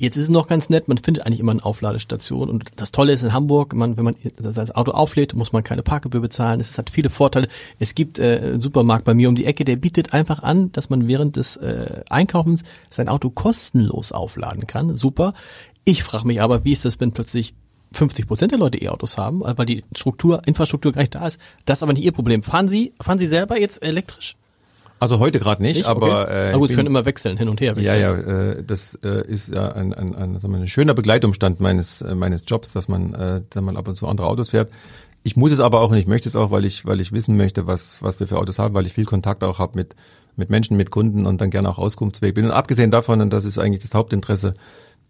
Jetzt 0.00 0.16
ist 0.16 0.24
es 0.24 0.28
noch 0.30 0.46
ganz 0.46 0.70
nett, 0.70 0.88
man 0.88 0.96
findet 0.96 1.26
eigentlich 1.26 1.40
immer 1.40 1.52
eine 1.52 1.62
Aufladestation 1.62 2.48
und 2.48 2.70
das 2.76 2.90
Tolle 2.90 3.12
ist 3.12 3.22
in 3.22 3.34
Hamburg, 3.34 3.74
man, 3.74 3.98
wenn 3.98 4.04
man 4.04 4.16
das 4.38 4.74
Auto 4.74 4.92
auflädt, 4.92 5.34
muss 5.34 5.52
man 5.52 5.62
keine 5.62 5.82
Parkgebühr 5.82 6.22
bezahlen, 6.22 6.58
es 6.58 6.78
hat 6.78 6.88
viele 6.88 7.10
Vorteile. 7.10 7.48
Es 7.78 7.94
gibt 7.94 8.18
äh, 8.18 8.40
einen 8.42 8.62
Supermarkt 8.62 9.04
bei 9.04 9.12
mir 9.12 9.28
um 9.28 9.34
die 9.34 9.44
Ecke, 9.44 9.66
der 9.66 9.76
bietet 9.76 10.14
einfach 10.14 10.42
an, 10.42 10.72
dass 10.72 10.88
man 10.88 11.06
während 11.06 11.36
des 11.36 11.58
äh, 11.58 12.00
Einkaufens 12.08 12.62
sein 12.88 13.10
Auto 13.10 13.28
kostenlos 13.28 14.12
aufladen 14.12 14.66
kann. 14.66 14.96
Super. 14.96 15.34
Ich 15.84 16.02
frage 16.02 16.26
mich 16.26 16.40
aber, 16.40 16.64
wie 16.64 16.72
ist 16.72 16.86
das, 16.86 16.98
wenn 16.98 17.12
plötzlich 17.12 17.54
50 17.92 18.26
Prozent 18.26 18.52
der 18.52 18.58
Leute 18.58 18.80
E-Autos 18.80 19.18
haben, 19.18 19.42
weil 19.44 19.66
die 19.66 19.84
Struktur, 19.94 20.40
Infrastruktur 20.46 20.92
gar 20.92 21.02
nicht 21.02 21.14
da 21.14 21.26
ist. 21.26 21.38
Das 21.66 21.80
ist 21.80 21.82
aber 21.82 21.92
nicht 21.92 22.04
Ihr 22.04 22.12
Problem. 22.12 22.42
Fahren 22.42 22.70
Sie, 22.70 22.94
fahren 23.02 23.18
Sie 23.18 23.28
selber 23.28 23.60
jetzt 23.60 23.82
elektrisch? 23.82 24.38
Also 25.00 25.18
heute 25.18 25.40
gerade 25.40 25.62
nicht, 25.62 25.78
nicht, 25.78 25.86
aber 25.86 26.24
okay. 26.24 26.50
äh, 26.50 26.52
gut, 26.52 26.68
bin, 26.68 26.76
können 26.76 26.88
immer 26.88 27.06
wechseln, 27.06 27.38
hin 27.38 27.48
und 27.48 27.60
her 27.62 27.74
wechseln. 27.74 28.00
Ja, 28.00 28.14
ja, 28.14 28.50
äh, 28.52 28.62
das 28.62 28.94
äh, 29.02 29.26
ist 29.26 29.48
ja 29.48 29.72
ein, 29.72 29.94
ein, 29.94 30.14
ein, 30.14 30.42
wir, 30.42 30.58
ein 30.58 30.68
schöner 30.68 30.92
Begleitumstand 30.92 31.58
meines 31.58 32.02
äh, 32.02 32.14
meines 32.14 32.44
Jobs, 32.46 32.72
dass 32.72 32.86
man, 32.86 33.14
äh, 33.14 33.40
dass 33.48 33.62
man 33.62 33.78
ab 33.78 33.88
und 33.88 33.96
zu 33.96 34.06
andere 34.06 34.26
Autos 34.26 34.50
fährt. 34.50 34.70
Ich 35.22 35.36
muss 35.36 35.52
es 35.52 35.60
aber 35.60 35.80
auch 35.80 35.90
und 35.90 35.96
ich 35.96 36.06
möchte 36.06 36.28
es 36.28 36.36
auch, 36.36 36.50
weil 36.50 36.66
ich 36.66 36.84
weil 36.84 37.00
ich 37.00 37.12
wissen 37.12 37.38
möchte, 37.38 37.66
was 37.66 38.02
was 38.02 38.20
wir 38.20 38.26
für 38.26 38.36
Autos 38.36 38.58
haben, 38.58 38.74
weil 38.74 38.84
ich 38.84 38.92
viel 38.92 39.06
Kontakt 39.06 39.42
auch 39.42 39.58
habe 39.58 39.72
mit 39.74 39.96
mit 40.36 40.50
Menschen, 40.50 40.76
mit 40.76 40.90
Kunden 40.90 41.24
und 41.24 41.40
dann 41.40 41.50
gerne 41.50 41.70
auch 41.70 41.78
Auskunftsweg 41.78 42.34
bin. 42.34 42.44
Und 42.44 42.50
abgesehen 42.50 42.90
davon, 42.90 43.22
und 43.22 43.32
das 43.32 43.46
ist 43.46 43.58
eigentlich 43.58 43.80
das 43.80 43.94
Hauptinteresse, 43.94 44.52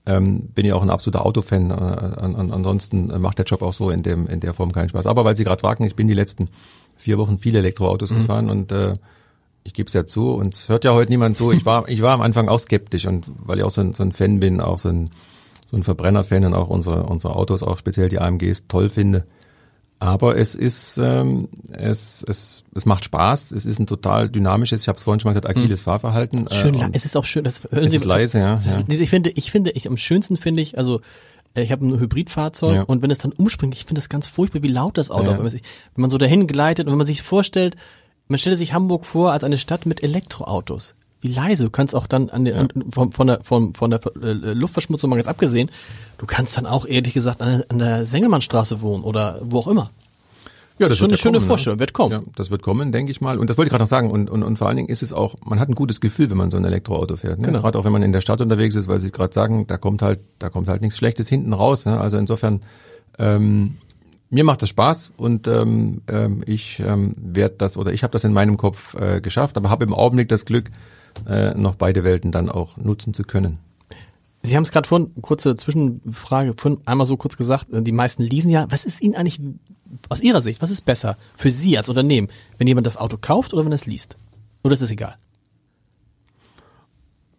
ähm, 0.07 0.50
bin 0.55 0.66
ich 0.66 0.72
auch 0.72 0.83
ein 0.83 0.90
absoluter 0.90 1.26
Autofan. 1.26 1.70
Äh, 1.70 1.74
an, 1.74 2.37
an, 2.37 2.53
ansonsten 2.53 3.09
macht 3.20 3.38
der 3.38 3.44
Job 3.44 3.62
auch 3.62 3.72
so 3.72 3.90
in 3.90 4.05
dem 4.05 4.29
in 4.29 4.38
der 4.38 4.55
Form 4.55 4.70
keinen 4.70 4.88
Spaß. 4.88 5.07
Aber 5.07 5.24
weil 5.24 5.37
Sie 5.37 5.44
gerade 5.44 5.61
fragen, 5.61 5.85
ich 5.85 5.96
bin 5.96 6.07
die 6.07 6.14
letzten 6.14 6.48
vier 6.96 7.18
Wochen 7.18 7.38
viele 7.38 7.59
Elektroautos 7.59 8.12
mhm. 8.12 8.16
gefahren 8.16 8.50
und 8.50 8.70
äh, 8.70 8.92
ich 9.64 9.74
gebe 9.74 9.86
es 9.88 9.92
ja 9.92 10.06
zu 10.06 10.32
und 10.32 10.54
es 10.54 10.68
hört 10.68 10.84
ja 10.84 10.92
heute 10.92 11.10
niemand 11.10 11.36
zu. 11.36 11.52
Ich 11.52 11.64
war 11.64 11.88
ich 11.88 12.02
war 12.02 12.12
am 12.12 12.20
Anfang 12.20 12.48
auch 12.48 12.58
skeptisch 12.58 13.06
und 13.06 13.26
weil 13.44 13.58
ich 13.58 13.64
auch 13.64 13.70
so 13.70 13.80
ein, 13.80 13.94
so 13.94 14.02
ein 14.02 14.12
Fan 14.12 14.40
bin, 14.40 14.61
auch 14.61 14.78
so 14.78 14.88
ein 14.88 15.11
so 15.66 15.76
ein 15.76 15.84
Verbrenner-Fan 15.84 16.44
und 16.44 16.54
auch 16.54 16.68
unsere 16.68 17.04
unsere 17.04 17.36
Autos, 17.36 17.62
auch 17.62 17.78
speziell 17.78 18.08
die 18.08 18.18
AMGs 18.18 18.66
toll 18.68 18.88
finde. 18.88 19.26
Aber 20.02 20.34
es 20.38 20.54
ist, 20.54 20.96
ähm, 20.96 21.48
es, 21.72 22.24
es, 22.26 22.64
es 22.74 22.86
macht 22.86 23.04
Spaß. 23.04 23.52
Es 23.52 23.66
ist 23.66 23.78
ein 23.78 23.86
total 23.86 24.30
dynamisches, 24.30 24.80
ich 24.80 24.88
habe 24.88 24.96
es 24.96 25.02
vorhin 25.02 25.20
schon 25.20 25.28
mal 25.28 25.32
gesagt, 25.34 25.46
agiles 25.46 25.80
hm. 25.80 25.84
Fahrverhalten. 25.84 26.46
Äh, 26.46 26.54
schön, 26.54 26.74
es 26.94 27.04
ist 27.04 27.18
auch 27.18 27.26
schön. 27.26 27.44
Das 27.44 27.62
hören 27.70 27.84
es 27.84 27.92
Sie, 27.92 27.98
ist 27.98 28.04
leise, 28.06 28.38
ja, 28.38 28.56
ist, 28.56 28.78
ja. 28.78 28.84
Ich 28.88 29.11
finde, 29.11 29.28
ich 29.28 29.50
finde, 29.50 29.72
ich 29.72 29.86
am 29.86 29.98
schönsten 29.98 30.38
finde 30.38 30.62
ich, 30.62 30.78
also 30.78 31.02
äh, 31.52 31.62
ich 31.62 31.70
habe 31.70 31.86
ein 31.86 32.00
Hybridfahrzeug 32.00 32.74
ja. 32.74 32.82
und 32.84 33.02
wenn 33.02 33.11
es 33.11 33.18
dann 33.18 33.32
umspringt, 33.32 33.74
ich 33.74 33.84
finde 33.84 34.00
das 34.00 34.08
ganz 34.08 34.26
furchtbar, 34.26 34.62
wie 34.62 34.68
laut 34.68 34.96
das 34.96 35.11
Auto, 35.11 35.26
ja. 35.26 35.32
wenn, 35.32 35.42
man 35.42 35.50
sich, 35.50 35.62
wenn 35.94 36.00
man 36.00 36.11
so 36.11 36.16
dahin 36.16 36.46
gleitet 36.46 36.86
und 36.86 36.92
wenn 36.92 36.98
man 36.98 37.06
sich 37.06 37.20
vorstellt, 37.20 37.76
man 38.31 38.39
stelle 38.39 38.57
sich 38.57 38.72
Hamburg 38.72 39.05
vor 39.05 39.33
als 39.33 39.45
eine 39.45 39.59
Stadt 39.59 39.87
mit 39.87 40.03
Elektroautos. 40.03 40.95
Wie 41.20 41.28
leise, 41.28 41.64
du 41.64 41.70
kannst 41.70 41.95
auch 41.95 42.07
dann 42.07 42.31
an 42.31 42.45
den, 42.45 42.57
ja. 42.57 42.66
von, 42.91 43.12
von 43.12 43.26
der, 43.26 43.41
von, 43.43 43.74
von 43.74 43.91
der 43.91 44.01
äh, 44.22 44.53
Luftverschmutzung 44.55 45.11
mal 45.11 45.16
ganz 45.16 45.28
abgesehen, 45.28 45.70
du 46.16 46.26
kannst 46.26 46.57
dann 46.57 46.64
auch 46.64 46.87
ehrlich 46.87 47.12
gesagt 47.12 47.43
an, 47.43 47.62
an 47.68 47.78
der 47.78 48.07
Sengelmannstraße 48.07 48.81
wohnen 48.81 49.03
oder 49.03 49.39
wo 49.43 49.59
auch 49.59 49.68
immer. 49.68 49.91
Ja, 50.78 50.87
das 50.87 50.93
ist 50.93 50.99
schon 50.99 51.11
eine 51.11 51.18
schöne 51.18 51.39
kommen, 51.39 51.45
ne? 51.45 51.49
Vorstellung, 51.49 51.76
ne? 51.76 51.81
wird 51.81 51.93
kommen. 51.93 52.12
Ja, 52.12 52.20
das 52.37 52.51
wird 52.51 52.62
kommen, 52.62 52.91
denke 52.91 53.11
ich 53.11 53.20
mal. 53.20 53.39
Und 53.39 53.51
das 53.51 53.59
wollte 53.59 53.66
ich 53.66 53.70
gerade 53.70 53.83
noch 53.83 53.89
sagen. 53.89 54.11
Und, 54.11 54.31
und, 54.31 54.43
und 54.43 54.57
vor 54.57 54.66
allen 54.68 54.78
Dingen 54.78 54.89
ist 54.89 55.03
es 55.03 55.12
auch, 55.12 55.35
man 55.45 55.61
hat 55.61 55.68
ein 55.68 55.74
gutes 55.74 56.01
Gefühl, 56.01 56.31
wenn 56.31 56.39
man 56.39 56.51
so 56.51 56.57
ein 56.57 56.64
Elektroauto 56.64 57.16
fährt. 57.16 57.39
Ne? 57.39 57.49
Genau. 57.49 57.61
Gerade 57.61 57.78
auch 57.78 57.85
wenn 57.85 57.93
man 57.93 58.03
in 58.03 58.12
der 58.12 58.22
Stadt 58.22 58.41
unterwegs 58.41 58.74
ist, 58.76 58.89
weil 58.89 58.99
Sie 58.99 59.12
gerade 59.12 59.35
sagen, 59.35 59.66
da 59.66 59.76
kommt 59.76 60.01
halt, 60.01 60.20
da 60.39 60.49
kommt 60.49 60.68
halt 60.68 60.81
nichts 60.81 60.97
Schlechtes 60.97 61.28
hinten 61.28 61.53
raus. 61.53 61.85
Ne? 61.85 62.01
Also 62.01 62.16
insofern, 62.16 62.62
ähm, 63.18 63.76
mir 64.31 64.45
macht 64.45 64.62
das 64.62 64.68
Spaß 64.70 65.12
und 65.16 65.49
ähm, 65.49 66.03
ähm, 66.09 66.43
ich 66.47 66.81
ähm, 66.81 67.12
werde 67.18 67.57
das 67.59 67.76
oder 67.76 67.93
ich 67.93 68.03
habe 68.03 68.12
das 68.12 68.24
in 68.24 68.33
meinem 68.33 68.57
Kopf 68.57 68.95
äh, 68.95 69.20
geschafft, 69.20 69.57
aber 69.57 69.70
habe 69.70 69.85
im 69.85 69.93
Augenblick 69.93 70.28
das 70.28 70.45
Glück, 70.45 70.70
äh, 71.28 71.53
noch 71.55 71.74
beide 71.74 72.05
Welten 72.05 72.31
dann 72.31 72.49
auch 72.49 72.76
nutzen 72.76 73.12
zu 73.12 73.24
können. 73.24 73.59
Sie 74.43 74.57
haben 74.57 74.62
es 74.62 74.72
gerade 74.72 74.89
vorhin, 74.89 75.11
kurze 75.20 75.57
Zwischenfrage, 75.57 76.55
vorhin 76.57 76.81
einmal 76.87 77.07
so 77.07 77.16
kurz 77.16 77.37
gesagt, 77.37 77.70
äh, 77.72 77.83
die 77.83 77.93
meisten 77.93 78.22
leasen 78.22 78.51
ja. 78.51 78.66
Was 78.70 78.85
ist 78.85 79.03
Ihnen 79.03 79.16
eigentlich 79.16 79.41
aus 80.09 80.20
Ihrer 80.20 80.41
Sicht, 80.41 80.62
was 80.62 80.70
ist 80.70 80.83
besser 80.83 81.16
für 81.35 81.51
Sie 81.51 81.76
als 81.76 81.89
Unternehmen, 81.89 82.28
wenn 82.57 82.68
jemand 82.68 82.87
das 82.87 82.97
Auto 82.97 83.18
kauft 83.20 83.53
oder 83.53 83.64
wenn 83.64 83.72
er 83.72 83.76
es 83.76 83.87
liest? 83.87 84.16
Oder 84.62 84.74
ist 84.74 84.83
es 84.83 84.91
egal? 84.91 85.16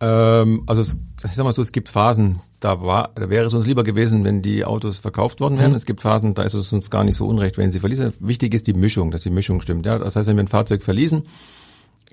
Ähm, 0.02 0.64
also 0.68 0.82
es, 0.82 0.98
ich 1.24 1.32
sag 1.32 1.46
mal 1.46 1.54
so, 1.54 1.62
es 1.62 1.72
gibt 1.72 1.88
Phasen, 1.90 2.42
da 2.62 2.82
war, 2.82 3.10
da 3.16 3.30
wäre 3.30 3.46
es 3.46 3.54
uns 3.54 3.66
lieber 3.66 3.84
gewesen, 3.84 4.24
wenn 4.24 4.42
die 4.42 4.64
Autos 4.64 5.00
verkauft 5.00 5.42
worden 5.42 5.58
wären. 5.58 5.72
Mhm. 5.72 5.78
Es 5.78 5.86
gibt 5.86 6.02
Phasen, 6.02 6.34
da 6.34 6.44
ist 6.44 6.54
es 6.54 6.72
uns 6.72 6.90
gar 6.90 7.04
nicht 7.04 7.18
so 7.18 7.28
unrecht, 7.28 7.58
wenn 7.58 7.72
sie 7.72 7.80
verließen. 7.80 8.14
Wichtig 8.20 8.54
ist 8.54 8.68
die 8.68 8.74
Mischung, 8.74 9.12
dass 9.12 9.22
die 9.22 9.30
Mischung 9.30 9.62
stimmt. 9.62 9.86
Ja, 9.86 9.98
das 9.98 10.16
heißt, 10.16 10.28
wenn 10.28 10.38
wir 10.38 10.44
ein 10.44 10.48
Fahrzeug 10.48 10.84
verließen, 10.84 11.24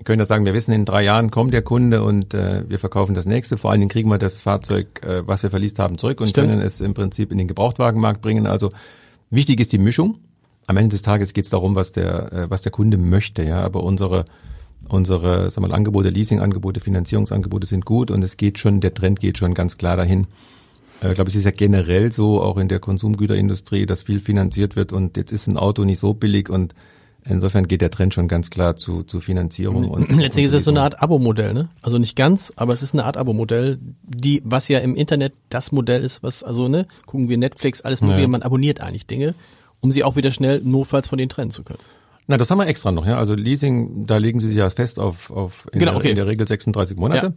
können 0.03 0.19
wir 0.19 0.25
sagen, 0.25 0.45
wir 0.45 0.53
wissen, 0.53 0.71
in 0.71 0.85
drei 0.85 1.03
Jahren 1.03 1.29
kommt 1.29 1.53
der 1.53 1.61
Kunde 1.61 2.03
und 2.03 2.33
äh, 2.33 2.63
wir 2.67 2.79
verkaufen 2.79 3.15
das 3.15 3.25
nächste. 3.25 3.57
Vor 3.57 3.71
allen 3.71 3.81
Dingen 3.81 3.89
kriegen 3.89 4.09
wir 4.09 4.17
das 4.17 4.39
Fahrzeug, 4.39 4.87
äh, 5.05 5.27
was 5.27 5.43
wir 5.43 5.49
verliest 5.49 5.77
haben, 5.77 5.97
zurück 5.97 6.21
und 6.21 6.29
Stimmt. 6.29 6.49
können 6.49 6.61
es 6.61 6.81
im 6.81 6.93
Prinzip 6.93 7.31
in 7.31 7.37
den 7.37 7.47
Gebrauchtwagenmarkt 7.47 8.21
bringen. 8.21 8.47
Also 8.47 8.71
wichtig 9.29 9.59
ist 9.59 9.71
die 9.71 9.77
Mischung. 9.77 10.19
Am 10.67 10.77
Ende 10.77 10.89
des 10.89 11.01
Tages 11.01 11.33
geht 11.33 11.45
es 11.45 11.49
darum, 11.49 11.75
was 11.75 11.91
der, 11.91 12.31
äh, 12.31 12.49
was 12.49 12.61
der 12.61 12.71
Kunde 12.71 12.97
möchte. 12.97 13.43
Ja, 13.43 13.61
aber 13.61 13.83
unsere 13.83 14.25
unsere 14.87 15.49
wir 15.53 15.61
mal, 15.61 15.73
Angebote, 15.73 16.09
Leasingangebote, 16.09 16.79
Finanzierungsangebote 16.79 17.67
sind 17.67 17.85
gut 17.85 18.11
und 18.11 18.23
es 18.23 18.37
geht 18.37 18.59
schon, 18.59 18.79
der 18.79 18.93
Trend 18.93 19.19
geht 19.19 19.37
schon 19.37 19.53
ganz 19.53 19.77
klar 19.77 19.97
dahin. 19.97 20.27
Äh, 21.01 21.09
ich 21.09 21.15
glaube, 21.15 21.29
es 21.29 21.35
ist 21.35 21.45
ja 21.45 21.51
generell 21.51 22.11
so, 22.11 22.41
auch 22.41 22.57
in 22.57 22.67
der 22.67 22.79
Konsumgüterindustrie, 22.79 23.85
dass 23.85 24.03
viel 24.03 24.19
finanziert 24.19 24.75
wird 24.75 24.93
und 24.93 25.17
jetzt 25.17 25.31
ist 25.31 25.47
ein 25.47 25.57
Auto 25.57 25.83
nicht 25.83 25.99
so 25.99 26.13
billig 26.13 26.49
und 26.49 26.73
Insofern 27.25 27.67
geht 27.67 27.81
der 27.81 27.91
Trend 27.91 28.13
schon 28.13 28.27
ganz 28.27 28.49
klar 28.49 28.75
zu, 28.75 29.03
zu 29.03 29.19
Finanzierung. 29.19 29.89
Und 29.89 30.09
Letztlich 30.17 30.45
ist 30.45 30.53
es 30.53 30.63
so 30.63 30.71
eine 30.71 30.81
Art 30.81 31.01
Abo-Modell, 31.01 31.53
ne? 31.53 31.69
Also 31.81 31.97
nicht 31.97 32.15
ganz, 32.15 32.53
aber 32.55 32.73
es 32.73 32.81
ist 32.81 32.93
eine 32.93 33.03
Art 33.03 33.17
Abo-Modell, 33.17 33.77
die, 34.03 34.41
was 34.45 34.67
ja 34.69 34.79
im 34.79 34.95
Internet 34.95 35.33
das 35.49 35.71
Modell 35.71 36.03
ist, 36.03 36.23
was, 36.23 36.43
also, 36.43 36.69
ne, 36.69 36.87
gucken 37.05 37.27
wir 37.29 37.37
Netflix, 37.37 37.81
alles 37.81 38.01
mögliche, 38.01 38.21
ja. 38.21 38.27
man 38.29 38.41
abonniert 38.41 38.81
eigentlich 38.81 39.05
Dinge, 39.05 39.35
um 39.81 39.91
sie 39.91 40.03
auch 40.03 40.15
wieder 40.15 40.31
schnell 40.31 40.61
notfalls 40.63 41.07
von 41.07 41.17
denen 41.17 41.29
trennen 41.29 41.51
zu 41.51 41.63
können. 41.63 41.79
Na, 42.29 42.37
das 42.37 42.51
haben 42.51 42.59
wir 42.59 42.67
extra 42.67 42.91
noch, 42.91 43.07
ja. 43.07 43.17
Also 43.17 43.33
Leasing, 43.33 44.05
da 44.05 44.17
legen 44.17 44.39
Sie 44.39 44.47
sich 44.47 44.57
ja 44.57 44.69
fest 44.69 44.99
auf, 44.99 45.31
auf 45.31 45.67
in, 45.73 45.79
genau, 45.79 45.93
okay. 45.93 46.01
der, 46.03 46.11
in 46.11 46.15
der 46.17 46.27
Regel 46.27 46.47
36 46.47 46.95
Monate. 46.95 47.33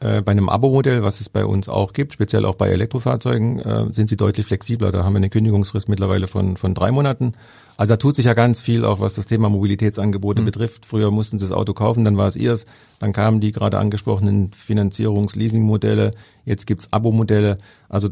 Ja. 0.00 0.18
Äh, 0.18 0.22
bei 0.22 0.30
einem 0.30 0.48
Abo-Modell, 0.48 1.02
was 1.02 1.20
es 1.20 1.28
bei 1.28 1.44
uns 1.44 1.68
auch 1.68 1.92
gibt, 1.92 2.12
speziell 2.12 2.44
auch 2.44 2.54
bei 2.54 2.68
Elektrofahrzeugen, 2.68 3.58
äh, 3.58 3.92
sind 3.92 4.08
sie 4.08 4.16
deutlich 4.16 4.46
flexibler. 4.46 4.92
Da 4.92 5.04
haben 5.04 5.14
wir 5.14 5.16
eine 5.16 5.30
Kündigungsfrist 5.30 5.88
mittlerweile 5.88 6.28
von, 6.28 6.56
von 6.56 6.74
drei 6.74 6.92
Monaten. 6.92 7.32
Also 7.76 7.94
da 7.94 7.96
tut 7.96 8.14
sich 8.14 8.26
ja 8.26 8.34
ganz 8.34 8.62
viel, 8.62 8.84
auch 8.84 9.00
was 9.00 9.16
das 9.16 9.26
Thema 9.26 9.48
Mobilitätsangebote 9.48 10.42
mhm. 10.42 10.46
betrifft. 10.46 10.86
Früher 10.86 11.10
mussten 11.10 11.40
sie 11.40 11.48
das 11.48 11.56
Auto 11.56 11.74
kaufen, 11.74 12.04
dann 12.04 12.16
war 12.16 12.28
es 12.28 12.36
ihrs. 12.36 12.66
Dann 13.00 13.12
kamen 13.12 13.40
die 13.40 13.50
gerade 13.50 13.78
angesprochenen 13.78 14.52
Finanzierungs-Leasing-Modelle. 14.52 16.12
Jetzt 16.44 16.68
gibt's 16.68 16.92
Abo-Modelle. 16.92 17.58
Also 17.88 18.10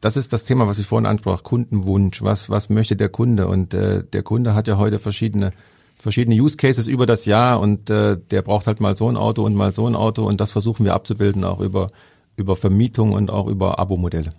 das 0.00 0.16
ist 0.16 0.32
das 0.32 0.44
Thema, 0.44 0.66
was 0.66 0.78
ich 0.78 0.86
vorhin 0.86 1.06
ansprach, 1.06 1.42
Kundenwunsch. 1.42 2.22
Was, 2.22 2.50
was 2.50 2.68
möchte 2.70 2.96
der 2.96 3.08
Kunde? 3.08 3.48
Und 3.48 3.74
äh, 3.74 4.04
der 4.04 4.22
Kunde 4.22 4.54
hat 4.54 4.68
ja 4.68 4.78
heute 4.78 4.98
verschiedene 4.98 5.52
verschiedene 5.98 6.40
Use 6.40 6.56
Cases 6.56 6.86
über 6.86 7.06
das 7.06 7.24
Jahr 7.24 7.58
und 7.58 7.90
äh, 7.90 8.16
der 8.30 8.42
braucht 8.42 8.68
halt 8.68 8.80
mal 8.80 8.96
so 8.96 9.08
ein 9.08 9.16
Auto 9.16 9.44
und 9.44 9.56
mal 9.56 9.74
so 9.74 9.86
ein 9.86 9.96
Auto 9.96 10.24
und 10.24 10.40
das 10.40 10.52
versuchen 10.52 10.84
wir 10.84 10.94
abzubilden 10.94 11.42
auch 11.42 11.60
über 11.60 11.88
über 12.36 12.54
Vermietung 12.54 13.12
und 13.12 13.32
auch 13.32 13.48
über 13.48 13.80
Abo-Modelle. 13.80 14.30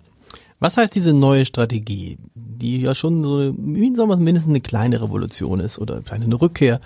Was 0.58 0.76
heißt 0.76 0.94
diese 0.94 1.12
neue 1.12 1.44
Strategie, 1.44 2.16
die 2.34 2.80
ja 2.80 2.94
schon 2.94 3.22
so, 3.22 3.54
wie 3.58 3.94
sagen 3.94 4.08
wir, 4.08 4.16
mindestens 4.16 4.50
eine 4.50 4.60
kleine 4.60 5.02
Revolution 5.02 5.60
ist 5.60 5.78
oder 5.78 6.02
eine 6.10 6.40
Rückkehr? 6.40 6.80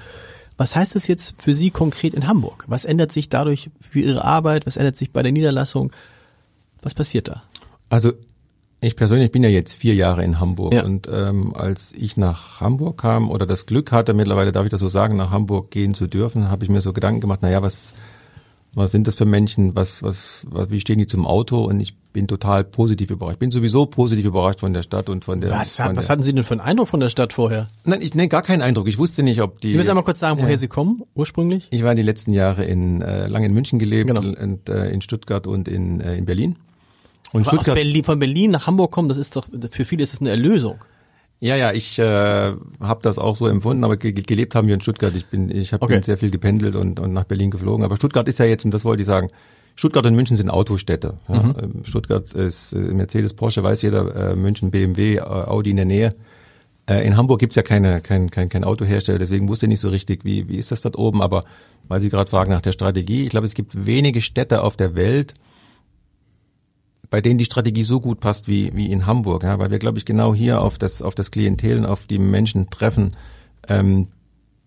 Was 0.56 0.76
heißt 0.76 0.94
das 0.94 1.08
jetzt 1.08 1.40
für 1.40 1.54
Sie 1.54 1.70
konkret 1.70 2.14
in 2.14 2.28
Hamburg? 2.28 2.64
Was 2.68 2.84
ändert 2.84 3.12
sich 3.12 3.28
dadurch 3.28 3.70
für 3.80 4.00
Ihre 4.00 4.24
Arbeit? 4.24 4.66
Was 4.66 4.76
ändert 4.76 4.96
sich 4.96 5.12
bei 5.12 5.22
der 5.22 5.32
Niederlassung? 5.32 5.92
Was 6.82 6.94
passiert 6.94 7.28
da? 7.28 7.40
Also 7.88 8.12
ich 8.84 8.96
persönlich 8.96 9.30
bin 9.30 9.42
ja 9.42 9.48
jetzt 9.48 9.74
vier 9.74 9.94
Jahre 9.94 10.24
in 10.24 10.40
Hamburg 10.40 10.74
ja. 10.74 10.84
und 10.84 11.08
ähm, 11.12 11.54
als 11.54 11.92
ich 11.92 12.16
nach 12.16 12.60
Hamburg 12.60 12.98
kam 12.98 13.30
oder 13.30 13.46
das 13.46 13.66
Glück 13.66 13.92
hatte, 13.92 14.14
mittlerweile 14.14 14.52
darf 14.52 14.64
ich 14.64 14.70
das 14.70 14.80
so 14.80 14.88
sagen, 14.88 15.16
nach 15.16 15.30
Hamburg 15.30 15.70
gehen 15.70 15.94
zu 15.94 16.06
dürfen, 16.06 16.50
habe 16.50 16.64
ich 16.64 16.70
mir 16.70 16.80
so 16.80 16.92
Gedanken 16.92 17.20
gemacht, 17.20 17.42
naja, 17.42 17.62
was, 17.62 17.94
was 18.74 18.92
sind 18.92 19.06
das 19.06 19.14
für 19.14 19.24
Menschen, 19.24 19.74
was, 19.74 20.02
was, 20.02 20.46
was, 20.50 20.70
wie 20.70 20.80
stehen 20.80 20.98
die 20.98 21.06
zum 21.06 21.26
Auto? 21.26 21.64
Und 21.64 21.80
ich 21.80 21.96
bin 22.12 22.28
total 22.28 22.64
positiv 22.64 23.10
überrascht. 23.10 23.34
Ich 23.34 23.38
bin 23.38 23.50
sowieso 23.50 23.86
positiv 23.86 24.26
überrascht 24.26 24.60
von 24.60 24.72
der 24.72 24.82
Stadt 24.82 25.08
und 25.08 25.24
von 25.24 25.40
der. 25.40 25.50
Was, 25.50 25.76
von 25.76 25.96
was 25.96 26.06
der, 26.06 26.12
hatten 26.12 26.22
Sie 26.22 26.32
denn 26.32 26.44
für 26.44 26.54
einen 26.54 26.60
Eindruck 26.60 26.88
von 26.88 27.00
der 27.00 27.08
Stadt 27.08 27.32
vorher? 27.32 27.68
Nein, 27.84 28.02
ich 28.02 28.14
nee, 28.14 28.28
gar 28.28 28.42
keinen 28.42 28.62
Eindruck. 28.62 28.88
Ich 28.88 28.98
wusste 28.98 29.22
nicht, 29.22 29.40
ob 29.42 29.60
die. 29.60 29.72
Sie 29.72 29.76
müssen 29.76 29.90
einmal 29.90 30.04
kurz 30.04 30.20
sagen, 30.20 30.38
woher 30.38 30.52
ja. 30.52 30.56
Sie 30.56 30.68
kommen, 30.68 31.02
ursprünglich? 31.14 31.68
Ich 31.70 31.84
war 31.84 31.94
die 31.94 32.02
letzten 32.02 32.32
Jahre 32.32 32.64
in 32.64 33.02
äh, 33.02 33.26
lange 33.26 33.46
in 33.46 33.54
München 33.54 33.78
gelebt 33.78 34.08
genau. 34.08 34.20
und 34.20 34.68
äh, 34.68 34.90
in 34.90 35.02
Stuttgart 35.02 35.46
und 35.46 35.68
in, 35.68 36.00
äh, 36.00 36.16
in 36.16 36.24
Berlin. 36.24 36.56
Und 37.34 37.46
Stuttgart, 37.46 37.74
Berlin, 37.74 38.04
von 38.04 38.18
Berlin 38.20 38.52
nach 38.52 38.68
Hamburg 38.68 38.92
kommen, 38.92 39.08
das 39.08 39.18
ist 39.18 39.34
doch, 39.34 39.44
für 39.72 39.84
viele 39.84 40.04
ist 40.04 40.12
das 40.12 40.20
eine 40.20 40.30
Erlösung. 40.30 40.84
Ja, 41.40 41.56
ja, 41.56 41.72
ich 41.72 41.98
äh, 41.98 42.04
habe 42.80 43.00
das 43.02 43.18
auch 43.18 43.34
so 43.34 43.48
empfunden, 43.48 43.82
aber 43.82 43.96
ge 43.96 44.12
gelebt 44.12 44.54
haben 44.54 44.68
wir 44.68 44.74
in 44.74 44.80
Stuttgart. 44.80 45.12
Ich 45.16 45.26
bin, 45.26 45.50
ich 45.50 45.72
habe 45.72 45.82
okay. 45.82 46.00
sehr 46.00 46.16
viel 46.16 46.30
gependelt 46.30 46.76
und, 46.76 47.00
und 47.00 47.12
nach 47.12 47.24
Berlin 47.24 47.50
geflogen. 47.50 47.84
Aber 47.84 47.96
Stuttgart 47.96 48.28
ist 48.28 48.38
ja 48.38 48.44
jetzt, 48.44 48.64
und 48.64 48.72
das 48.72 48.84
wollte 48.84 49.02
ich 49.02 49.06
sagen, 49.06 49.28
Stuttgart 49.74 50.06
und 50.06 50.14
München 50.14 50.36
sind 50.36 50.48
Autostädte. 50.48 51.16
Ja. 51.28 51.42
Mhm. 51.42 51.54
Ähm, 51.60 51.84
Stuttgart 51.84 52.32
ist 52.32 52.72
äh, 52.72 52.78
Mercedes, 52.78 53.34
Porsche, 53.34 53.64
weiß 53.64 53.82
jeder, 53.82 54.30
äh, 54.30 54.36
München, 54.36 54.70
BMW, 54.70 55.16
äh, 55.16 55.20
Audi 55.20 55.70
in 55.70 55.76
der 55.76 55.86
Nähe. 55.86 56.14
Äh, 56.86 57.04
in 57.04 57.16
Hamburg 57.16 57.40
gibt's 57.40 57.56
ja 57.56 57.62
keine, 57.62 58.00
kein, 58.00 58.30
kein, 58.30 58.48
kein 58.48 58.62
Autohersteller, 58.62 59.18
deswegen 59.18 59.48
wusste 59.48 59.66
ich 59.66 59.70
nicht 59.70 59.80
so 59.80 59.88
richtig, 59.88 60.24
wie, 60.24 60.48
wie 60.48 60.56
ist 60.56 60.70
das 60.70 60.82
dort 60.82 60.96
oben. 60.96 61.20
Aber 61.20 61.42
weil 61.88 61.98
Sie 61.98 62.10
gerade 62.10 62.30
fragen 62.30 62.52
nach 62.52 62.62
der 62.62 62.72
Strategie, 62.72 63.24
ich 63.24 63.30
glaube, 63.30 63.46
es 63.46 63.54
gibt 63.54 63.86
wenige 63.86 64.20
Städte 64.20 64.62
auf 64.62 64.76
der 64.76 64.94
Welt, 64.94 65.34
bei 67.14 67.20
denen 67.20 67.38
die 67.38 67.44
Strategie 67.44 67.84
so 67.84 68.00
gut 68.00 68.18
passt 68.18 68.48
wie, 68.48 68.72
wie 68.74 68.90
in 68.90 69.06
Hamburg, 69.06 69.44
ja, 69.44 69.60
weil 69.60 69.70
wir, 69.70 69.78
glaube 69.78 69.98
ich, 69.98 70.04
genau 70.04 70.34
hier 70.34 70.60
auf 70.60 70.78
das, 70.78 71.00
auf 71.00 71.14
das 71.14 71.30
Klientel 71.30 71.78
und 71.78 71.86
auf 71.86 72.06
die 72.06 72.18
Menschen 72.18 72.70
treffen, 72.70 73.12
ähm, 73.68 74.08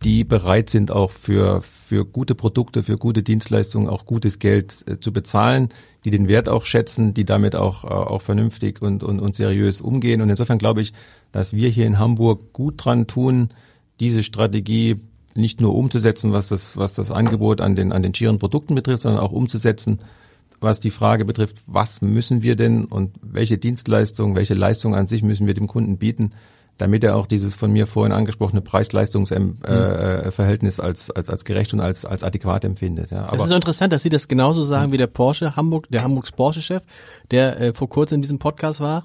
die 0.02 0.24
bereit 0.24 0.70
sind, 0.70 0.90
auch 0.90 1.12
für, 1.12 1.62
für 1.62 2.06
gute 2.06 2.36
Produkte, 2.36 2.84
für 2.84 2.96
gute 2.96 3.22
Dienstleistungen 3.22 3.90
auch 3.90 4.06
gutes 4.06 4.40
Geld 4.40 4.78
äh, 4.88 4.98
zu 4.98 5.12
bezahlen, 5.12 5.74
die 6.06 6.10
den 6.10 6.30
Wert 6.30 6.48
auch 6.48 6.64
schätzen, 6.64 7.14
die 7.14 7.26
damit 7.26 7.58
auch, 7.58 7.84
äh, 7.84 7.88
auch 7.88 8.22
vernünftig 8.22 8.82
und, 8.82 9.04
und, 9.04 9.20
und 9.20 9.36
seriös 9.36 9.82
umgehen. 9.82 10.22
Und 10.22 10.30
insofern 10.30 10.58
glaube 10.58 10.80
ich, 10.80 10.94
dass 11.34 11.52
wir 11.52 11.68
hier 11.68 11.86
in 11.86 12.00
Hamburg 12.00 12.54
gut 12.54 12.76
dran 12.78 13.08
tun, 13.08 13.50
diese 14.00 14.24
Strategie 14.24 15.02
nicht 15.36 15.60
nur 15.60 15.76
umzusetzen, 15.76 16.32
was 16.32 16.48
das, 16.48 16.78
was 16.78 16.94
das 16.94 17.12
Angebot 17.12 17.60
an 17.60 17.76
den, 17.76 17.92
an 17.92 18.04
den 18.04 18.14
schieren 18.14 18.40
Produkten 18.40 18.74
betrifft, 18.74 19.02
sondern 19.02 19.22
auch 19.22 19.34
umzusetzen, 19.34 20.00
was 20.60 20.80
die 20.80 20.92
Frage 20.92 21.26
betrifft, 21.26 21.58
was 21.68 22.02
müssen 22.02 22.42
wir 22.42 22.56
denn 22.56 22.86
und 22.86 23.16
welche 23.22 23.58
Dienstleistung, 23.58 24.36
welche 24.36 24.54
Leistung 24.54 24.96
an 24.96 25.08
sich 25.08 25.24
müssen 25.24 25.48
wir 25.48 25.54
dem 25.54 25.68
Kunden 25.68 25.98
bieten, 25.98 26.32
damit 26.78 27.04
er 27.04 27.16
auch 27.16 27.28
dieses 27.28 27.56
von 27.56 27.72
mir 27.72 27.88
vorhin 27.88 28.14
angesprochene 28.14 28.62
Preis-Leistungs-Verhältnis 28.62 30.80
äh, 30.80 30.82
als, 30.82 31.12
als, 31.12 31.30
als 31.30 31.46
gerecht 31.46 31.74
und 31.74 31.80
als, 31.82 32.06
als 32.06 32.24
adäquat 32.24 32.64
empfindet. 32.66 33.12
Ja. 33.12 33.24
Aber 33.24 33.38
das 33.38 33.46
ist 33.46 33.50
so 33.50 33.56
interessant, 33.56 33.94
dass 33.94 34.04
Sie 34.04 34.10
das 34.10 34.28
genauso 34.28 34.64
sagen 34.64 34.92
wie 34.92 34.98
der 34.98 35.08
Porsche 35.08 35.56
Hamburg, 35.56 35.88
der 35.90 36.04
Hamburgs 36.04 36.32
Porsche-Chef, 36.32 36.84
der 37.32 37.60
äh, 37.60 37.74
vor 37.74 37.90
kurzem 37.90 38.18
in 38.18 38.22
diesem 38.22 38.38
Podcast 38.40 38.80
war. 38.80 39.04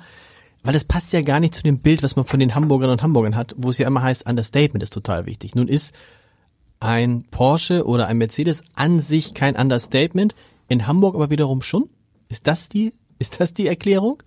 Weil 0.64 0.74
das 0.74 0.84
passt 0.84 1.12
ja 1.12 1.22
gar 1.22 1.40
nicht 1.40 1.56
zu 1.56 1.64
dem 1.64 1.80
Bild, 1.80 2.04
was 2.04 2.14
man 2.14 2.24
von 2.24 2.38
den 2.38 2.54
Hamburgern 2.54 2.90
und 2.90 3.02
Hamburgern 3.02 3.34
hat, 3.34 3.52
wo 3.56 3.70
es 3.70 3.78
ja 3.78 3.88
immer 3.88 4.02
heißt, 4.02 4.28
Understatement 4.28 4.80
ist 4.82 4.92
total 4.92 5.26
wichtig. 5.26 5.56
Nun 5.56 5.66
ist 5.66 5.92
ein 6.78 7.24
Porsche 7.30 7.84
oder 7.86 8.06
ein 8.06 8.18
Mercedes 8.18 8.62
an 8.74 9.00
sich 9.00 9.34
kein 9.34 9.56
Understatement. 9.56 10.36
In 10.68 10.86
Hamburg 10.86 11.14
aber 11.14 11.30
wiederum 11.30 11.62
schon? 11.62 11.88
Ist 12.28 12.46
das 12.46 12.68
die, 12.68 12.92
ist 13.18 13.40
das 13.40 13.54
die 13.54 13.66
Erklärung? 13.66 14.22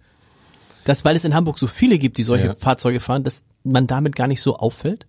Dass, 0.86 1.04
weil 1.04 1.16
es 1.16 1.26
in 1.26 1.34
Hamburg 1.34 1.58
so 1.58 1.68
viele 1.68 1.98
gibt, 1.98 2.18
die 2.18 2.24
solche 2.24 2.48
ja. 2.48 2.56
Fahrzeuge 2.56 3.00
fahren, 3.00 3.24
dass 3.24 3.44
man 3.64 3.88
damit 3.88 4.16
gar 4.16 4.28
nicht 4.28 4.42
so 4.42 4.58
auffällt? 4.58 5.08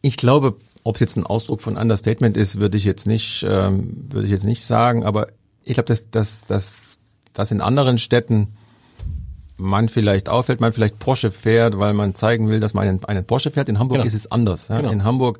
Ich 0.00 0.16
glaube, 0.16 0.56
ob 0.84 0.94
es 0.94 1.00
jetzt 1.00 1.16
ein 1.16 1.26
Ausdruck 1.26 1.60
von 1.60 1.76
Understatement 1.76 2.36
ist, 2.36 2.60
würde 2.60 2.76
ich 2.76 2.84
jetzt 2.84 3.06
nicht, 3.06 3.44
ähm, 3.48 4.06
würde 4.10 4.26
ich 4.26 4.32
jetzt 4.32 4.44
nicht 4.44 4.64
sagen, 4.64 5.04
aber 5.04 5.28
ich 5.64 5.74
glaube, 5.74 5.86
dass, 5.86 6.10
dass, 6.10 6.42
dass, 6.42 6.98
dass 7.32 7.50
in 7.50 7.60
anderen 7.60 7.98
Städten 7.98 8.56
man 9.56 9.88
vielleicht 9.88 10.28
auffällt, 10.28 10.60
man 10.60 10.72
vielleicht 10.72 10.98
Porsche 10.98 11.30
fährt, 11.30 11.78
weil 11.78 11.94
man 11.94 12.14
zeigen 12.14 12.48
will, 12.48 12.60
dass 12.60 12.74
man 12.74 12.88
einen, 12.88 13.04
einen 13.04 13.24
Porsche 13.24 13.50
fährt. 13.50 13.68
In 13.68 13.78
Hamburg 13.78 13.98
genau. 13.98 14.06
ist 14.06 14.14
es 14.14 14.30
anders. 14.30 14.68
Ja? 14.68 14.78
Genau. 14.78 14.90
In 14.90 15.04
Hamburg 15.04 15.38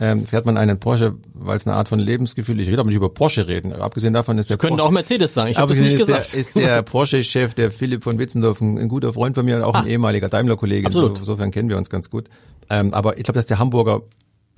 ähm, 0.00 0.26
fährt 0.26 0.46
man 0.46 0.56
einen 0.56 0.78
Porsche, 0.78 1.14
weil 1.34 1.56
es 1.56 1.66
eine 1.66 1.76
Art 1.76 1.88
von 1.88 1.98
Lebensgefühl 1.98 2.60
ist. 2.60 2.66
Ich 2.66 2.72
will 2.72 2.78
aber 2.78 2.88
nicht 2.88 2.96
über 2.96 3.08
Porsche 3.08 3.48
reden. 3.48 3.72
Abgesehen 3.72 4.14
davon 4.14 4.38
ist 4.38 4.48
der 4.48 4.56
Könnte 4.56 4.82
auch 4.82 4.90
Mercedes 4.90 5.34
sagen. 5.34 5.50
Ich 5.50 5.58
habe 5.58 5.72
es 5.72 5.78
nicht 5.78 5.98
gesagt. 5.98 6.32
Der, 6.32 6.38
ist 6.38 6.56
der 6.56 6.82
Porsche-Chef, 6.84 7.54
der 7.54 7.72
Philipp 7.72 8.04
von 8.04 8.18
Witzendorf, 8.18 8.60
ein, 8.60 8.78
ein, 8.78 8.88
guter 8.88 9.12
Freund 9.12 9.34
von 9.34 9.44
mir 9.44 9.56
und 9.56 9.62
auch 9.62 9.74
ah, 9.74 9.80
ein 9.80 9.86
ehemaliger 9.86 10.28
Daimler-Kollege. 10.28 10.86
Absolut. 10.86 11.18
Insofern 11.18 11.50
kennen 11.50 11.68
wir 11.68 11.76
uns 11.76 11.90
ganz 11.90 12.10
gut. 12.10 12.28
Ähm, 12.70 12.94
aber 12.94 13.18
ich 13.18 13.24
glaube, 13.24 13.38
dass 13.38 13.46
der 13.46 13.58
Hamburger 13.58 14.02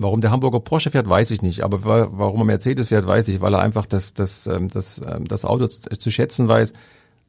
Warum 0.01 0.19
der 0.19 0.31
Hamburger 0.31 0.59
Porsche 0.59 0.89
fährt, 0.89 1.07
weiß 1.07 1.29
ich 1.29 1.43
nicht. 1.43 1.61
Aber 1.61 1.83
warum 1.83 2.39
er 2.39 2.45
Mercedes 2.45 2.87
fährt, 2.87 3.05
weiß 3.05 3.27
ich, 3.27 3.39
weil 3.39 3.53
er 3.53 3.59
einfach 3.59 3.85
das, 3.85 4.15
das, 4.15 4.47
ähm, 4.47 4.67
das, 4.67 4.99
ähm, 5.07 5.27
das 5.27 5.45
Auto 5.45 5.67
zu 5.67 6.09
schätzen 6.09 6.49
weiß, 6.49 6.73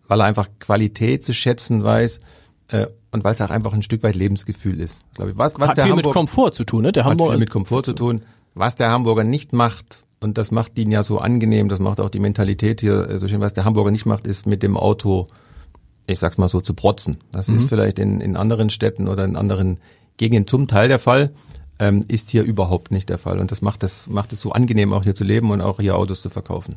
weil 0.08 0.20
er 0.20 0.24
einfach 0.24 0.48
Qualität 0.58 1.22
zu 1.22 1.34
schätzen 1.34 1.84
weiß 1.84 2.18
äh, 2.72 2.86
und 3.10 3.22
weil 3.22 3.34
es 3.34 3.40
auch 3.40 3.50
einfach 3.50 3.74
ein 3.74 3.82
Stück 3.82 4.02
weit 4.02 4.16
Lebensgefühl 4.16 4.80
ist. 4.80 5.00
Glaube 5.14 5.32
ich. 5.32 5.38
Was, 5.38 5.54
was 5.58 5.70
hat 5.70 5.76
der 5.76 5.84
viel 5.84 5.92
Hamburg, 5.92 6.06
mit 6.06 6.14
Komfort 6.14 6.52
zu 6.52 6.64
tun, 6.64 6.82
ne? 6.82 6.92
Der 6.92 7.04
Hamburger 7.04 7.32
hat 7.32 7.36
viel 7.36 7.40
mit 7.40 7.50
Komfort 7.50 7.82
zu 7.82 7.92
tun. 7.92 8.22
Was 8.54 8.76
der 8.76 8.90
Hamburger 8.90 9.24
nicht 9.24 9.52
macht, 9.52 10.04
und 10.20 10.38
das 10.38 10.50
macht 10.50 10.78
ihn 10.78 10.90
ja 10.90 11.02
so 11.02 11.18
angenehm, 11.18 11.68
das 11.68 11.80
macht 11.80 12.00
auch 12.00 12.08
die 12.08 12.18
Mentalität 12.18 12.80
hier 12.80 13.18
so 13.18 13.28
schön, 13.28 13.40
was 13.40 13.52
der 13.52 13.64
Hamburger 13.64 13.90
nicht 13.90 14.06
macht, 14.06 14.26
ist 14.26 14.46
mit 14.46 14.62
dem 14.62 14.76
Auto, 14.76 15.26
ich 16.06 16.18
sag's 16.18 16.38
mal 16.38 16.48
so, 16.48 16.60
zu 16.60 16.74
protzen. 16.74 17.18
Das 17.30 17.48
mhm. 17.48 17.56
ist 17.56 17.68
vielleicht 17.68 17.98
in, 17.98 18.20
in 18.20 18.36
anderen 18.36 18.70
Städten 18.70 19.08
oder 19.08 19.24
in 19.24 19.36
anderen 19.36 19.78
Gegenden 20.16 20.46
zum 20.46 20.66
Teil 20.66 20.88
der 20.88 20.98
Fall 20.98 21.32
ähm, 21.78 22.04
ist 22.08 22.30
hier 22.30 22.42
überhaupt 22.42 22.90
nicht 22.90 23.08
der 23.08 23.18
Fall. 23.18 23.38
Und 23.38 23.50
das 23.50 23.60
macht 23.60 23.82
es 23.82 24.08
macht 24.08 24.32
es 24.32 24.40
so 24.40 24.52
angenehm, 24.52 24.92
auch 24.92 25.02
hier 25.02 25.14
zu 25.14 25.24
leben 25.24 25.50
und 25.50 25.60
auch 25.60 25.80
hier 25.80 25.96
Autos 25.96 26.22
zu 26.22 26.30
verkaufen. 26.30 26.76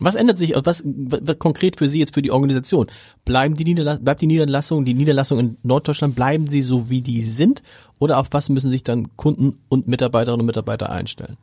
Was 0.00 0.14
ändert 0.14 0.38
sich, 0.38 0.54
was, 0.64 0.82
was 0.84 1.38
konkret 1.38 1.78
für 1.78 1.88
Sie 1.88 2.00
jetzt 2.00 2.14
für 2.14 2.22
die 2.22 2.30
Organisation? 2.30 2.86
Bleiben 3.24 3.54
die 3.54 3.64
Niederla 3.64 3.96
bleibt 3.96 4.22
die 4.22 4.26
Niederlassung, 4.26 4.84
die 4.84 4.94
Niederlassung 4.94 5.38
in 5.38 5.56
Norddeutschland, 5.62 6.14
bleiben 6.14 6.48
sie 6.48 6.62
so 6.62 6.90
wie 6.90 7.00
die 7.00 7.22
sind? 7.22 7.62
Oder 7.98 8.18
auf 8.18 8.28
was 8.32 8.48
müssen 8.48 8.70
sich 8.70 8.82
dann 8.82 9.16
Kunden 9.16 9.58
und 9.68 9.86
Mitarbeiterinnen 9.86 10.40
und 10.40 10.46
Mitarbeiter 10.46 10.90
einstellen? 10.90 11.36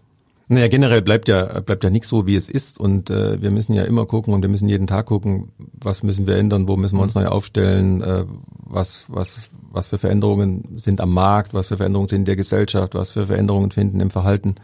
Naja, 0.48 0.68
generell 0.68 1.02
bleibt 1.02 1.30
ja, 1.30 1.62
bleibt 1.62 1.86
ja 1.86 1.90
nichts 1.90 2.10
so, 2.10 2.28
wie 2.28 2.36
es 2.36 2.50
ist. 2.50 2.78
Und 2.78 3.10
äh, 3.10 3.42
wir 3.42 3.52
müssen 3.52 3.72
ja 3.72 3.84
immer 3.84 4.06
gucken 4.06 4.34
und 4.34 4.42
wir 4.42 4.50
müssen 4.50 4.68
jeden 4.68 4.86
Tag 4.86 5.06
gucken, 5.06 5.54
was 5.58 6.04
müssen 6.04 6.28
wir 6.28 6.36
ändern, 6.36 6.68
wo 6.68 6.76
müssen 6.76 6.98
wir 6.98 7.04
uns 7.04 7.16
neu 7.16 7.28
aufstellen, 7.28 8.02
äh, 8.02 8.26
was, 8.66 9.06
was, 9.08 9.40
was 9.72 9.88
für 9.88 9.98
Veränderungen 9.98 10.64
sind 10.76 11.00
am 11.00 11.14
Markt, 11.14 11.54
was 11.54 11.68
für 11.68 11.78
Veränderungen 11.78 12.10
sind 12.10 12.20
in 12.20 12.26
der 12.26 12.36
Gesellschaft, 12.36 12.96
was 12.96 13.12
für 13.12 13.28
Veränderungen 13.28 13.72
finden 13.72 14.02
im 14.02 14.10
Verhalten, 14.10 14.56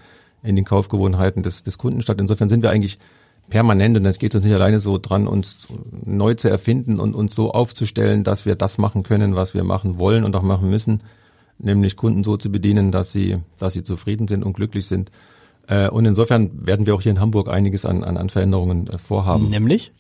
in 0.44 0.58
den 0.58 0.66
Kaufgewohnheiten 0.66 1.42
des, 1.42 1.64
des 1.64 1.78
Kunden 1.78 2.02
statt. 2.02 2.18
Insofern 2.20 2.50
sind 2.50 2.64
wir 2.64 2.72
eigentlich 2.72 3.00
permanent 3.50 3.98
und 3.98 4.06
es 4.06 4.20
geht 4.20 4.36
uns 4.36 4.46
nicht 4.46 4.54
alleine 4.54 4.80
so 4.80 4.98
dran, 4.98 5.28
uns 5.28 5.58
neu 6.06 6.34
zu 6.34 6.50
erfinden 6.50 7.00
und 7.00 7.16
uns 7.16 7.34
so 7.34 7.52
aufzustellen, 7.52 8.24
dass 8.24 8.46
wir 8.46 8.56
das 8.56 8.78
machen 8.78 9.04
können, 9.04 9.36
was 9.36 9.54
wir 9.54 9.64
machen 9.64 9.98
wollen 9.98 10.24
und 10.24 10.36
auch 10.36 10.42
machen 10.42 10.70
müssen, 10.70 11.04
nämlich 11.58 11.96
Kunden 11.96 12.24
so 12.24 12.38
zu 12.38 12.52
bedienen, 12.52 12.92
dass 12.92 13.12
sie, 13.12 13.36
dass 13.58 13.74
sie 13.74 13.84
zufrieden 13.84 14.28
sind 14.28 14.44
und 14.44 14.54
glücklich 14.54 14.86
sind. 14.86 15.12
Äh, 15.68 15.90
und 15.90 16.06
insofern 16.06 16.66
werden 16.66 16.86
wir 16.86 16.96
auch 16.96 17.02
hier 17.02 17.12
in 17.12 17.20
Hamburg 17.20 17.50
einiges 17.50 17.86
an, 17.86 18.04
an, 18.04 18.18
an 18.18 18.30
Veränderungen 18.30 18.88
äh, 18.88 18.98
vorhaben. 18.98 19.50
Nämlich? 19.50 19.92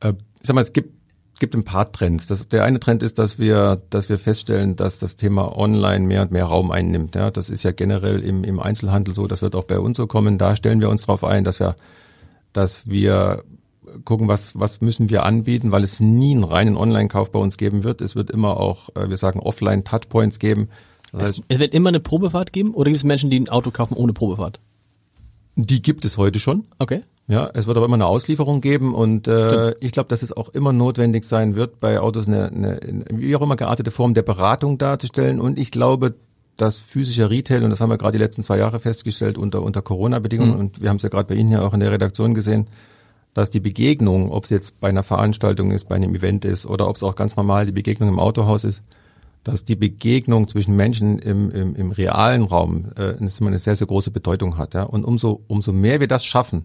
Äh, 0.00 0.14
ich 0.40 0.46
sag 0.46 0.54
mal, 0.54 0.60
es 0.60 0.72
gibt 0.72 0.98
gibt 1.38 1.54
ein 1.54 1.64
paar 1.64 1.90
Trends. 1.92 2.26
Das, 2.26 2.48
der 2.48 2.64
eine 2.64 2.80
Trend 2.80 3.02
ist, 3.02 3.18
dass 3.18 3.38
wir, 3.38 3.80
dass 3.90 4.08
wir 4.08 4.18
feststellen, 4.18 4.76
dass 4.76 4.98
das 4.98 5.16
Thema 5.16 5.56
Online 5.56 6.06
mehr 6.06 6.22
und 6.22 6.32
mehr 6.32 6.44
Raum 6.44 6.70
einnimmt. 6.70 7.14
Ja, 7.14 7.30
das 7.30 7.50
ist 7.50 7.62
ja 7.62 7.72
generell 7.72 8.20
im, 8.20 8.44
im 8.44 8.60
Einzelhandel 8.60 9.14
so. 9.14 9.26
Das 9.26 9.42
wird 9.42 9.54
auch 9.54 9.64
bei 9.64 9.78
uns 9.78 9.96
so 9.96 10.06
kommen. 10.06 10.38
Da 10.38 10.56
stellen 10.56 10.80
wir 10.80 10.90
uns 10.90 11.02
darauf 11.02 11.24
ein, 11.24 11.44
dass 11.44 11.60
wir, 11.60 11.76
dass 12.58 12.88
wir 12.90 13.44
gucken, 14.04 14.28
was, 14.28 14.58
was 14.58 14.80
müssen 14.80 15.08
wir 15.08 15.24
anbieten, 15.24 15.70
weil 15.70 15.82
es 15.82 16.00
nie 16.00 16.32
einen 16.32 16.44
reinen 16.44 16.76
Online-Kauf 16.76 17.32
bei 17.32 17.38
uns 17.38 17.56
geben 17.56 17.84
wird. 17.84 18.00
Es 18.00 18.16
wird 18.16 18.30
immer 18.30 18.58
auch, 18.58 18.90
wir 18.94 19.16
sagen, 19.16 19.40
Offline-Touchpoints 19.40 20.38
geben. 20.38 20.68
Das 21.12 21.22
heißt, 21.22 21.38
es, 21.38 21.44
es, 21.48 21.58
wird 21.58 21.74
immer 21.74 21.88
eine 21.88 22.00
Probefahrt 22.00 22.52
geben 22.52 22.74
oder 22.74 22.90
gibt 22.90 22.98
es 22.98 23.04
Menschen, 23.04 23.30
die 23.30 23.40
ein 23.40 23.48
Auto 23.48 23.70
kaufen 23.70 23.94
ohne 23.94 24.12
Probefahrt? 24.12 24.60
Die 25.56 25.82
gibt 25.82 26.04
es 26.04 26.18
heute 26.18 26.38
schon. 26.38 26.66
Okay. 26.78 27.00
Ja, 27.26 27.50
es 27.52 27.66
wird 27.66 27.76
aber 27.76 27.86
immer 27.86 27.96
eine 27.96 28.06
Auslieferung 28.06 28.60
geben 28.60 28.94
und 28.94 29.28
äh, 29.28 29.74
ich 29.80 29.92
glaube, 29.92 30.08
dass 30.08 30.22
es 30.22 30.32
auch 30.32 30.48
immer 30.50 30.72
notwendig 30.72 31.24
sein 31.24 31.56
wird, 31.56 31.78
bei 31.78 32.00
Autos 32.00 32.26
eine, 32.26 32.46
eine, 32.46 33.04
wie 33.12 33.36
auch 33.36 33.42
immer 33.42 33.56
geartete 33.56 33.90
Form 33.90 34.14
der 34.14 34.22
Beratung 34.22 34.78
darzustellen. 34.78 35.38
Und 35.38 35.58
ich 35.58 35.70
glaube, 35.70 36.14
dass 36.58 36.78
physischer 36.78 37.30
Retail, 37.30 37.64
und 37.64 37.70
das 37.70 37.80
haben 37.80 37.88
wir 37.88 37.98
gerade 37.98 38.18
die 38.18 38.22
letzten 38.22 38.42
zwei 38.42 38.58
Jahre 38.58 38.80
festgestellt 38.80 39.38
unter, 39.38 39.62
unter 39.62 39.80
Corona-Bedingungen, 39.80 40.54
mhm. 40.54 40.60
und 40.60 40.82
wir 40.82 40.90
haben 40.90 40.96
es 40.96 41.02
ja 41.02 41.08
gerade 41.08 41.28
bei 41.28 41.34
Ihnen 41.34 41.50
ja 41.50 41.62
auch 41.62 41.72
in 41.72 41.80
der 41.80 41.92
Redaktion 41.92 42.34
gesehen, 42.34 42.66
dass 43.32 43.50
die 43.50 43.60
Begegnung, 43.60 44.30
ob 44.30 44.44
es 44.44 44.50
jetzt 44.50 44.80
bei 44.80 44.88
einer 44.88 45.04
Veranstaltung 45.04 45.70
ist, 45.70 45.88
bei 45.88 45.94
einem 45.94 46.14
Event 46.14 46.44
ist 46.44 46.66
oder 46.66 46.88
ob 46.88 46.96
es 46.96 47.02
auch 47.04 47.14
ganz 47.14 47.36
normal 47.36 47.66
die 47.66 47.72
Begegnung 47.72 48.08
im 48.08 48.18
Autohaus 48.18 48.64
ist, 48.64 48.82
dass 49.44 49.64
die 49.64 49.76
Begegnung 49.76 50.48
zwischen 50.48 50.74
Menschen 50.74 51.20
im, 51.20 51.50
im, 51.50 51.76
im 51.76 51.92
realen 51.92 52.42
Raum 52.42 52.86
äh, 52.96 53.14
eine 53.18 53.58
sehr, 53.58 53.76
sehr 53.76 53.86
große 53.86 54.10
Bedeutung 54.10 54.58
hat. 54.58 54.74
Ja? 54.74 54.82
Und 54.82 55.04
umso, 55.04 55.42
umso 55.46 55.72
mehr 55.72 56.00
wir 56.00 56.08
das 56.08 56.24
schaffen, 56.24 56.64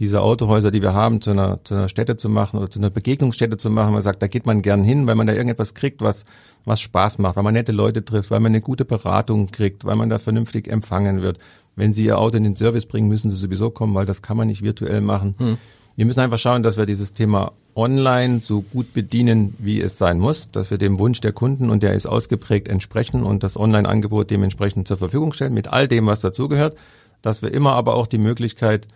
diese 0.00 0.22
Autohäuser, 0.22 0.70
die 0.70 0.80
wir 0.80 0.94
haben, 0.94 1.20
zu 1.20 1.30
einer, 1.30 1.60
zu 1.62 1.74
einer 1.74 1.88
Stätte 1.88 2.16
zu 2.16 2.30
machen 2.30 2.56
oder 2.56 2.70
zu 2.70 2.78
einer 2.78 2.88
Begegnungsstätte 2.88 3.58
zu 3.58 3.68
machen. 3.68 3.92
Man 3.92 4.00
sagt, 4.00 4.22
da 4.22 4.28
geht 4.28 4.46
man 4.46 4.62
gern 4.62 4.82
hin, 4.82 5.06
weil 5.06 5.14
man 5.14 5.26
da 5.26 5.34
irgendetwas 5.34 5.74
kriegt, 5.74 6.00
was, 6.00 6.24
was 6.64 6.80
Spaß 6.80 7.18
macht, 7.18 7.36
weil 7.36 7.42
man 7.44 7.52
nette 7.52 7.72
Leute 7.72 8.02
trifft, 8.02 8.30
weil 8.30 8.40
man 8.40 8.50
eine 8.50 8.62
gute 8.62 8.86
Beratung 8.86 9.50
kriegt, 9.50 9.84
weil 9.84 9.96
man 9.96 10.08
da 10.08 10.18
vernünftig 10.18 10.68
empfangen 10.68 11.20
wird. 11.20 11.38
Wenn 11.76 11.92
Sie 11.92 12.06
Ihr 12.06 12.18
Auto 12.18 12.38
in 12.38 12.44
den 12.44 12.56
Service 12.56 12.86
bringen, 12.86 13.08
müssen 13.08 13.30
Sie 13.30 13.36
sowieso 13.36 13.68
kommen, 13.70 13.94
weil 13.94 14.06
das 14.06 14.22
kann 14.22 14.38
man 14.38 14.48
nicht 14.48 14.62
virtuell 14.62 15.02
machen. 15.02 15.34
Hm. 15.38 15.58
Wir 15.96 16.06
müssen 16.06 16.20
einfach 16.20 16.38
schauen, 16.38 16.62
dass 16.62 16.78
wir 16.78 16.86
dieses 16.86 17.12
Thema 17.12 17.52
online 17.74 18.40
so 18.40 18.62
gut 18.62 18.94
bedienen, 18.94 19.54
wie 19.58 19.82
es 19.82 19.98
sein 19.98 20.18
muss, 20.18 20.50
dass 20.50 20.70
wir 20.70 20.78
dem 20.78 20.98
Wunsch 20.98 21.20
der 21.20 21.32
Kunden, 21.32 21.68
und 21.68 21.82
der 21.82 21.92
ist 21.92 22.06
ausgeprägt, 22.06 22.68
entsprechen 22.68 23.22
und 23.22 23.42
das 23.42 23.58
Online-Angebot 23.58 24.30
dementsprechend 24.30 24.88
zur 24.88 24.96
Verfügung 24.96 25.34
stellen, 25.34 25.52
mit 25.52 25.68
all 25.68 25.88
dem, 25.88 26.06
was 26.06 26.20
dazugehört, 26.20 26.76
dass 27.20 27.42
wir 27.42 27.52
immer 27.52 27.74
aber 27.74 27.96
auch 27.96 28.06
die 28.06 28.18
Möglichkeit 28.18 28.86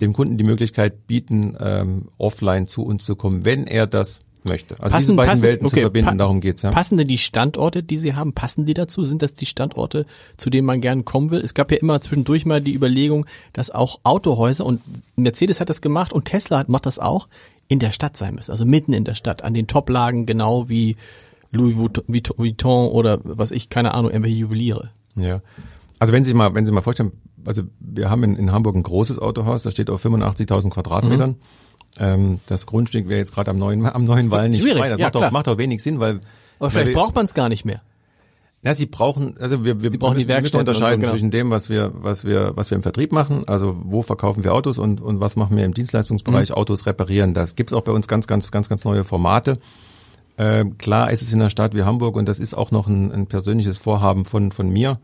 dem 0.00 0.12
Kunden 0.12 0.38
die 0.38 0.44
Möglichkeit 0.44 1.06
bieten, 1.06 1.56
ähm, 1.60 2.08
offline 2.18 2.66
zu 2.66 2.82
uns 2.82 3.04
zu 3.04 3.16
kommen, 3.16 3.44
wenn 3.44 3.66
er 3.66 3.86
das 3.86 4.20
möchte. 4.44 4.80
Also 4.80 4.94
passen, 4.94 5.02
diese 5.02 5.14
beiden 5.14 5.30
passen, 5.30 5.42
Welten 5.42 5.66
okay, 5.66 5.76
zu 5.76 5.80
verbinden, 5.82 6.18
darum 6.18 6.40
geht's 6.40 6.62
ja. 6.62 6.70
Passen 6.70 6.98
denn 6.98 7.08
die 7.08 7.18
Standorte, 7.18 7.82
die 7.82 7.98
Sie 7.98 8.14
haben, 8.14 8.32
passen 8.32 8.66
die 8.66 8.74
dazu? 8.74 9.04
Sind 9.04 9.22
das 9.22 9.34
die 9.34 9.46
Standorte, 9.46 10.06
zu 10.36 10.50
denen 10.50 10.66
man 10.66 10.80
gern 10.80 11.04
kommen 11.04 11.30
will? 11.30 11.40
Es 11.40 11.54
gab 11.54 11.70
ja 11.70 11.78
immer 11.78 12.00
zwischendurch 12.00 12.46
mal 12.46 12.60
die 12.60 12.74
Überlegung, 12.74 13.26
dass 13.52 13.70
auch 13.70 14.00
Autohäuser 14.02 14.64
und 14.64 14.80
Mercedes 15.16 15.60
hat 15.60 15.70
das 15.70 15.80
gemacht 15.80 16.12
und 16.12 16.24
Tesla 16.24 16.64
macht 16.68 16.86
das 16.86 16.98
auch, 16.98 17.28
in 17.68 17.78
der 17.78 17.92
Stadt 17.92 18.16
sein 18.16 18.34
müssen. 18.34 18.50
Also 18.50 18.64
mitten 18.64 18.92
in 18.92 19.04
der 19.04 19.14
Stadt, 19.14 19.42
an 19.42 19.54
den 19.54 19.66
Toplagen, 19.66 20.26
genau 20.26 20.68
wie 20.68 20.96
Louis 21.52 21.76
Vuitton 21.76 22.88
oder 22.88 23.20
was 23.22 23.52
ich, 23.52 23.68
keine 23.68 23.94
Ahnung, 23.94 24.10
irgendwelche 24.10 24.38
Juweliere. 24.38 24.90
Ja. 25.16 25.40
Also 25.98 26.12
wenn 26.12 26.24
Sie 26.24 26.34
mal, 26.34 26.54
wenn 26.54 26.66
Sie 26.66 26.72
mal 26.72 26.82
vorstellen, 26.82 27.12
also 27.44 27.62
wir 27.78 28.10
haben 28.10 28.22
in, 28.24 28.36
in 28.36 28.52
Hamburg 28.52 28.76
ein 28.76 28.82
großes 28.82 29.18
Autohaus, 29.18 29.62
das 29.62 29.72
steht 29.72 29.90
auf 29.90 30.04
85.000 30.04 30.70
Quadratmetern. 30.70 31.30
Mhm. 31.30 31.36
Ähm, 31.98 32.40
das 32.46 32.66
Grundstück 32.66 33.08
wäre 33.08 33.18
jetzt 33.18 33.34
gerade 33.34 33.50
am 33.50 33.58
neuen, 33.58 33.84
am 33.84 34.04
neuen 34.04 34.30
Wall 34.30 34.48
nicht 34.48 34.60
Schwierig, 34.60 34.78
frei. 34.78 34.88
Das 34.90 34.98
ja, 34.98 35.06
macht, 35.06 35.16
auch, 35.16 35.30
macht 35.30 35.48
auch 35.48 35.58
wenig 35.58 35.82
Sinn, 35.82 36.00
weil. 36.00 36.20
Aber 36.58 36.70
vielleicht 36.70 36.88
wir, 36.88 36.94
braucht 36.94 37.14
man 37.14 37.24
es 37.24 37.34
gar 37.34 37.48
nicht 37.48 37.64
mehr. 37.64 37.80
Ja, 38.62 38.74
sie 38.74 38.84
brauchen, 38.84 39.36
also 39.40 39.64
wir, 39.64 39.82
wir, 39.82 39.98
brauchen 39.98 40.18
wir, 40.18 40.26
die 40.26 40.40
müssen 40.42 40.58
unterscheiden 40.58 41.00
so, 41.00 41.06
genau. 41.06 41.12
zwischen 41.12 41.30
dem, 41.30 41.50
was 41.50 41.70
wir, 41.70 41.92
was 41.94 42.26
wir, 42.26 42.52
was 42.56 42.70
wir 42.70 42.76
im 42.76 42.82
Vertrieb 42.82 43.10
machen, 43.10 43.48
also 43.48 43.74
wo 43.82 44.02
verkaufen 44.02 44.44
wir 44.44 44.52
Autos 44.52 44.78
und, 44.78 45.00
und 45.00 45.18
was 45.18 45.36
machen 45.36 45.56
wir 45.56 45.64
im 45.64 45.72
Dienstleistungsbereich, 45.72 46.50
mhm. 46.50 46.56
Autos 46.56 46.84
reparieren. 46.84 47.32
Das 47.32 47.56
gibt's 47.56 47.72
auch 47.72 47.80
bei 47.80 47.92
uns 47.92 48.06
ganz, 48.06 48.26
ganz, 48.26 48.50
ganz, 48.50 48.68
ganz 48.68 48.84
neue 48.84 49.02
Formate. 49.02 49.58
Äh, 50.36 50.66
klar 50.76 51.10
ist 51.10 51.22
es 51.22 51.32
in 51.32 51.40
einer 51.40 51.48
Stadt 51.48 51.74
wie 51.74 51.84
Hamburg 51.84 52.16
und 52.16 52.28
das 52.28 52.38
ist 52.38 52.52
auch 52.52 52.70
noch 52.70 52.86
ein, 52.86 53.10
ein 53.10 53.26
persönliches 53.28 53.78
Vorhaben 53.78 54.26
von, 54.26 54.52
von 54.52 54.68
mir 54.68 54.98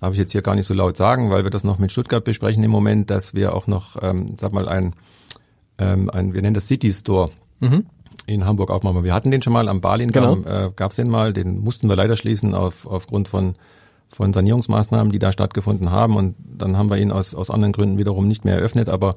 Darf 0.00 0.12
ich 0.14 0.18
jetzt 0.18 0.32
hier 0.32 0.42
gar 0.42 0.54
nicht 0.54 0.66
so 0.66 0.74
laut 0.74 0.96
sagen, 0.96 1.30
weil 1.30 1.44
wir 1.44 1.50
das 1.50 1.64
noch 1.64 1.78
mit 1.78 1.92
Stuttgart 1.92 2.24
besprechen 2.24 2.64
im 2.64 2.70
Moment, 2.70 3.10
dass 3.10 3.34
wir 3.34 3.54
auch 3.54 3.66
noch, 3.66 4.02
ähm, 4.02 4.34
sag 4.36 4.52
mal, 4.52 4.68
ein, 4.68 4.94
ähm, 5.78 6.08
ein 6.10 6.32
wir 6.32 6.42
nennen 6.42 6.54
das 6.54 6.68
City 6.68 6.92
Store 6.92 7.30
mhm. 7.60 7.86
in 8.26 8.46
Hamburg 8.46 8.70
aufmachen. 8.70 9.04
Wir 9.04 9.12
hatten 9.12 9.30
den 9.30 9.42
schon 9.42 9.52
mal 9.52 9.68
am 9.68 9.80
Berlin, 9.80 10.10
genau. 10.10 10.38
äh, 10.38 10.70
gab 10.74 10.90
es 10.90 10.96
den 10.96 11.10
mal, 11.10 11.32
den 11.32 11.60
mussten 11.60 11.88
wir 11.88 11.96
leider 11.96 12.16
schließen 12.16 12.54
auf, 12.54 12.86
aufgrund 12.86 13.28
von 13.28 13.56
von 14.12 14.32
Sanierungsmaßnahmen, 14.32 15.12
die 15.12 15.20
da 15.20 15.30
stattgefunden 15.30 15.92
haben. 15.92 16.16
Und 16.16 16.34
dann 16.58 16.76
haben 16.76 16.90
wir 16.90 16.98
ihn 16.98 17.12
aus, 17.12 17.32
aus 17.32 17.48
anderen 17.48 17.72
Gründen 17.72 17.96
wiederum 17.96 18.26
nicht 18.26 18.44
mehr 18.44 18.56
eröffnet. 18.56 18.88
Aber 18.88 19.14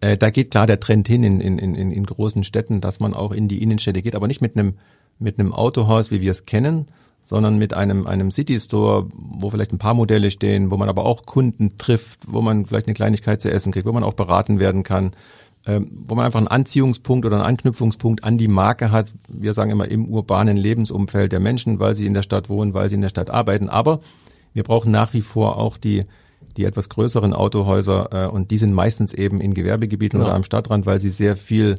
äh, 0.00 0.16
da 0.16 0.30
geht 0.30 0.52
klar 0.52 0.66
der 0.66 0.78
Trend 0.78 1.08
hin 1.08 1.24
in, 1.24 1.40
in, 1.40 1.58
in, 1.58 1.90
in 1.90 2.06
großen 2.06 2.44
Städten, 2.44 2.80
dass 2.80 3.00
man 3.00 3.14
auch 3.14 3.32
in 3.32 3.48
die 3.48 3.60
Innenstädte 3.62 4.00
geht, 4.00 4.14
aber 4.14 4.28
nicht 4.28 4.40
mit 4.40 4.56
einem 4.56 4.74
mit 5.18 5.40
einem 5.40 5.52
Autohaus, 5.52 6.12
wie 6.12 6.20
wir 6.20 6.30
es 6.30 6.46
kennen, 6.46 6.86
sondern 7.28 7.58
mit 7.58 7.74
einem, 7.74 8.06
einem 8.06 8.30
City 8.30 8.58
Store, 8.58 9.06
wo 9.12 9.50
vielleicht 9.50 9.70
ein 9.70 9.78
paar 9.78 9.92
Modelle 9.92 10.30
stehen, 10.30 10.70
wo 10.70 10.78
man 10.78 10.88
aber 10.88 11.04
auch 11.04 11.26
Kunden 11.26 11.76
trifft, 11.76 12.20
wo 12.26 12.40
man 12.40 12.64
vielleicht 12.64 12.86
eine 12.86 12.94
Kleinigkeit 12.94 13.42
zu 13.42 13.50
essen 13.50 13.70
kriegt, 13.70 13.84
wo 13.84 13.92
man 13.92 14.02
auch 14.02 14.14
beraten 14.14 14.58
werden 14.58 14.82
kann, 14.82 15.10
ähm, 15.66 15.90
wo 16.06 16.14
man 16.14 16.24
einfach 16.24 16.38
einen 16.38 16.48
Anziehungspunkt 16.48 17.26
oder 17.26 17.36
einen 17.36 17.44
Anknüpfungspunkt 17.44 18.24
an 18.24 18.38
die 18.38 18.48
Marke 18.48 18.90
hat. 18.92 19.12
Wir 19.28 19.52
sagen 19.52 19.70
immer 19.70 19.90
im 19.90 20.06
urbanen 20.06 20.56
Lebensumfeld 20.56 21.30
der 21.30 21.40
Menschen, 21.40 21.80
weil 21.80 21.94
sie 21.94 22.06
in 22.06 22.14
der 22.14 22.22
Stadt 22.22 22.48
wohnen, 22.48 22.72
weil 22.72 22.88
sie 22.88 22.94
in 22.94 23.02
der 23.02 23.10
Stadt 23.10 23.28
arbeiten. 23.28 23.68
Aber 23.68 24.00
wir 24.54 24.62
brauchen 24.62 24.90
nach 24.90 25.12
wie 25.12 25.20
vor 25.20 25.58
auch 25.58 25.76
die 25.76 26.04
die 26.56 26.64
etwas 26.64 26.88
größeren 26.88 27.34
Autohäuser 27.34 28.08
äh, 28.10 28.26
und 28.26 28.50
die 28.50 28.58
sind 28.58 28.72
meistens 28.72 29.12
eben 29.12 29.40
in 29.40 29.54
Gewerbegebieten 29.54 30.18
ja. 30.18 30.26
oder 30.26 30.34
am 30.34 30.42
Stadtrand, 30.44 30.86
weil 30.86 30.98
sie 30.98 31.10
sehr 31.10 31.36
viel 31.36 31.76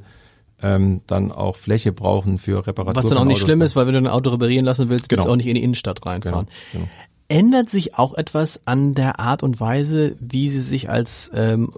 ähm, 0.61 1.01
dann 1.07 1.31
auch 1.31 1.55
Fläche 1.55 1.91
brauchen 1.91 2.37
für 2.37 2.65
Reparatur. 2.65 3.03
Was 3.03 3.09
dann 3.09 3.17
auch 3.17 3.25
nicht 3.25 3.41
schlimm 3.41 3.61
ist, 3.61 3.75
weil 3.75 3.87
wenn 3.87 3.93
du 3.93 3.99
ein 3.99 4.07
Auto 4.07 4.29
reparieren 4.29 4.65
lassen 4.65 4.89
willst, 4.89 5.09
genau. 5.09 5.19
willst 5.19 5.27
du 5.27 5.31
auch 5.31 5.35
nicht 5.35 5.47
in 5.47 5.55
die 5.55 5.63
Innenstadt 5.63 6.05
reinfahren. 6.05 6.47
Genau, 6.71 6.85
genau. 6.85 6.89
ändert 7.27 7.69
sich 7.69 7.97
auch 7.97 8.13
etwas 8.13 8.67
an 8.67 8.95
der 8.95 9.19
Art 9.19 9.43
und 9.43 9.59
Weise, 9.59 10.15
wie 10.19 10.49
Sie 10.49 10.61
sich 10.61 10.89
als 10.89 11.31
ähm, 11.33 11.71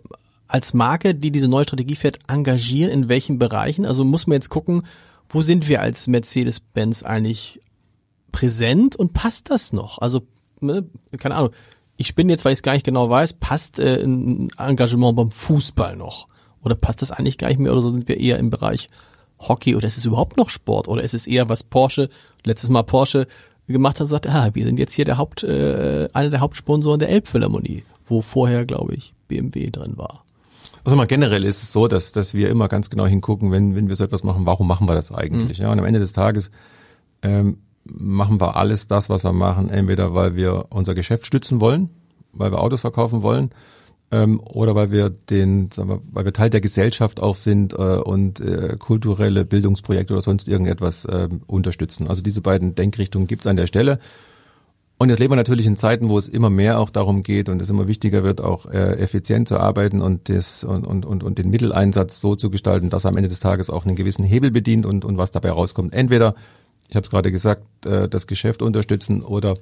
als 0.48 0.74
Marke, 0.74 1.16
die 1.16 1.32
diese 1.32 1.48
neue 1.48 1.64
Strategie 1.64 1.96
fährt, 1.96 2.20
engagieren? 2.28 2.92
In 2.92 3.10
welchen 3.10 3.40
Bereichen? 3.40 3.86
Also 3.86 4.04
muss 4.04 4.28
man 4.28 4.36
jetzt 4.36 4.50
gucken, 4.50 4.84
wo 5.30 5.42
sind 5.42 5.70
wir 5.70 5.82
als 5.82 6.08
Mercedes-Benz 6.08 7.04
eigentlich 7.04 7.62
präsent 8.32 8.96
und 8.96 9.14
passt 9.14 9.50
das 9.50 9.72
noch? 9.72 10.00
Also 10.00 10.24
ne, 10.60 10.86
keine 11.18 11.36
Ahnung. 11.36 11.52
Ich 11.98 12.16
bin 12.16 12.30
jetzt, 12.30 12.44
weil 12.46 12.54
ich 12.54 12.60
es 12.60 12.64
gar 12.64 12.74
nicht 12.74 12.86
genau 12.86 13.10
weiß, 13.10 13.34
passt 13.34 13.80
äh, 13.80 14.02
ein 14.04 14.50
Engagement 14.58 15.16
beim 15.16 15.32
Fußball 15.32 15.96
noch? 15.96 16.28
Oder 16.64 16.76
passt 16.76 17.02
das 17.02 17.12
eigentlich 17.12 17.38
gar 17.38 17.50
nicht 17.50 17.60
mehr? 17.60 17.72
Oder 17.72 17.82
so 17.82 17.92
sind 17.92 18.08
wir 18.08 18.20
eher 18.20 18.38
im 18.38 18.50
Bereich 18.50 18.88
Hockey? 19.40 19.76
Oder 19.76 19.88
ist 19.88 19.98
es 19.98 20.06
überhaupt 20.06 20.38
noch 20.38 20.50
Sport? 20.50 20.88
Oder 20.88 21.04
ist 21.04 21.14
es 21.14 21.28
eher 21.28 21.50
was 21.50 21.64
Porsche, 21.64 22.10
letztes 22.44 22.70
Mal 22.70 22.84
Porsche 22.84 23.28
gemacht 23.68 24.00
hat, 24.00 24.08
sagt, 24.08 24.28
ah, 24.28 24.50
wir 24.54 24.64
sind 24.64 24.80
jetzt 24.80 24.94
hier 24.94 25.06
der 25.06 25.18
Haupt, 25.18 25.44
äh, 25.44 26.08
einer 26.14 26.30
der 26.30 26.42
Hauptsponsoren 26.42 27.00
der 27.00 27.10
Elbphilharmonie, 27.10 27.84
wo 28.04 28.22
vorher, 28.22 28.66
glaube 28.66 28.94
ich, 28.94 29.14
BMW 29.28 29.70
drin 29.70 29.98
war. 29.98 30.24
Also 30.84 30.96
mal 30.98 31.06
generell 31.06 31.44
ist 31.44 31.64
es 31.64 31.72
so, 31.72 31.88
dass, 31.88 32.12
dass 32.12 32.34
wir 32.34 32.50
immer 32.50 32.68
ganz 32.68 32.90
genau 32.90 33.06
hingucken, 33.06 33.52
wenn, 33.52 33.76
wenn 33.76 33.88
wir 33.88 33.96
so 33.96 34.04
etwas 34.04 34.24
machen, 34.24 34.46
warum 34.46 34.68
machen 34.68 34.88
wir 34.88 34.96
das 34.96 35.12
eigentlich? 35.12 35.60
Mhm. 35.60 35.66
Ja, 35.66 35.72
und 35.72 35.80
am 35.80 35.86
Ende 35.86 36.00
des 36.00 36.14
Tages 36.14 36.52
ähm, 37.22 37.60
machen 37.84 38.42
wir 38.42 38.56
alles 38.56 38.88
das, 38.88 39.10
was 39.10 39.24
wir 39.24 39.34
machen, 39.34 39.70
entweder 39.70 40.14
weil 40.14 40.36
wir 40.36 40.68
unser 40.70 40.96
Geschäft 40.96 41.26
stützen 41.26 41.62
wollen, 41.62 41.90
weil 42.34 42.52
wir 42.52 42.62
Autos 42.62 42.82
verkaufen 42.82 43.22
wollen, 43.22 43.52
ähm, 44.12 44.42
oder 44.42 44.76
weil 44.76 44.92
wir 44.92 45.10
den, 45.10 45.72
sagen 45.72 45.90
wir, 45.90 46.02
weil 46.12 46.26
wir 46.26 46.34
Teil 46.34 46.50
der 46.50 46.62
Gesellschaft 46.62 47.22
auch 47.22 47.36
sind 47.36 47.74
äh, 47.74 47.76
und 47.76 48.42
äh, 48.42 48.76
kulturelle 48.78 49.46
Bildungsprojekte 49.46 50.14
oder 50.14 50.22
sonst 50.22 50.48
irgendetwas 50.48 51.06
äh, 51.06 51.30
unterstützen. 51.48 52.08
Also 52.08 52.22
diese 52.22 52.42
beiden 52.42 52.76
Denkrichtungen 52.76 53.28
gibt's 53.28 53.48
an 53.48 53.56
der 53.56 53.68
Stelle. 53.68 54.00
Und 54.98 55.10
jetzt 55.10 55.18
leben 55.18 55.32
wir 55.32 55.38
natürlich 55.38 55.66
in 55.66 55.78
Zeiten, 55.78 56.10
wo 56.10 56.18
es 56.20 56.28
immer 56.28 56.52
mehr 56.52 56.78
auch 56.78 56.92
darum 56.92 57.24
geht 57.24 57.50
und 57.50 57.60
es 57.60 57.72
immer 57.72 57.88
wichtiger 57.88 58.24
wird, 58.24 58.40
auch 58.40 58.68
äh, 58.68 59.00
effizient 59.00 59.48
zu 59.48 59.60
arbeiten 59.60 60.00
und, 60.00 60.30
das, 60.30 60.64
und, 60.64 60.86
und, 60.86 61.06
und, 61.06 61.24
und 61.24 61.40
den 61.40 61.50
Mitteleinsatz 61.50 62.22
so 62.22 62.36
zu 62.36 62.52
gestalten, 62.52 62.92
dass 62.92 63.06
er 63.06 63.10
am 63.10 63.18
Ende 63.18 63.30
des 63.30 63.40
Tages 63.40 63.72
auch 63.72 63.86
einen 63.86 63.96
gewissen 63.96 64.24
Hebel 64.26 64.52
bedient 64.52 64.86
und, 64.86 65.04
und 65.04 65.18
was 65.18 65.32
dabei 65.32 65.50
rauskommt. 65.50 65.94
Entweder, 65.94 66.36
ich 66.88 66.96
habe 66.96 67.04
es 67.04 67.10
gerade 67.10 67.32
gesagt, 67.32 67.64
äh, 67.88 68.10
das 68.10 68.28
Geschäft 68.28 68.62
unterstützen 68.62 69.24
oder 69.24 69.56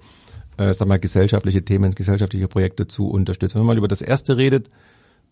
äh, 0.60 0.74
sag 0.74 0.88
mal, 0.88 0.99
gesellschaftliche 0.99 1.64
Themen, 1.64 1.95
gesellschaftliche 1.95 2.47
Projekte 2.47 2.86
zu 2.86 3.10
unterstützen. 3.10 3.55
Wenn 3.55 3.66
man 3.66 3.76
mal 3.76 3.78
über 3.78 3.88
das 3.88 4.01
erste 4.01 4.36
redet, 4.36 4.68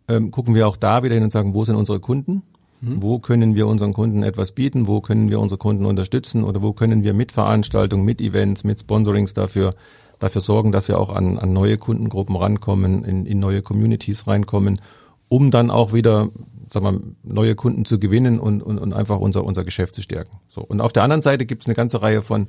ähm, 0.08 0.32
gucken 0.32 0.56
wir 0.56 0.68
auch 0.68 0.78
da 0.78 1.04
wieder 1.04 1.16
hin 1.16 1.24
und 1.24 1.32
sagen, 1.32 1.54
wo 1.54 1.66
sind 1.66 1.76
unsere 1.76 2.00
Kunden? 2.00 2.44
Mhm. 2.80 3.02
Wo 3.02 3.20
können 3.20 3.54
wir 3.56 3.68
unseren 3.68 3.92
Kunden 3.92 4.24
etwas 4.24 4.54
bieten? 4.54 4.88
Wo 4.88 5.02
können 5.02 5.30
wir 5.30 5.42
unsere 5.42 5.60
Kunden 5.60 5.86
unterstützen? 5.86 6.46
Oder 6.46 6.62
wo 6.62 6.72
können 6.72 7.04
wir 7.04 7.14
mit 7.14 7.34
Veranstaltungen, 7.34 8.06
mit 8.06 8.22
Events, 8.22 8.64
mit 8.64 8.80
Sponsorings 8.80 9.34
dafür, 9.34 9.72
dafür 10.18 10.42
sorgen, 10.42 10.72
dass 10.72 10.88
wir 10.88 10.98
auch 10.98 11.10
an, 11.10 11.38
an 11.38 11.52
neue 11.52 11.76
Kundengruppen 11.76 12.38
rankommen, 12.38 13.04
in, 13.04 13.26
in 13.26 13.40
neue 13.40 13.62
Communities 13.62 14.28
reinkommen, 14.28 14.80
um 15.28 15.52
dann 15.52 15.70
auch 15.70 15.92
wieder 15.92 16.30
sag 16.72 16.84
mal, 16.84 17.02
neue 17.24 17.56
Kunden 17.56 17.84
zu 17.84 18.00
gewinnen 18.00 18.40
und, 18.40 18.64
und, 18.64 18.78
und 18.78 18.94
einfach 18.94 19.20
unser, 19.20 19.44
unser 19.44 19.66
Geschäft 19.66 19.96
zu 19.96 20.02
stärken. 20.02 20.38
So. 20.48 20.62
Und 20.62 20.80
auf 20.80 20.94
der 20.94 21.04
anderen 21.04 21.22
Seite 21.22 21.46
gibt 21.46 21.64
es 21.64 21.68
eine 21.68 21.76
ganze 21.76 22.02
Reihe 22.02 22.22
von, 22.22 22.48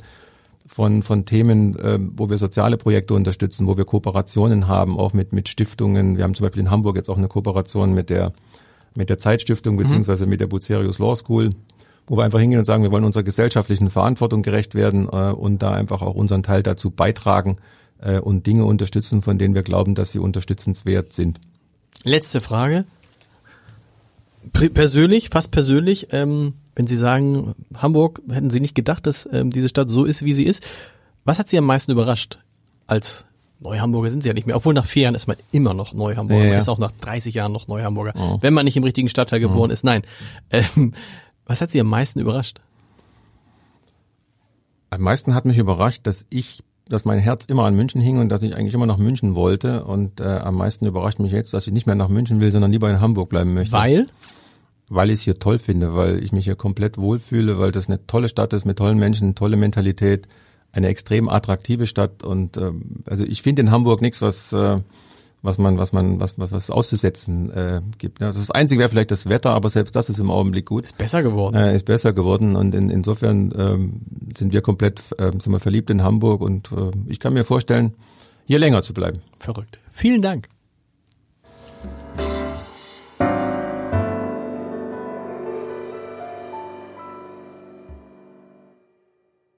von, 0.69 1.03
von 1.03 1.25
Themen, 1.25 1.77
äh, 1.77 1.99
wo 2.01 2.31
wir 2.31 2.39
soziale 2.39 2.77
Projekte 2.77 3.15
unterstützen, 3.15 3.67
wo 3.67 3.77
wir 3.77 3.85
Kooperationen 3.85 4.69
haben, 4.69 4.99
auch 4.99 5.13
mit, 5.13 5.33
mit 5.33 5.49
Stiftungen. 5.49 6.17
Wir 6.17 6.25
haben 6.25 6.35
zum 6.35 6.45
Beispiel 6.45 6.63
in 6.63 6.71
Hamburg 6.71 6.97
jetzt 6.97 7.09
auch 7.09 7.19
eine 7.19 7.29
Kooperation 7.29 7.95
mit 7.95 8.11
der 8.11 8.33
mit 8.99 9.09
der 9.11 9.19
Zeitstiftung 9.19 9.77
mhm. 9.77 9.81
beziehungsweise 9.81 10.27
mit 10.27 10.41
der 10.41 10.47
Bucerius 10.47 10.99
Law 10.99 11.15
School, 11.15 11.51
wo 12.07 12.17
wir 12.17 12.25
einfach 12.25 12.41
hingehen 12.41 12.59
und 12.59 12.65
sagen, 12.65 12.83
wir 12.83 12.91
wollen 12.91 13.05
unserer 13.05 13.23
gesellschaftlichen 13.23 13.91
Verantwortung 13.91 14.43
gerecht 14.43 14.75
werden 14.75 15.09
äh, 15.11 15.31
und 15.31 15.63
da 15.63 15.71
einfach 15.71 16.03
auch 16.03 16.15
unseren 16.15 16.43
Teil 16.43 16.63
dazu 16.63 16.91
beitragen 16.91 17.59
äh, 18.01 18.19
und 18.19 18.47
Dinge 18.47 18.65
unterstützen, 18.65 19.23
von 19.23 19.39
denen 19.39 19.55
wir 19.55 19.63
glauben, 19.63 19.95
dass 19.95 20.13
sie 20.13 20.19
unterstützenswert 20.19 21.13
sind. 21.13 21.41
Letzte 22.05 22.41
Frage. 22.41 22.85
Persönlich, 24.53 25.31
fast 25.31 25.51
persönlich, 25.51 26.09
ähm, 26.13 26.55
wenn 26.79 26.87
Sie 26.87 26.97
sagen, 26.97 27.57
Hamburg, 27.75 28.23
hätten 28.31 28.51
Sie 28.51 28.61
nicht 28.61 28.77
gedacht, 28.77 29.05
dass 29.05 29.29
ähm, 29.33 29.51
diese 29.51 29.69
Stadt 29.69 29.91
so 29.91 30.05
ist, 30.05 30.25
wie 30.25 30.33
sie 30.33 30.45
ist. 30.45 30.65
Was 31.25 31.41
hat 31.41 31.49
Sie 31.49 31.59
am 31.59 31.65
meisten 31.65 31.91
überrascht 31.91 32.39
als 32.87 33.25
Neuhamburger 33.61 34.11
sind 34.11 34.23
sie 34.23 34.29
ja 34.29 34.35
nicht 34.35 34.47
mehr, 34.47 34.55
obwohl 34.55 34.73
nach 34.73 34.87
vier 34.87 35.03
Jahren 35.03 35.17
ist 35.17 35.27
man 35.27 35.37
immer 35.51 35.75
noch 35.75 35.93
Neuhamburger. 35.93 36.45
Ja, 36.45 36.51
man 36.51 36.59
ist 36.61 36.69
auch 36.69 36.79
nach 36.79 36.93
30 37.01 37.35
Jahren 37.35 37.51
noch 37.51 37.67
Neuhamburger, 37.67 38.13
oh. 38.17 38.39
wenn 38.41 38.55
man 38.55 38.65
nicht 38.65 38.77
im 38.77 38.85
richtigen 38.85 39.09
Stadtteil 39.09 39.41
geboren 39.41 39.71
oh. 39.71 39.73
ist. 39.73 39.85
Nein. 39.85 40.03
Ähm, 40.51 40.93
was 41.45 41.61
hat 41.61 41.73
Sie 41.73 41.81
am 41.81 41.89
meisten 41.89 42.21
überrascht? 42.21 42.61
Am 44.91 45.03
meisten 45.03 45.35
hat 45.35 45.45
mich 45.45 45.59
überrascht, 45.59 46.03
dass 46.05 46.25
ich, 46.31 46.63
dass 46.89 47.05
mein 47.05 47.19
Herz 47.19 47.47
immer 47.47 47.65
an 47.65 47.75
München 47.75 48.01
hing 48.01 48.19
und 48.19 48.29
dass 48.29 48.45
ich 48.45 48.55
eigentlich 48.55 48.75
immer 48.75 48.87
nach 48.87 48.99
München 48.99 49.35
wollte. 49.35 49.85
Und 49.85 50.21
äh, 50.21 50.25
am 50.25 50.55
meisten 50.55 50.87
überrascht 50.87 51.19
mich 51.19 51.33
jetzt, 51.33 51.53
dass 51.53 51.67
ich 51.67 51.73
nicht 51.73 51.87
mehr 51.87 51.97
nach 51.97 52.09
München 52.09 52.41
will, 52.41 52.53
sondern 52.53 52.71
lieber 52.71 52.89
in 52.89 53.01
Hamburg 53.01 53.29
bleiben 53.29 53.55
möchte. 53.55 53.73
Weil? 53.73 54.07
Weil 54.91 55.11
ich 55.11 55.21
es 55.21 55.23
hier 55.23 55.39
toll 55.39 55.59
finde, 55.59 55.95
weil 55.95 56.23
ich 56.23 56.33
mich 56.33 56.45
hier 56.45 56.57
komplett 56.57 56.97
wohlfühle, 56.97 57.59
weil 57.59 57.73
das 57.73 57.89
eine 57.89 58.07
tolle 58.07 58.29
Stadt 58.29 58.53
ist 58.53 58.65
mit 58.65 58.79
tollen 58.79 58.99
Menschen, 58.99 59.35
tolle 59.35 59.57
Mentalität 59.57 60.27
eine 60.73 60.89
extrem 60.89 61.29
attraktive 61.29 61.87
Stadt 61.87 62.23
und 62.23 62.57
ähm, 62.57 63.03
also 63.07 63.25
ich 63.25 63.43
finde 63.43 63.63
in 63.63 63.71
Hamburg 63.71 64.01
nichts, 64.01 64.21
was 64.21 64.53
äh, 64.53 64.77
was 65.41 65.59
man 65.59 65.79
was 65.79 65.93
man 65.93 66.21
was 66.21 66.39
was, 66.39 66.53
was 66.53 66.71
auszusetzen 66.71 67.51
äh, 67.51 67.81
gibt. 67.99 68.21
Ja, 68.21 68.33
das 68.33 68.51
Einzige 68.51 68.81
wäre 68.81 68.89
vielleicht 68.89 69.11
das 69.11 69.29
Wetter, 69.29 69.51
aber 69.51 69.71
selbst 69.71 69.97
das 69.97 70.11
ist 70.11 70.19
im 70.19 70.31
Augenblick 70.31 70.67
gut. 70.67 70.85
Ist 70.85 70.99
besser 70.99 71.23
geworden. 71.23 71.57
Äh, 71.57 71.75
ist 71.75 71.87
besser 71.87 72.13
geworden 72.13 72.57
und 72.57 72.75
in, 72.75 72.91
insofern 72.91 73.53
ähm, 73.57 74.01
sind 74.37 74.53
wir 74.53 74.61
komplett 74.61 75.01
äh, 75.19 75.31
sind 75.39 75.51
wir 75.53 75.61
verliebt 75.61 75.91
in 75.91 76.03
Hamburg 76.03 76.43
und 76.43 76.71
äh, 76.73 76.91
ich 77.07 77.21
kann 77.21 77.33
mir 77.33 77.45
vorstellen, 77.45 77.95
hier 78.47 78.59
länger 78.59 78.83
zu 78.83 78.93
bleiben. 78.93 79.19
Verrückt. 79.39 79.79
Vielen 79.91 80.23
Dank. 80.23 80.49